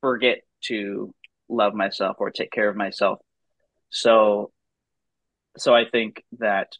forget 0.00 0.40
to 0.64 1.14
love 1.48 1.74
myself 1.74 2.16
or 2.18 2.30
take 2.30 2.50
care 2.50 2.68
of 2.68 2.76
myself. 2.76 3.20
So 3.90 4.50
so 5.56 5.74
I 5.74 5.84
think 5.90 6.24
that 6.38 6.72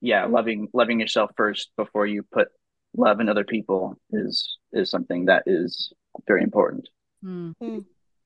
yeah, 0.00 0.26
loving 0.26 0.68
loving 0.72 1.00
yourself 1.00 1.30
first 1.36 1.70
before 1.76 2.06
you 2.06 2.22
put 2.30 2.48
love 2.96 3.20
in 3.20 3.28
other 3.28 3.44
people 3.44 3.98
is 4.10 4.58
is 4.72 4.90
something 4.90 5.26
that 5.26 5.42
is 5.46 5.92
very 6.26 6.42
important. 6.42 6.88
Mm. 7.24 7.84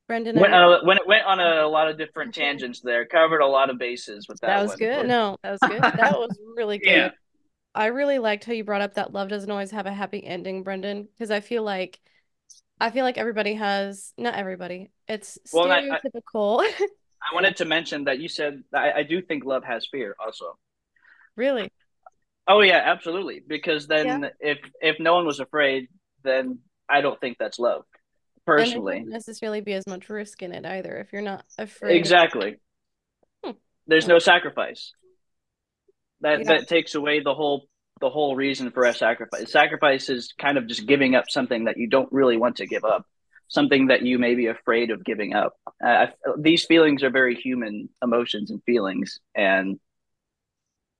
Brendan, 0.08 0.40
when, 0.40 0.54
uh, 0.54 0.78
when 0.84 0.96
it 0.96 1.06
went 1.06 1.26
on 1.26 1.38
a, 1.38 1.66
a, 1.66 1.68
lot 1.68 1.88
of 1.88 1.98
different 1.98 2.34
tangents 2.34 2.80
there, 2.80 3.04
covered 3.04 3.40
a 3.40 3.46
lot 3.46 3.68
of 3.68 3.78
bases 3.78 4.26
with 4.26 4.40
that. 4.40 4.46
That 4.48 4.62
was 4.62 4.70
one. 4.70 4.78
good. 4.78 5.06
No, 5.06 5.36
that 5.42 5.50
was 5.52 5.60
good. 5.60 5.82
that 5.82 6.18
was 6.18 6.36
really 6.56 6.78
good. 6.84 6.90
Yeah. 6.90 7.10
I 7.74 7.86
really 7.86 8.18
liked 8.18 8.46
how 8.46 8.54
you 8.54 8.64
brought 8.64 8.80
up 8.80 8.94
that 8.94 9.12
love 9.12 9.28
doesn't 9.28 9.50
always 9.50 9.70
have 9.70 9.84
a 9.84 9.92
happy 9.92 10.24
ending, 10.24 10.62
Brendan, 10.62 11.06
because 11.12 11.30
I 11.30 11.40
feel 11.40 11.62
like 11.62 12.00
I 12.80 12.90
feel 12.90 13.04
like 13.04 13.18
everybody 13.18 13.54
has 13.54 14.14
not 14.16 14.34
everybody. 14.34 14.90
It's 15.06 15.38
well, 15.52 15.66
stereotypical. 15.66 16.60
I, 16.62 16.72
I, 17.30 17.34
wanted 17.34 17.56
to 17.58 17.66
mention 17.66 18.04
that 18.04 18.18
you 18.18 18.28
said 18.28 18.62
I, 18.74 18.92
I, 18.92 19.02
do 19.02 19.20
think 19.20 19.44
love 19.44 19.62
has 19.64 19.86
fear 19.90 20.16
also. 20.18 20.58
Really? 21.36 21.70
Oh 22.48 22.62
yeah, 22.62 22.80
absolutely. 22.82 23.42
Because 23.46 23.86
then 23.86 24.22
yeah. 24.22 24.28
if 24.40 24.58
if 24.80 24.98
no 24.98 25.14
one 25.14 25.26
was 25.26 25.38
afraid, 25.38 25.88
then 26.24 26.60
I 26.88 27.02
don't 27.02 27.20
think 27.20 27.36
that's 27.38 27.58
love. 27.58 27.84
Personally. 28.56 29.04
necessarily 29.06 29.60
be 29.60 29.72
as 29.74 29.86
much 29.86 30.08
risk 30.08 30.42
in 30.42 30.52
it 30.52 30.64
either 30.64 30.96
if 30.98 31.12
you're 31.12 31.22
not 31.22 31.44
afraid. 31.58 31.96
Exactly. 31.96 32.56
Hmm. 33.44 33.52
There's 33.86 34.08
no 34.08 34.18
sacrifice 34.18 34.92
that 36.20 36.40
yeah. 36.40 36.44
that 36.48 36.68
takes 36.68 36.94
away 36.94 37.20
the 37.20 37.34
whole 37.34 37.66
the 38.00 38.10
whole 38.10 38.36
reason 38.36 38.70
for 38.70 38.84
a 38.84 38.94
sacrifice. 38.94 39.50
Sacrifice 39.50 40.08
is 40.08 40.32
kind 40.38 40.56
of 40.56 40.66
just 40.66 40.86
giving 40.86 41.14
up 41.14 41.24
something 41.28 41.64
that 41.64 41.76
you 41.76 41.88
don't 41.88 42.10
really 42.12 42.36
want 42.36 42.56
to 42.56 42.66
give 42.66 42.84
up, 42.84 43.04
something 43.48 43.88
that 43.88 44.02
you 44.02 44.18
may 44.18 44.34
be 44.34 44.46
afraid 44.46 44.90
of 44.90 45.04
giving 45.04 45.34
up. 45.34 45.54
Uh, 45.84 46.06
these 46.38 46.64
feelings 46.64 47.02
are 47.02 47.10
very 47.10 47.34
human 47.34 47.88
emotions 48.02 48.50
and 48.50 48.62
feelings, 48.64 49.18
and 49.34 49.78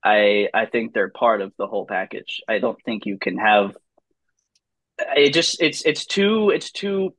I 0.03 0.49
I 0.53 0.65
think 0.65 0.93
they're 0.93 1.09
part 1.09 1.41
of 1.41 1.53
the 1.57 1.67
whole 1.67 1.85
package. 1.85 2.41
I 2.47 2.59
don't 2.59 2.79
think 2.83 3.05
you 3.05 3.17
can 3.17 3.37
have 3.37 3.75
it. 4.99 5.33
Just 5.33 5.61
it's 5.61 5.83
it's 5.85 6.05
too 6.05 6.49
it's 6.49 6.71
too 6.71 7.13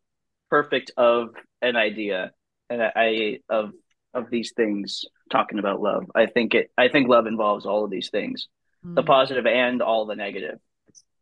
perfect 0.51 0.91
of 0.97 1.31
an 1.63 1.77
idea, 1.77 2.33
and 2.69 2.83
I, 2.83 2.93
I 2.97 3.39
of 3.49 3.73
of 4.13 4.31
these 4.31 4.53
things 4.57 5.05
talking 5.31 5.59
about 5.59 5.81
love. 5.81 6.05
I 6.15 6.27
think 6.27 6.55
it 6.55 6.71
I 6.77 6.89
think 6.89 7.09
love 7.09 7.27
involves 7.27 7.65
all 7.67 7.85
of 7.85 7.91
these 7.91 8.11
things. 8.11 8.49
Mm. 8.85 8.97
The 8.97 9.03
positive 9.03 9.47
and 9.47 9.83
all 9.83 10.07
the 10.07 10.17
negative. 10.17 10.59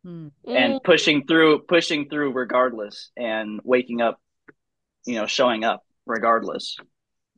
Mm. 0.06 0.32
And 0.46 0.80
pushing 0.82 1.26
through 1.26 1.60
pushing 1.60 2.08
through 2.08 2.32
regardless 2.32 3.10
and 3.16 3.60
waking 3.64 4.00
up, 4.00 4.20
you 5.04 5.16
know, 5.16 5.26
showing 5.26 5.64
up 5.64 5.84
regardless. 6.06 6.76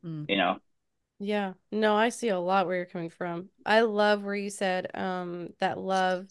Mm. 0.05 0.27
You 0.29 0.37
know. 0.37 0.59
Yeah. 1.19 1.53
No, 1.71 1.95
I 1.95 2.09
see 2.09 2.29
a 2.29 2.39
lot 2.39 2.67
where 2.67 2.77
you're 2.77 2.87
coming 2.87 3.11
from. 3.11 3.51
I 3.67 3.81
love 3.83 4.23
where 4.23 4.35
you 4.35 4.51
said 4.51 4.89
um 4.95 5.49
that 5.59 5.79
love 5.79 6.27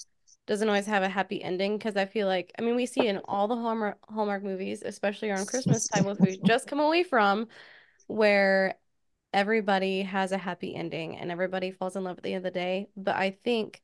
doesn't 0.50 0.68
always 0.68 0.88
have 0.88 1.04
a 1.04 1.10
happy 1.10 1.44
ending 1.44 1.78
because 1.78 1.96
I 1.96 2.08
feel 2.08 2.26
like 2.26 2.52
I 2.58 2.64
mean 2.64 2.76
we 2.76 2.88
see 2.88 3.08
in 3.08 3.20
all 3.26 3.48
the 3.48 3.56
Hallmark 3.56 4.00
Hallmark 4.10 4.44
movies, 4.44 4.82
especially 4.84 5.30
around 5.30 5.46
Christmas 5.46 5.88
time, 5.88 6.06
which 6.06 6.18
we 6.20 6.40
just 6.44 6.68
come 6.68 6.80
away 6.80 7.04
from, 7.04 7.48
where 8.08 8.76
everybody 9.32 10.02
has 10.02 10.32
a 10.32 10.40
happy 10.40 10.76
ending 10.76 11.18
and 11.18 11.32
everybody 11.32 11.70
falls 11.70 11.96
in 11.96 12.04
love 12.04 12.18
at 12.18 12.24
the 12.24 12.34
end 12.34 12.46
of 12.46 12.52
the 12.52 12.60
day. 12.60 12.88
But 12.98 13.16
I 13.16 13.30
think 13.30 13.84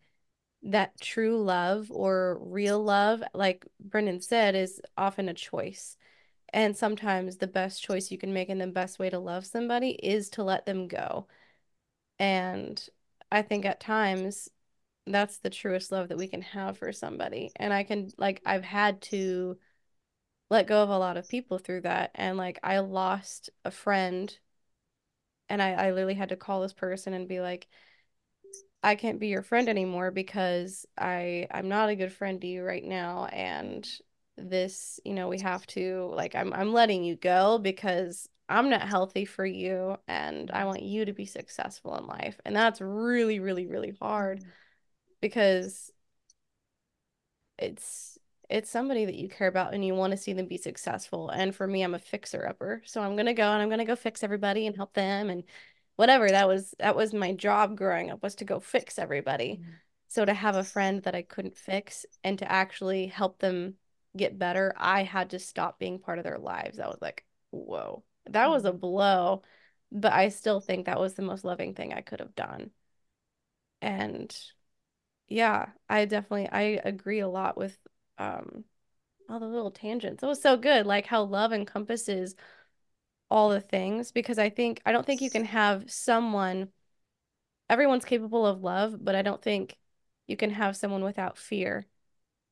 that 0.64 1.00
true 1.00 1.44
love 1.44 1.92
or 1.92 2.40
real 2.42 2.84
love, 2.84 3.22
like 3.36 3.64
Brendan 3.80 4.20
said, 4.20 4.56
is 4.56 4.82
often 4.98 5.30
a 5.30 5.36
choice. 5.36 5.98
And 6.52 6.76
sometimes 6.76 7.38
the 7.38 7.46
best 7.46 7.84
choice 7.84 8.10
you 8.10 8.18
can 8.18 8.34
make 8.34 8.50
and 8.50 8.60
the 8.60 8.66
best 8.66 8.98
way 8.98 9.12
to 9.12 9.20
love 9.20 9.46
somebody 9.46 9.92
is 9.92 10.30
to 10.32 10.44
let 10.44 10.66
them 10.66 10.88
go. 10.88 11.28
And 12.18 12.84
I 13.32 13.44
think 13.44 13.66
at 13.66 13.80
times 13.80 14.50
that's 15.08 15.38
the 15.40 15.50
truest 15.50 15.92
love 15.92 16.10
that 16.10 16.18
we 16.18 16.28
can 16.28 16.42
have 16.42 16.78
for 16.78 16.92
somebody. 16.92 17.52
And 17.56 17.74
I 17.74 17.84
can, 17.84 18.10
like, 18.18 18.42
I've 18.46 18.64
had 18.64 19.02
to 19.04 19.58
let 20.50 20.68
go 20.68 20.84
of 20.84 20.90
a 20.90 20.98
lot 20.98 21.18
of 21.18 21.30
people 21.30 21.58
through 21.58 21.82
that. 21.82 22.12
And, 22.16 22.38
like, 22.38 22.60
I 22.64 22.80
lost 22.80 23.50
a 23.64 23.72
friend 23.72 24.36
and 25.50 25.62
I, 25.62 25.74
I 25.74 25.92
literally 25.92 26.16
had 26.16 26.30
to 26.30 26.36
call 26.36 26.62
this 26.62 26.74
person 26.74 27.14
and 27.14 27.28
be 27.28 27.40
like, 27.40 27.68
I 28.84 28.96
can't 28.96 29.20
be 29.20 29.28
your 29.30 29.42
friend 29.42 29.68
anymore 29.68 30.12
because 30.12 30.86
I 30.98 31.48
I'm 31.52 31.68
not 31.70 31.90
a 31.90 31.96
good 31.96 32.14
friend 32.14 32.40
to 32.42 32.48
you 32.48 32.64
right 32.64 32.84
now 32.84 33.26
and 33.26 33.88
this, 34.38 35.00
you 35.04 35.14
know, 35.14 35.28
we 35.28 35.40
have 35.40 35.66
to 35.68 36.12
like 36.14 36.36
I'm 36.36 36.54
I'm 36.54 36.72
letting 36.74 37.04
you 37.04 37.16
go 37.16 37.58
because 37.58 38.30
I'm 38.48 38.70
not 38.70 38.82
healthy 38.88 39.26
for 39.26 39.46
you 39.46 39.98
and 40.08 40.52
I 40.52 40.66
want 40.66 40.84
you 40.84 41.06
to 41.06 41.14
be 41.14 41.26
successful 41.26 41.96
in 41.98 42.06
life. 42.06 42.40
And 42.46 42.56
that's 42.56 42.80
really 42.82 43.40
really 43.40 43.66
really 43.66 43.96
hard 44.00 44.42
mm. 44.42 44.46
Because 45.26 45.92
it's 47.58 48.20
it's 48.48 48.70
somebody 48.70 49.06
that 49.06 49.16
you 49.16 49.28
care 49.28 49.48
about 49.48 49.74
and 49.74 49.84
you 49.84 49.96
want 49.96 50.12
to 50.12 50.18
see 50.18 50.34
them 50.34 50.46
be 50.46 50.58
successful. 50.58 51.32
And 51.32 51.56
for 51.56 51.66
me, 51.66 51.82
I'm 51.82 51.96
a 51.96 52.00
fixer 52.00 52.46
upper. 52.48 52.84
So 52.86 53.02
I'm 53.02 53.16
going 53.16 53.26
to 53.26 53.34
go 53.34 53.52
and 53.52 53.60
I'm 53.60 53.70
going 53.70 53.80
to 53.80 53.86
go 53.86 53.96
fix 53.96 54.24
everybody 54.24 54.68
and 54.68 54.76
help 54.76 54.94
them 54.94 55.32
and 55.32 55.44
whatever. 55.96 56.30
That 56.30 56.48
was 56.48 56.76
that 56.78 56.96
was 56.96 57.12
my 57.12 57.34
job 57.34 57.76
growing 57.76 58.12
up 58.12 58.22
was 58.22 58.36
to 58.36 58.46
go 58.46 58.60
fix 58.60 59.00
everybody. 59.00 59.62
Mm-hmm. 59.62 59.72
So 60.10 60.26
to 60.26 60.34
have 60.36 60.56
a 60.56 60.64
friend 60.64 61.02
that 61.04 61.16
I 61.16 61.24
couldn't 61.24 61.58
fix 61.58 62.06
and 62.24 62.38
to 62.38 62.52
actually 62.52 63.08
help 63.08 63.40
them 63.40 63.76
get 64.16 64.38
better, 64.38 64.74
I 64.78 65.02
had 65.02 65.32
to 65.32 65.40
stop 65.40 65.80
being 65.80 65.98
part 65.98 66.20
of 66.20 66.24
their 66.24 66.38
lives. 66.38 66.78
That 66.78 66.90
was 66.90 67.02
like, 67.02 67.26
whoa. 67.50 68.04
That 68.28 68.50
was 68.52 68.66
a 68.66 68.70
mm-hmm. 68.70 68.78
blow, 68.78 69.42
but 69.92 70.14
I 70.14 70.30
still 70.30 70.60
think 70.60 70.86
that 70.86 71.00
was 71.00 71.16
the 71.16 71.24
most 71.24 71.44
loving 71.44 71.74
thing 71.74 71.94
I 71.94 72.02
could 72.02 72.20
have 72.20 72.36
done. 72.36 72.70
And 73.82 74.36
yeah, 75.28 75.68
I 75.90 76.06
definitely 76.06 76.50
I 76.50 76.80
agree 76.84 77.20
a 77.20 77.28
lot 77.28 77.58
with 77.58 77.78
um 78.18 78.64
all 79.30 79.40
the 79.40 79.48
little 79.48 79.72
tangents. 79.72 80.24
It 80.24 80.28
was 80.28 80.42
so 80.42 80.58
good, 80.58 80.86
like 80.86 81.06
how 81.06 81.24
love 81.24 81.52
encompasses 81.52 82.36
all 83.30 83.50
the 83.50 83.62
things 83.62 84.12
because 84.12 84.38
I 84.38 84.50
think 84.50 84.82
I 84.86 84.92
don't 84.92 85.06
think 85.06 85.22
you 85.22 85.30
can 85.30 85.46
have 85.46 85.90
someone 85.92 86.70
everyone's 87.70 88.06
capable 88.06 88.46
of 88.46 88.64
love, 88.64 89.04
but 89.04 89.16
I 89.16 89.22
don't 89.22 89.42
think 89.42 89.78
you 90.28 90.38
can 90.38 90.52
have 90.52 90.78
someone 90.78 91.04
without 91.04 91.38
fear. 91.38 91.86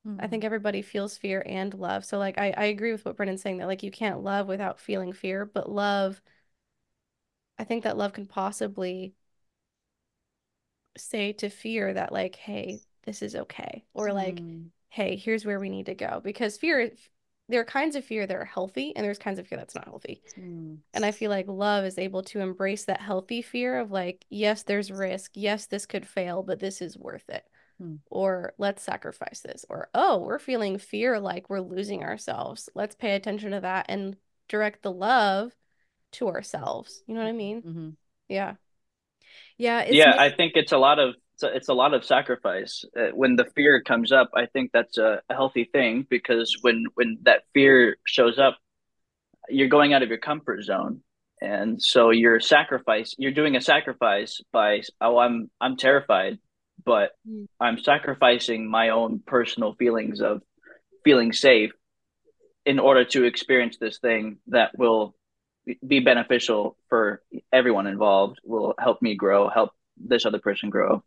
Mm-hmm. 0.07 0.23
I 0.23 0.27
think 0.27 0.43
everybody 0.43 0.81
feels 0.81 1.17
fear 1.17 1.43
and 1.45 1.73
love. 1.73 2.05
So 2.05 2.17
like 2.17 2.37
I, 2.37 2.53
I 2.55 2.65
agree 2.65 2.91
with 2.91 3.05
what 3.05 3.15
Brennan's 3.15 3.41
saying 3.41 3.57
that 3.57 3.67
like 3.67 3.83
you 3.83 3.91
can't 3.91 4.23
love 4.23 4.47
without 4.47 4.79
feeling 4.79 5.13
fear, 5.13 5.45
but 5.45 5.69
love 5.69 6.21
I 7.57 7.63
think 7.63 7.83
that 7.83 7.97
love 7.97 8.13
can 8.13 8.25
possibly 8.25 9.13
say 10.97 11.33
to 11.33 11.49
fear 11.49 11.93
that 11.93 12.11
like, 12.11 12.35
hey, 12.35 12.79
this 13.05 13.21
is 13.21 13.35
okay. 13.35 13.83
Or 13.93 14.13
like, 14.13 14.35
mm 14.35 14.65
hey, 14.93 15.15
here's 15.15 15.43
where 15.43 15.59
we 15.59 15.69
need 15.69 15.87
to 15.87 15.95
go. 15.95 16.21
Because 16.23 16.55
fear, 16.55 16.91
there 17.49 17.59
are 17.59 17.65
kinds 17.65 17.95
of 17.95 18.05
fear 18.05 18.27
that 18.27 18.37
are 18.37 18.45
healthy 18.45 18.95
and 18.95 19.03
there's 19.03 19.17
kinds 19.17 19.39
of 19.39 19.47
fear 19.47 19.57
that's 19.57 19.73
not 19.73 19.87
healthy. 19.87 20.21
Mm. 20.39 20.77
And 20.93 21.03
I 21.03 21.09
feel 21.09 21.31
like 21.31 21.47
love 21.47 21.83
is 21.83 21.97
able 21.97 22.21
to 22.25 22.41
embrace 22.41 22.85
that 22.85 23.01
healthy 23.01 23.41
fear 23.41 23.79
of 23.79 23.89
like, 23.89 24.23
yes, 24.29 24.61
there's 24.61 24.91
risk. 24.91 25.31
Yes, 25.33 25.65
this 25.65 25.87
could 25.87 26.07
fail, 26.07 26.43
but 26.43 26.59
this 26.59 26.79
is 26.79 26.95
worth 26.95 27.27
it. 27.29 27.43
Mm. 27.81 28.01
Or 28.11 28.53
let's 28.59 28.83
sacrifice 28.83 29.39
this. 29.39 29.65
Or, 29.67 29.89
oh, 29.95 30.19
we're 30.19 30.37
feeling 30.37 30.77
fear 30.77 31.19
like 31.19 31.49
we're 31.49 31.59
losing 31.59 32.03
ourselves. 32.03 32.69
Let's 32.75 32.93
pay 32.93 33.15
attention 33.15 33.49
to 33.53 33.61
that 33.61 33.87
and 33.89 34.15
direct 34.47 34.83
the 34.83 34.91
love 34.91 35.55
to 36.11 36.27
ourselves. 36.27 37.01
You 37.07 37.15
know 37.15 37.21
what 37.21 37.29
I 37.29 37.33
mean? 37.33 37.61
Mm-hmm. 37.63 37.89
Yeah. 38.29 38.53
Yeah. 39.57 39.85
yeah. 39.89 40.15
I 40.17 40.29
think 40.29 40.53
it's 40.55 40.71
a 40.71 40.77
lot 40.77 40.99
of 40.99 41.15
it's 41.33 41.43
a, 41.43 41.55
it's 41.55 41.69
a 41.69 41.73
lot 41.73 41.93
of 41.93 42.05
sacrifice. 42.05 42.85
Uh, 42.97 43.09
when 43.13 43.35
the 43.35 43.45
fear 43.55 43.81
comes 43.81 44.11
up, 44.11 44.29
I 44.35 44.45
think 44.45 44.71
that's 44.71 44.97
a, 44.97 45.21
a 45.29 45.33
healthy 45.33 45.65
thing 45.65 46.05
because 46.09 46.57
when 46.61 46.85
when 46.95 47.19
that 47.23 47.43
fear 47.53 47.97
shows 48.05 48.37
up, 48.37 48.57
you're 49.49 49.69
going 49.69 49.93
out 49.93 50.03
of 50.03 50.09
your 50.09 50.19
comfort 50.19 50.63
zone, 50.63 51.01
and 51.41 51.81
so 51.81 52.11
you're 52.11 52.39
sacrifice. 52.39 53.15
You're 53.17 53.31
doing 53.31 53.55
a 53.55 53.61
sacrifice 53.61 54.41
by 54.51 54.81
oh, 55.01 55.17
I'm 55.17 55.49
I'm 55.59 55.77
terrified, 55.77 56.39
but 56.85 57.11
mm. 57.27 57.47
I'm 57.59 57.79
sacrificing 57.79 58.69
my 58.69 58.89
own 58.89 59.21
personal 59.25 59.73
feelings 59.73 60.21
of 60.21 60.41
feeling 61.03 61.33
safe 61.33 61.71
in 62.65 62.79
order 62.79 63.03
to 63.03 63.25
experience 63.25 63.77
this 63.77 63.99
thing 63.99 64.37
that 64.47 64.71
will 64.77 65.15
be 65.85 65.99
beneficial 65.99 66.77
for 66.89 67.21
everyone 67.51 67.87
involved 67.87 68.39
will 68.43 68.73
help 68.77 69.01
me 69.01 69.15
grow 69.15 69.47
help 69.47 69.71
this 69.97 70.25
other 70.25 70.39
person 70.39 70.69
grow 70.69 71.03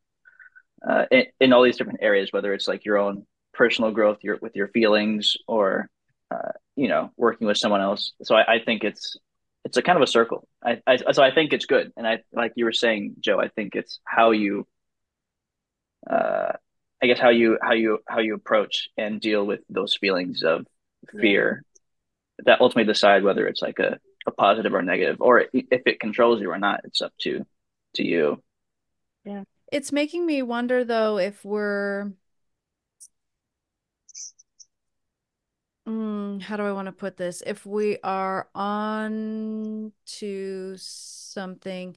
uh, 0.87 1.05
in, 1.11 1.25
in, 1.41 1.53
all 1.53 1.63
these 1.63 1.77
different 1.77 2.01
areas, 2.03 2.33
whether 2.33 2.53
it's 2.53 2.69
like 2.69 2.85
your 2.85 2.99
own 2.99 3.27
personal 3.53 3.91
growth, 3.91 4.19
your 4.23 4.39
with 4.41 4.55
your 4.55 4.69
feelings, 4.69 5.37
or 5.49 5.89
uh, 6.31 6.53
you 6.77 6.89
know, 6.89 7.11
working 7.17 7.47
with 7.47 7.57
someone 7.57 7.81
else. 7.81 8.13
So 8.23 8.35
I, 8.35 8.55
I, 8.55 8.59
think 8.65 8.85
it's 8.85 9.17
it's 9.65 9.77
a 9.77 9.83
kind 9.83 9.97
of 9.97 10.03
a 10.03 10.07
circle. 10.07 10.47
I, 10.65 10.81
I 10.87 11.13
so 11.13 11.23
I 11.23 11.33
think 11.33 11.53
it's 11.53 11.67
good, 11.67 11.93
and 11.97 12.07
I 12.07 12.23
like 12.33 12.53
you 12.57 12.65
were 12.65 12.73
saying, 12.73 13.17
Jo. 13.21 13.41
I 13.41 13.49
think 13.49 13.75
it's 13.75 14.01
how 14.05 14.33
you, 14.33 14.67
uh, 16.09 16.53
I 17.03 17.07
guess 17.07 17.19
how 17.19 17.31
you 17.31 17.59
how 17.63 17.73
you 17.73 17.99
how 18.09 18.21
you 18.21 18.35
approach 18.35 18.89
and 18.97 19.21
deal 19.21 19.47
with 19.47 19.61
those 19.69 19.97
feelings 19.97 20.43
of 20.43 20.67
fear 21.21 21.63
that 22.45 22.61
ultimately 22.61 22.93
decide 22.93 23.23
whether 23.23 23.47
it's 23.47 23.63
like 23.63 23.79
a, 23.79 23.99
a 24.27 24.33
positive 24.33 24.75
or 24.75 24.83
negative, 24.83 25.17
or 25.21 25.41
if 25.53 25.83
it 25.87 26.01
controls 26.01 26.41
you 26.41 26.51
or 26.51 26.59
not. 26.59 26.81
It's 26.85 27.03
up 27.03 27.13
to 27.21 27.45
to 27.95 28.05
you. 28.05 28.43
Yeah. 29.25 29.45
It's 29.73 29.93
making 29.93 30.27
me 30.27 30.43
wonder 30.43 30.85
though 30.85 31.19
if 31.19 31.45
we're 31.45 32.13
mm, 35.87 36.41
how 36.43 36.57
do 36.57 36.63
I 36.65 36.73
want 36.73 36.87
to 36.87 36.93
put 36.93 37.17
this? 37.17 37.43
If 37.47 37.67
we 37.67 37.99
are 38.03 38.49
on 38.55 39.93
to 40.19 40.77
something, 40.77 41.97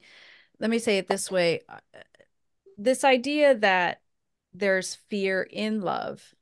let 0.58 0.70
me 0.70 0.78
say 0.78 0.98
it 0.98 1.08
this 1.08 1.30
way. 1.30 1.62
Uh, 1.68 1.80
this 2.78 3.04
idea 3.04 3.54
that 3.56 4.02
there's 4.52 4.94
fear 4.94 5.42
in 5.42 5.80
love, 5.82 6.34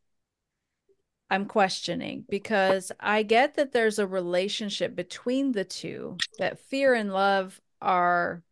I'm 1.30 1.44
questioning 1.44 2.24
because 2.28 2.90
I 2.98 3.22
get 3.22 3.54
that 3.56 3.72
there's 3.72 3.98
a 3.98 4.06
relationship 4.06 4.96
between 4.96 5.52
the 5.52 5.64
two, 5.64 6.16
that 6.38 6.58
fear 6.58 6.94
and 6.94 7.12
love 7.12 7.60
are 7.82 8.42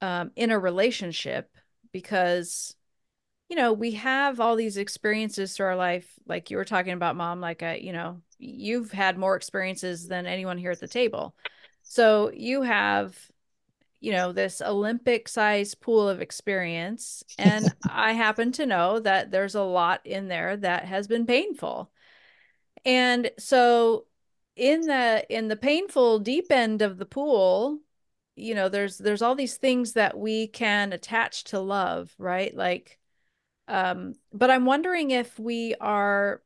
um, 0.00 0.32
in 0.34 0.50
a 0.50 0.58
relationship 0.58 1.50
because 1.92 2.74
you 3.48 3.56
know 3.56 3.72
we 3.72 3.92
have 3.92 4.40
all 4.40 4.56
these 4.56 4.78
experiences 4.78 5.54
through 5.54 5.66
our 5.66 5.76
life 5.76 6.08
like 6.26 6.50
you 6.50 6.56
were 6.56 6.64
talking 6.64 6.94
about 6.94 7.16
mom 7.16 7.40
like 7.40 7.62
a, 7.62 7.80
you 7.80 7.92
know 7.92 8.20
you've 8.42 8.90
had 8.90 9.16
more 9.16 9.36
experiences 9.36 10.08
than 10.08 10.26
anyone 10.26 10.58
here 10.58 10.72
at 10.72 10.80
the 10.80 10.88
table. 10.88 11.34
So 11.82 12.30
you 12.34 12.62
have 12.62 13.16
you 14.02 14.12
know 14.12 14.32
this 14.32 14.60
olympic 14.60 15.28
sized 15.28 15.80
pool 15.80 16.08
of 16.08 16.20
experience 16.20 17.22
and 17.38 17.72
i 17.88 18.12
happen 18.12 18.52
to 18.52 18.66
know 18.66 18.98
that 19.00 19.30
there's 19.30 19.54
a 19.54 19.62
lot 19.62 20.00
in 20.04 20.28
there 20.28 20.56
that 20.56 20.84
has 20.84 21.06
been 21.06 21.26
painful. 21.26 21.90
And 22.84 23.30
so 23.38 24.06
in 24.56 24.82
the 24.82 25.24
in 25.30 25.48
the 25.48 25.56
painful 25.56 26.18
deep 26.18 26.50
end 26.50 26.82
of 26.82 26.98
the 26.98 27.06
pool 27.06 27.78
you 28.36 28.54
know 28.54 28.68
there's 28.68 28.98
there's 28.98 29.22
all 29.22 29.34
these 29.34 29.56
things 29.56 29.94
that 29.94 30.18
we 30.18 30.46
can 30.48 30.92
attach 30.92 31.44
to 31.44 31.60
love 31.60 32.12
right? 32.18 32.54
Like 32.54 32.98
um 33.68 34.14
but 34.32 34.50
i'm 34.50 34.64
wondering 34.64 35.10
if 35.12 35.38
we 35.38 35.74
are 35.80 36.42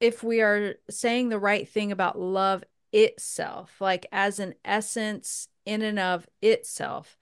if 0.00 0.22
we 0.22 0.40
are 0.40 0.74
saying 0.88 1.28
the 1.28 1.38
right 1.38 1.68
thing 1.68 1.92
about 1.92 2.18
love 2.18 2.62
itself 2.92 3.80
like 3.80 4.06
as 4.12 4.38
an 4.38 4.54
essence 4.64 5.48
in 5.64 5.82
and 5.82 5.98
of 5.98 6.26
itself. 6.40 7.16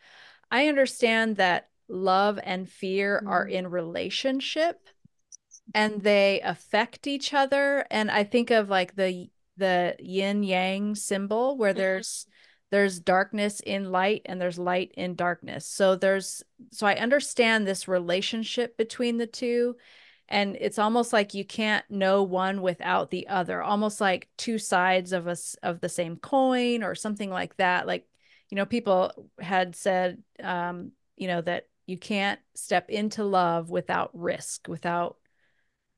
I 0.51 0.69
understand 0.69 1.37
that 1.37 1.69
love 1.89 2.39
and 2.43 2.69
fear 2.69 3.19
mm-hmm. 3.19 3.29
are 3.29 3.47
in 3.47 3.69
relationship 3.69 4.81
and 5.75 6.03
they 6.03 6.41
affect 6.43 7.07
each 7.07 7.33
other 7.35 7.85
and 7.91 8.11
i 8.11 8.25
think 8.25 8.51
of 8.51 8.69
like 8.69 8.95
the 8.97 9.29
the 9.57 9.95
yin 9.99 10.43
yang 10.43 10.95
symbol 10.95 11.57
where 11.57 11.73
there's 11.73 12.27
there's 12.71 13.01
darkness 13.01 13.61
in 13.61 13.91
light 13.91 14.23
and 14.27 14.41
there's 14.41 14.59
light 14.59 14.93
in 14.97 15.17
darkness. 15.17 15.67
So 15.67 15.97
there's 15.97 16.43
so 16.73 16.87
i 16.87 16.95
understand 16.95 17.67
this 17.67 17.89
relationship 17.89 18.77
between 18.77 19.19
the 19.19 19.27
two 19.27 19.77
and 20.29 20.57
it's 20.61 20.79
almost 20.79 21.13
like 21.13 21.35
you 21.35 21.45
can't 21.45 21.85
know 21.91 22.23
one 22.23 22.63
without 22.63 23.11
the 23.11 23.27
other 23.29 23.63
almost 23.63 24.01
like 24.01 24.29
two 24.39 24.59
sides 24.59 25.13
of 25.13 25.27
us 25.27 25.57
of 25.63 25.81
the 25.81 25.89
same 25.89 26.17
coin 26.17 26.83
or 26.83 26.95
something 26.95 27.31
like 27.31 27.57
that 27.57 27.87
like 27.87 28.07
you 28.51 28.57
know 28.57 28.67
people 28.67 29.31
had 29.41 29.75
said 29.75 30.23
um 30.43 30.93
you 31.17 31.29
know 31.29 31.41
that 31.41 31.67
you 31.87 31.97
can't 31.97 32.41
step 32.55 32.91
into 32.91 33.25
love 33.25 33.71
without 33.71 34.11
risk 34.13 34.69
without 34.69 35.17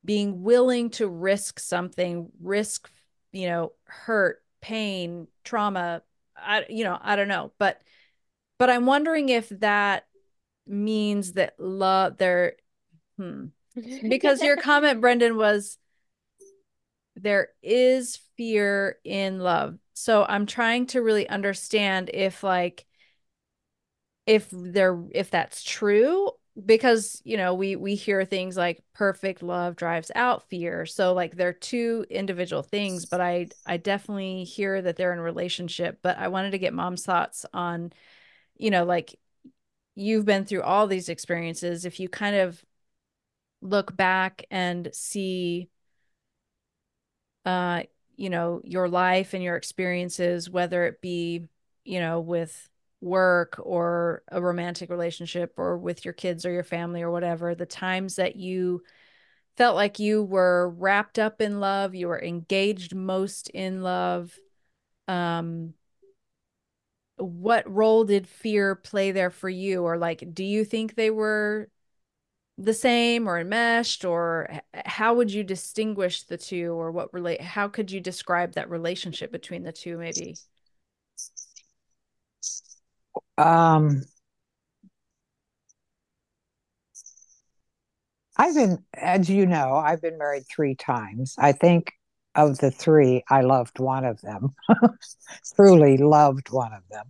being 0.04 0.42
willing 0.42 0.90
to 0.90 1.06
risk 1.06 1.60
something 1.60 2.28
risk 2.40 2.90
you 3.32 3.48
know, 3.48 3.72
hurt, 3.84 4.42
pain, 4.60 5.26
trauma. 5.42 6.02
I, 6.36 6.64
you 6.68 6.84
know, 6.84 6.98
I 7.00 7.16
don't 7.16 7.28
know, 7.28 7.52
but, 7.58 7.80
but 8.58 8.70
I'm 8.70 8.86
wondering 8.86 9.30
if 9.30 9.48
that 9.60 10.04
means 10.66 11.32
that 11.32 11.54
love 11.58 12.18
there, 12.18 12.54
hmm. 13.18 13.46
because 14.08 14.42
your 14.42 14.56
comment, 14.56 15.00
Brendan, 15.00 15.36
was 15.36 15.78
there 17.16 17.48
is 17.62 18.18
fear 18.36 18.98
in 19.04 19.38
love. 19.38 19.78
So 19.94 20.24
I'm 20.28 20.46
trying 20.46 20.86
to 20.88 21.02
really 21.02 21.28
understand 21.28 22.10
if 22.12 22.42
like 22.42 22.86
if 24.26 24.48
they're 24.52 25.02
if 25.12 25.30
that's 25.30 25.62
true 25.62 26.30
because 26.66 27.20
you 27.24 27.36
know 27.36 27.54
we 27.54 27.76
we 27.76 27.94
hear 27.94 28.24
things 28.24 28.56
like 28.56 28.82
perfect 28.94 29.42
love 29.42 29.74
drives 29.74 30.10
out 30.14 30.48
fear. 30.48 30.86
So 30.86 31.12
like 31.14 31.36
they're 31.36 31.52
two 31.52 32.04
individual 32.10 32.62
things 32.62 33.06
but 33.06 33.20
i 33.20 33.48
i 33.66 33.76
definitely 33.76 34.44
hear 34.44 34.80
that 34.82 34.96
they're 34.96 35.12
in 35.12 35.20
relationship 35.20 35.98
but 36.02 36.18
i 36.18 36.28
wanted 36.28 36.50
to 36.52 36.58
get 36.58 36.74
mom's 36.74 37.04
thoughts 37.04 37.46
on 37.54 37.92
you 38.56 38.70
know 38.70 38.84
like 38.84 39.18
you've 39.96 40.24
been 40.26 40.44
through 40.46 40.62
all 40.62 40.86
these 40.86 41.08
experiences. 41.10 41.84
If 41.84 42.00
you 42.00 42.08
kind 42.08 42.36
of 42.36 42.64
look 43.62 43.96
back 43.96 44.44
and 44.50 44.88
see 44.92 45.68
uh 47.44 47.82
you 48.22 48.30
know 48.30 48.60
your 48.62 48.88
life 48.88 49.34
and 49.34 49.42
your 49.42 49.56
experiences 49.56 50.48
whether 50.48 50.84
it 50.84 51.00
be 51.00 51.44
you 51.84 51.98
know 51.98 52.20
with 52.20 52.68
work 53.00 53.56
or 53.60 54.22
a 54.30 54.40
romantic 54.40 54.90
relationship 54.90 55.54
or 55.56 55.76
with 55.76 56.04
your 56.04 56.14
kids 56.14 56.46
or 56.46 56.52
your 56.52 56.62
family 56.62 57.02
or 57.02 57.10
whatever 57.10 57.56
the 57.56 57.66
times 57.66 58.14
that 58.14 58.36
you 58.36 58.80
felt 59.56 59.74
like 59.74 59.98
you 59.98 60.22
were 60.22 60.70
wrapped 60.78 61.18
up 61.18 61.40
in 61.40 61.58
love 61.58 61.96
you 61.96 62.06
were 62.06 62.22
engaged 62.22 62.94
most 62.94 63.50
in 63.50 63.82
love 63.82 64.38
um 65.08 65.74
what 67.16 67.70
role 67.70 68.04
did 68.04 68.26
fear 68.26 68.74
play 68.74 69.12
there 69.12 69.30
for 69.30 69.48
you? 69.48 69.84
Or 69.84 69.96
like 69.96 70.24
do 70.34 70.44
you 70.44 70.64
think 70.64 70.94
they 70.94 71.10
were 71.10 71.68
the 72.58 72.74
same 72.74 73.28
or 73.28 73.38
enmeshed 73.38 74.04
or 74.04 74.60
how 74.84 75.14
would 75.14 75.32
you 75.32 75.42
distinguish 75.42 76.24
the 76.24 76.36
two 76.36 76.72
or 76.72 76.90
what 76.90 77.12
relate 77.12 77.40
how 77.40 77.68
could 77.68 77.90
you 77.90 78.00
describe 78.00 78.52
that 78.52 78.70
relationship 78.70 79.32
between 79.32 79.62
the 79.62 79.72
two 79.72 79.96
maybe? 79.96 80.36
Um 83.38 84.02
I've 88.36 88.54
been 88.54 88.84
as 88.94 89.28
you 89.28 89.46
know 89.46 89.76
I've 89.76 90.02
been 90.02 90.18
married 90.18 90.44
3 90.54 90.74
times. 90.74 91.34
I 91.38 91.52
think 91.52 91.92
of 92.34 92.58
the 92.58 92.70
3 92.70 93.24
I 93.28 93.40
loved 93.42 93.78
one 93.78 94.04
of 94.04 94.20
them 94.20 94.54
truly 95.56 95.96
loved 95.96 96.50
one 96.50 96.72
of 96.72 96.82
them. 96.90 97.06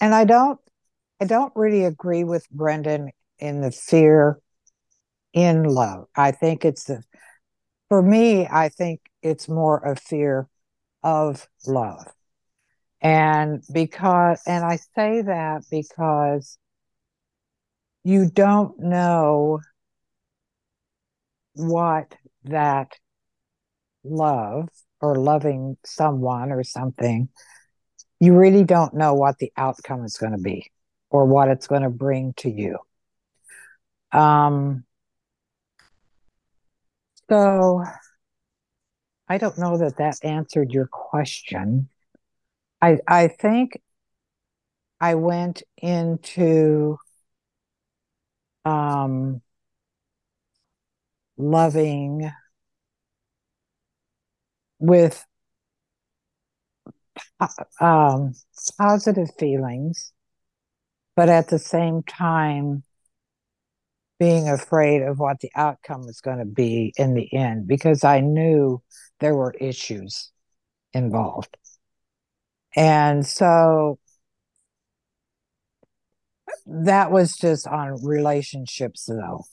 And 0.00 0.14
I 0.14 0.24
don't 0.24 0.58
I 1.20 1.26
don't 1.26 1.52
really 1.54 1.84
agree 1.84 2.24
with 2.24 2.48
Brendan 2.50 3.10
in 3.38 3.60
the 3.60 3.70
fear 3.70 4.40
in 5.36 5.64
love. 5.64 6.06
I 6.16 6.32
think 6.32 6.64
it's 6.64 6.84
the, 6.84 7.02
for 7.90 8.00
me, 8.00 8.48
I 8.50 8.70
think 8.70 9.00
it's 9.22 9.48
more 9.48 9.78
a 9.78 9.94
fear 9.94 10.48
of 11.04 11.46
love. 11.66 12.06
And 13.02 13.62
because, 13.72 14.40
and 14.46 14.64
I 14.64 14.78
say 14.96 15.20
that 15.20 15.64
because 15.70 16.58
you 18.02 18.30
don't 18.30 18.78
know 18.80 19.60
what 21.52 22.14
that 22.44 22.92
love 24.04 24.70
or 25.02 25.16
loving 25.16 25.76
someone 25.84 26.50
or 26.50 26.64
something, 26.64 27.28
you 28.20 28.34
really 28.34 28.64
don't 28.64 28.94
know 28.94 29.12
what 29.12 29.36
the 29.38 29.52
outcome 29.58 30.02
is 30.06 30.16
going 30.16 30.32
to 30.32 30.38
be 30.38 30.70
or 31.10 31.26
what 31.26 31.48
it's 31.48 31.66
going 31.66 31.82
to 31.82 31.90
bring 31.90 32.32
to 32.38 32.50
you. 32.50 32.78
Um, 34.12 34.85
so 37.28 37.82
I 39.28 39.38
don't 39.38 39.58
know 39.58 39.76
that 39.78 39.96
that 39.98 40.18
answered 40.24 40.72
your 40.72 40.86
question. 40.86 41.88
I 42.82 42.98
I 43.08 43.28
think 43.28 43.80
I 45.00 45.14
went 45.14 45.62
into 45.78 46.98
um, 48.64 49.40
loving 51.38 52.30
with 54.78 55.24
um, 57.80 58.34
positive 58.78 59.30
feelings, 59.38 60.12
but 61.14 61.28
at 61.28 61.48
the 61.48 61.58
same 61.58 62.02
time 62.02 62.82
being 64.18 64.48
afraid 64.48 65.02
of 65.02 65.18
what 65.18 65.40
the 65.40 65.50
outcome 65.54 66.06
was 66.06 66.20
going 66.20 66.38
to 66.38 66.44
be 66.44 66.92
in 66.96 67.14
the 67.14 67.32
end 67.34 67.66
because 67.66 68.04
I 68.04 68.20
knew 68.20 68.82
there 69.20 69.34
were 69.34 69.52
issues 69.52 70.30
involved. 70.92 71.56
And 72.74 73.26
so 73.26 73.98
that 76.66 77.10
was 77.10 77.36
just 77.36 77.66
on 77.66 78.04
relationships 78.04 79.06
though. 79.06 79.44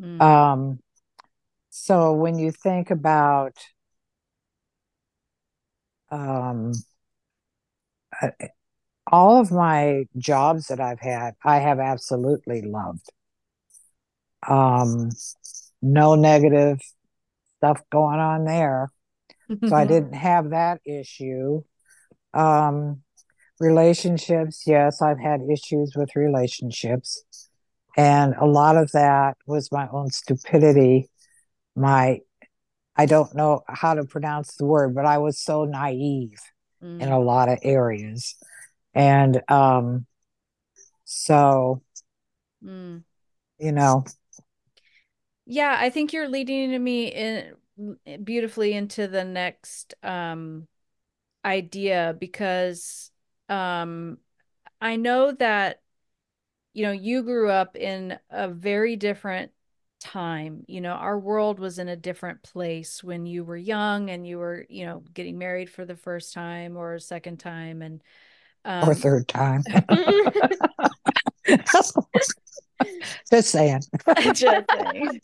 Mm. 0.00 0.20
Um 0.20 0.78
so 1.70 2.12
when 2.12 2.38
you 2.38 2.50
think 2.50 2.90
about 2.90 3.56
um 6.10 6.72
all 9.10 9.40
of 9.40 9.50
my 9.50 10.04
jobs 10.16 10.66
that 10.66 10.80
I've 10.80 11.00
had, 11.00 11.34
I 11.44 11.58
have 11.58 11.78
absolutely 11.78 12.62
loved 12.62 13.08
um, 14.46 15.10
no 15.82 16.14
negative 16.14 16.80
stuff 17.56 17.80
going 17.90 18.18
on 18.18 18.44
there. 18.44 18.90
so 19.66 19.74
I 19.74 19.84
didn't 19.86 20.14
have 20.14 20.50
that 20.50 20.80
issue. 20.84 21.62
Um, 22.34 23.02
relationships, 23.60 24.64
yes, 24.66 25.02
I've 25.02 25.18
had 25.18 25.40
issues 25.50 25.92
with 25.96 26.14
relationships. 26.14 27.24
And 27.96 28.34
a 28.38 28.46
lot 28.46 28.76
of 28.76 28.92
that 28.92 29.36
was 29.46 29.72
my 29.72 29.88
own 29.90 30.10
stupidity. 30.10 31.10
My, 31.74 32.20
I 32.96 33.06
don't 33.06 33.34
know 33.34 33.62
how 33.68 33.94
to 33.94 34.04
pronounce 34.04 34.54
the 34.54 34.66
word, 34.66 34.94
but 34.94 35.04
I 35.04 35.18
was 35.18 35.40
so 35.40 35.64
naive 35.64 36.38
mm. 36.82 37.00
in 37.00 37.08
a 37.08 37.18
lot 37.18 37.48
of 37.48 37.58
areas. 37.62 38.36
And 38.94 39.42
um, 39.48 40.06
so, 41.04 41.82
mm. 42.64 43.02
you 43.58 43.72
know, 43.72 44.04
yeah, 45.48 45.76
I 45.80 45.88
think 45.88 46.12
you're 46.12 46.28
leading 46.28 46.82
me 46.82 47.08
in 47.08 47.54
beautifully 48.22 48.74
into 48.74 49.08
the 49.08 49.24
next 49.24 49.94
um 50.02 50.66
idea 51.44 52.14
because 52.18 53.10
um 53.48 54.18
I 54.80 54.96
know 54.96 55.32
that 55.32 55.80
you 56.74 56.82
know 56.84 56.92
you 56.92 57.22
grew 57.22 57.50
up 57.50 57.76
in 57.76 58.18
a 58.30 58.48
very 58.48 58.96
different 58.96 59.52
time 60.00 60.64
you 60.68 60.80
know 60.80 60.92
our 60.92 61.18
world 61.18 61.58
was 61.58 61.78
in 61.78 61.88
a 61.88 61.96
different 61.96 62.42
place 62.42 63.02
when 63.02 63.26
you 63.26 63.42
were 63.42 63.56
young 63.56 64.10
and 64.10 64.26
you 64.26 64.38
were 64.38 64.66
you 64.68 64.84
know 64.84 65.02
getting 65.14 65.38
married 65.38 65.70
for 65.70 65.84
the 65.84 65.96
first 65.96 66.34
time 66.34 66.76
or 66.76 66.94
a 66.94 67.00
second 67.00 67.38
time 67.38 67.80
and 67.82 68.02
um, 68.64 68.88
or 68.88 68.94
third 68.94 69.26
time 69.28 69.62
Just 73.30 73.50
saying. 73.50 73.80
Just 74.32 74.66
saying. 74.70 75.20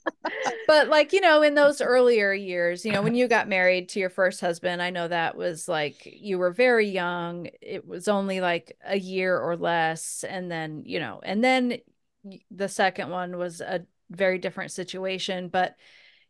But 0.67 0.89
like, 0.89 1.13
you 1.13 1.21
know, 1.21 1.43
in 1.43 1.55
those 1.55 1.81
earlier 1.81 2.33
years, 2.33 2.85
you 2.85 2.93
know, 2.93 3.03
when 3.03 3.15
you 3.15 3.29
got 3.29 3.49
married 3.49 3.89
to 3.91 4.01
your 4.01 4.11
first 4.11 4.41
husband, 4.41 4.83
I 4.83 4.91
know 4.91 5.09
that 5.09 5.37
was 5.37 5.69
like 5.69 6.03
you 6.05 6.39
were 6.39 6.53
very 6.53 6.89
young. 6.89 7.49
It 7.61 7.87
was 7.87 8.09
only 8.09 8.41
like 8.41 8.77
a 8.85 8.99
year 8.99 9.39
or 9.39 9.57
less. 9.57 10.25
And 10.29 10.51
then, 10.51 10.83
you 10.87 11.01
know, 11.01 11.21
and 11.23 11.45
then 11.45 11.79
the 12.51 12.69
second 12.69 13.11
one 13.11 13.37
was 13.37 13.61
a 13.61 13.87
very 14.11 14.39
different 14.39 14.73
situation. 14.73 15.49
But, 15.49 15.77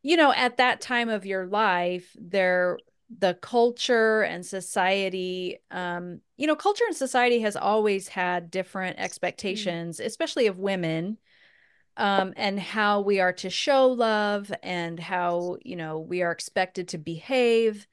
you 0.02 0.16
know, 0.16 0.32
at 0.32 0.56
that 0.56 0.80
time 0.80 1.08
of 1.08 1.26
your 1.26 1.46
life, 1.46 2.16
there 2.20 2.78
the 3.18 3.34
culture 3.34 4.22
and 4.22 4.44
society 4.44 5.58
um 5.70 6.20
you 6.36 6.46
know 6.46 6.56
culture 6.56 6.84
and 6.86 6.96
society 6.96 7.40
has 7.40 7.54
always 7.54 8.08
had 8.08 8.50
different 8.50 8.96
mm. 8.96 9.00
expectations 9.00 10.00
especially 10.00 10.46
of 10.46 10.58
women 10.58 11.18
um 11.97 12.32
and 12.36 12.59
how 12.59 13.01
we 13.01 13.20
are 13.20 13.32
to 13.32 13.51
show 13.51 13.86
love 13.88 14.53
and 14.62 14.99
how 14.99 15.57
you 15.64 15.76
know 15.76 15.99
we 16.01 16.22
are 16.22 16.32
expected 16.32 16.88
to 16.88 16.99
behave 16.99 17.86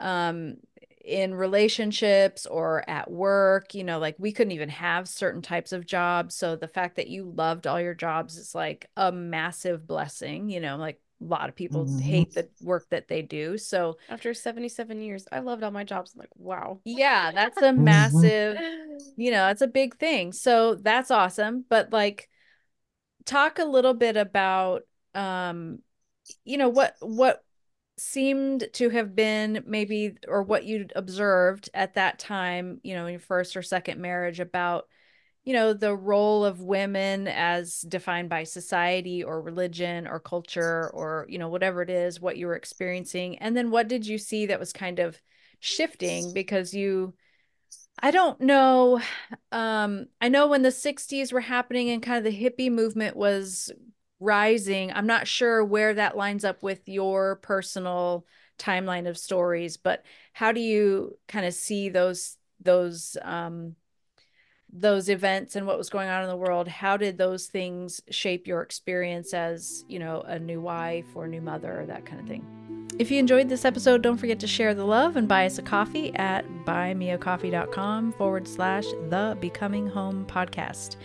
um 0.00 0.56
in 1.04 1.34
relationships 1.34 2.46
or 2.46 2.88
at 2.88 3.10
work 3.10 3.74
you 3.74 3.82
know 3.82 3.98
like 3.98 4.14
we 4.18 4.32
couldn't 4.32 4.52
even 4.52 4.68
have 4.68 5.08
certain 5.08 5.42
types 5.42 5.72
of 5.72 5.86
jobs 5.86 6.34
so 6.34 6.56
the 6.56 6.68
fact 6.68 6.96
that 6.96 7.08
you 7.08 7.24
loved 7.24 7.66
all 7.66 7.80
your 7.80 7.94
jobs 7.94 8.36
is 8.36 8.54
like 8.54 8.86
a 8.96 9.10
massive 9.10 9.86
blessing 9.86 10.50
you 10.50 10.60
know 10.60 10.76
like 10.76 11.00
a 11.22 11.24
lot 11.24 11.48
of 11.48 11.56
people 11.56 11.90
Mhm. 11.90 12.00
hate 12.00 12.32
the 12.32 12.48
work 12.62 12.86
that 12.88 13.06
they 13.06 13.20
do. 13.20 13.58
So 13.58 13.98
After 14.08 14.32
77 14.32 15.02
years, 15.02 15.26
I 15.30 15.40
loved 15.40 15.62
all 15.62 15.70
my 15.70 15.84
jobs. 15.84 16.12
I'm 16.14 16.20
like, 16.20 16.30
wow. 16.34 16.80
yeah, 16.84 17.30
that's 17.32 17.60
a 17.60 17.72
Mhm. 17.76 18.30
massive, 18.32 18.56
you 19.16 19.30
know, 19.30 19.48
it's 19.48 19.60
a 19.62 19.66
big 19.66 19.96
thing. 19.98 20.32
So 20.32 20.74
that's 20.76 21.10
awesome. 21.10 21.64
But 21.68 21.92
like 21.92 22.28
talk 23.24 23.58
a 23.58 23.64
little 23.64 23.94
bit 23.94 24.16
about 24.16 24.82
um 25.14 25.78
you 26.44 26.56
know 26.56 26.68
what 26.68 26.94
what 27.00 27.42
seemed 28.00 28.66
to 28.72 28.88
have 28.88 29.14
been 29.14 29.62
maybe 29.66 30.14
or 30.26 30.42
what 30.42 30.64
you'd 30.64 30.92
observed 30.96 31.68
at 31.74 31.94
that 31.94 32.18
time, 32.18 32.80
you 32.82 32.94
know, 32.94 33.04
in 33.04 33.12
your 33.12 33.20
first 33.20 33.56
or 33.56 33.62
second 33.62 34.00
marriage 34.00 34.40
about 34.40 34.86
you 35.44 35.52
know 35.52 35.72
the 35.72 35.94
role 35.94 36.44
of 36.44 36.60
women 36.60 37.28
as 37.28 37.80
defined 37.80 38.28
by 38.28 38.44
society 38.44 39.22
or 39.22 39.40
religion 39.42 40.06
or 40.06 40.20
culture 40.20 40.90
or 40.94 41.26
you 41.28 41.38
know 41.38 41.48
whatever 41.48 41.82
it 41.82 41.90
is 41.90 42.20
what 42.20 42.36
you 42.38 42.46
were 42.46 42.56
experiencing. 42.56 43.38
And 43.38 43.56
then 43.56 43.70
what 43.70 43.88
did 43.88 44.06
you 44.06 44.16
see 44.18 44.46
that 44.46 44.60
was 44.60 44.72
kind 44.72 44.98
of 44.98 45.20
shifting 45.60 46.32
because 46.32 46.72
you 46.72 47.14
I 48.02 48.10
don't 48.10 48.40
know 48.40 49.00
um 49.52 50.06
I 50.20 50.28
know 50.28 50.46
when 50.48 50.62
the 50.62 50.70
60s 50.70 51.32
were 51.32 51.40
happening 51.40 51.90
and 51.90 52.02
kind 52.02 52.18
of 52.18 52.24
the 52.32 52.44
hippie 52.44 52.70
movement 52.70 53.16
was 53.16 53.70
rising 54.18 54.92
I'm 54.92 55.06
not 55.06 55.26
sure 55.26 55.64
where 55.64 55.94
that 55.94 56.16
lines 56.16 56.44
up 56.44 56.62
with 56.62 56.88
your 56.88 57.36
personal 57.36 58.26
timeline 58.58 59.08
of 59.08 59.18
stories 59.18 59.76
but 59.76 60.04
how 60.32 60.52
do 60.52 60.60
you 60.60 61.18
kind 61.28 61.46
of 61.46 61.54
see 61.54 61.88
those 61.88 62.36
those 62.60 63.16
um 63.22 63.76
those 64.72 65.08
events 65.08 65.56
and 65.56 65.66
what 65.66 65.78
was 65.78 65.90
going 65.90 66.08
on 66.08 66.22
in 66.22 66.28
the 66.28 66.36
world 66.36 66.68
how 66.68 66.96
did 66.96 67.18
those 67.18 67.46
things 67.46 68.00
shape 68.10 68.46
your 68.46 68.62
experience 68.62 69.34
as 69.34 69.84
you 69.88 69.98
know 69.98 70.20
a 70.22 70.38
new 70.38 70.60
wife 70.60 71.06
or 71.14 71.26
new 71.26 71.40
mother 71.40 71.80
or 71.80 71.86
that 71.86 72.06
kind 72.06 72.20
of 72.20 72.26
thing? 72.28 72.44
If 72.98 73.10
you 73.10 73.18
enjoyed 73.18 73.48
this 73.48 73.64
episode 73.64 74.02
don't 74.02 74.18
forget 74.18 74.38
to 74.40 74.46
share 74.46 74.74
the 74.74 74.84
love 74.84 75.16
and 75.16 75.26
buy 75.26 75.46
us 75.46 75.58
a 75.58 75.62
coffee 75.62 76.14
at 76.14 76.46
buymeacoffee.com 76.64 78.12
forward 78.12 78.46
slash 78.46 78.84
the 79.08 79.36
becoming 79.40 79.86
home 79.88 80.26
podcast. 80.26 80.96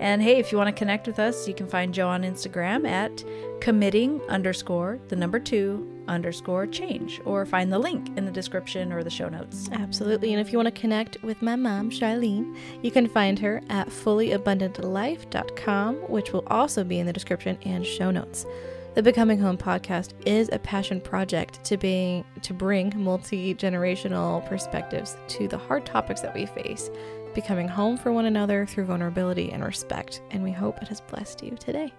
And 0.00 0.22
hey 0.22 0.36
if 0.36 0.52
you 0.52 0.58
want 0.58 0.68
to 0.68 0.78
connect 0.78 1.06
with 1.06 1.18
us 1.18 1.48
you 1.48 1.54
can 1.54 1.68
find 1.68 1.94
Jo 1.94 2.08
on 2.08 2.22
instagram 2.22 2.86
at 2.86 3.24
committing 3.60 4.20
underscore 4.28 5.00
the 5.08 5.16
number 5.16 5.38
two 5.38 5.93
underscore 6.08 6.66
change 6.66 7.20
or 7.24 7.46
find 7.46 7.72
the 7.72 7.78
link 7.78 8.08
in 8.16 8.24
the 8.24 8.32
description 8.32 8.92
or 8.92 9.02
the 9.02 9.10
show 9.10 9.28
notes 9.28 9.68
Absolutely. 9.72 10.32
And 10.32 10.40
if 10.40 10.52
you 10.52 10.58
want 10.58 10.72
to 10.74 10.80
connect 10.80 11.22
with 11.22 11.42
my 11.42 11.54
mom, 11.56 11.90
Charlene, 11.90 12.56
you 12.82 12.90
can 12.90 13.06
find 13.08 13.38
her 13.38 13.60
at 13.68 13.88
fullyabundantlife.com, 13.88 15.96
which 16.08 16.32
will 16.32 16.44
also 16.48 16.84
be 16.84 16.98
in 16.98 17.06
the 17.06 17.12
description 17.12 17.58
and 17.62 17.86
show 17.86 18.10
notes. 18.10 18.46
The 18.94 19.02
Becoming 19.02 19.38
Home 19.40 19.58
podcast 19.58 20.12
is 20.24 20.48
a 20.52 20.58
passion 20.58 21.00
project 21.00 21.64
to 21.64 21.76
being 21.76 22.24
to 22.42 22.54
bring 22.54 22.92
multi-generational 22.96 24.48
perspectives 24.48 25.16
to 25.28 25.48
the 25.48 25.58
hard 25.58 25.84
topics 25.84 26.20
that 26.20 26.34
we 26.34 26.46
face, 26.46 26.90
becoming 27.34 27.66
home 27.66 27.96
for 27.96 28.12
one 28.12 28.26
another 28.26 28.66
through 28.66 28.84
vulnerability 28.84 29.50
and 29.50 29.64
respect. 29.64 30.22
And 30.30 30.44
we 30.44 30.52
hope 30.52 30.80
it 30.80 30.86
has 30.88 31.00
blessed 31.00 31.42
you 31.42 31.56
today. 31.56 31.92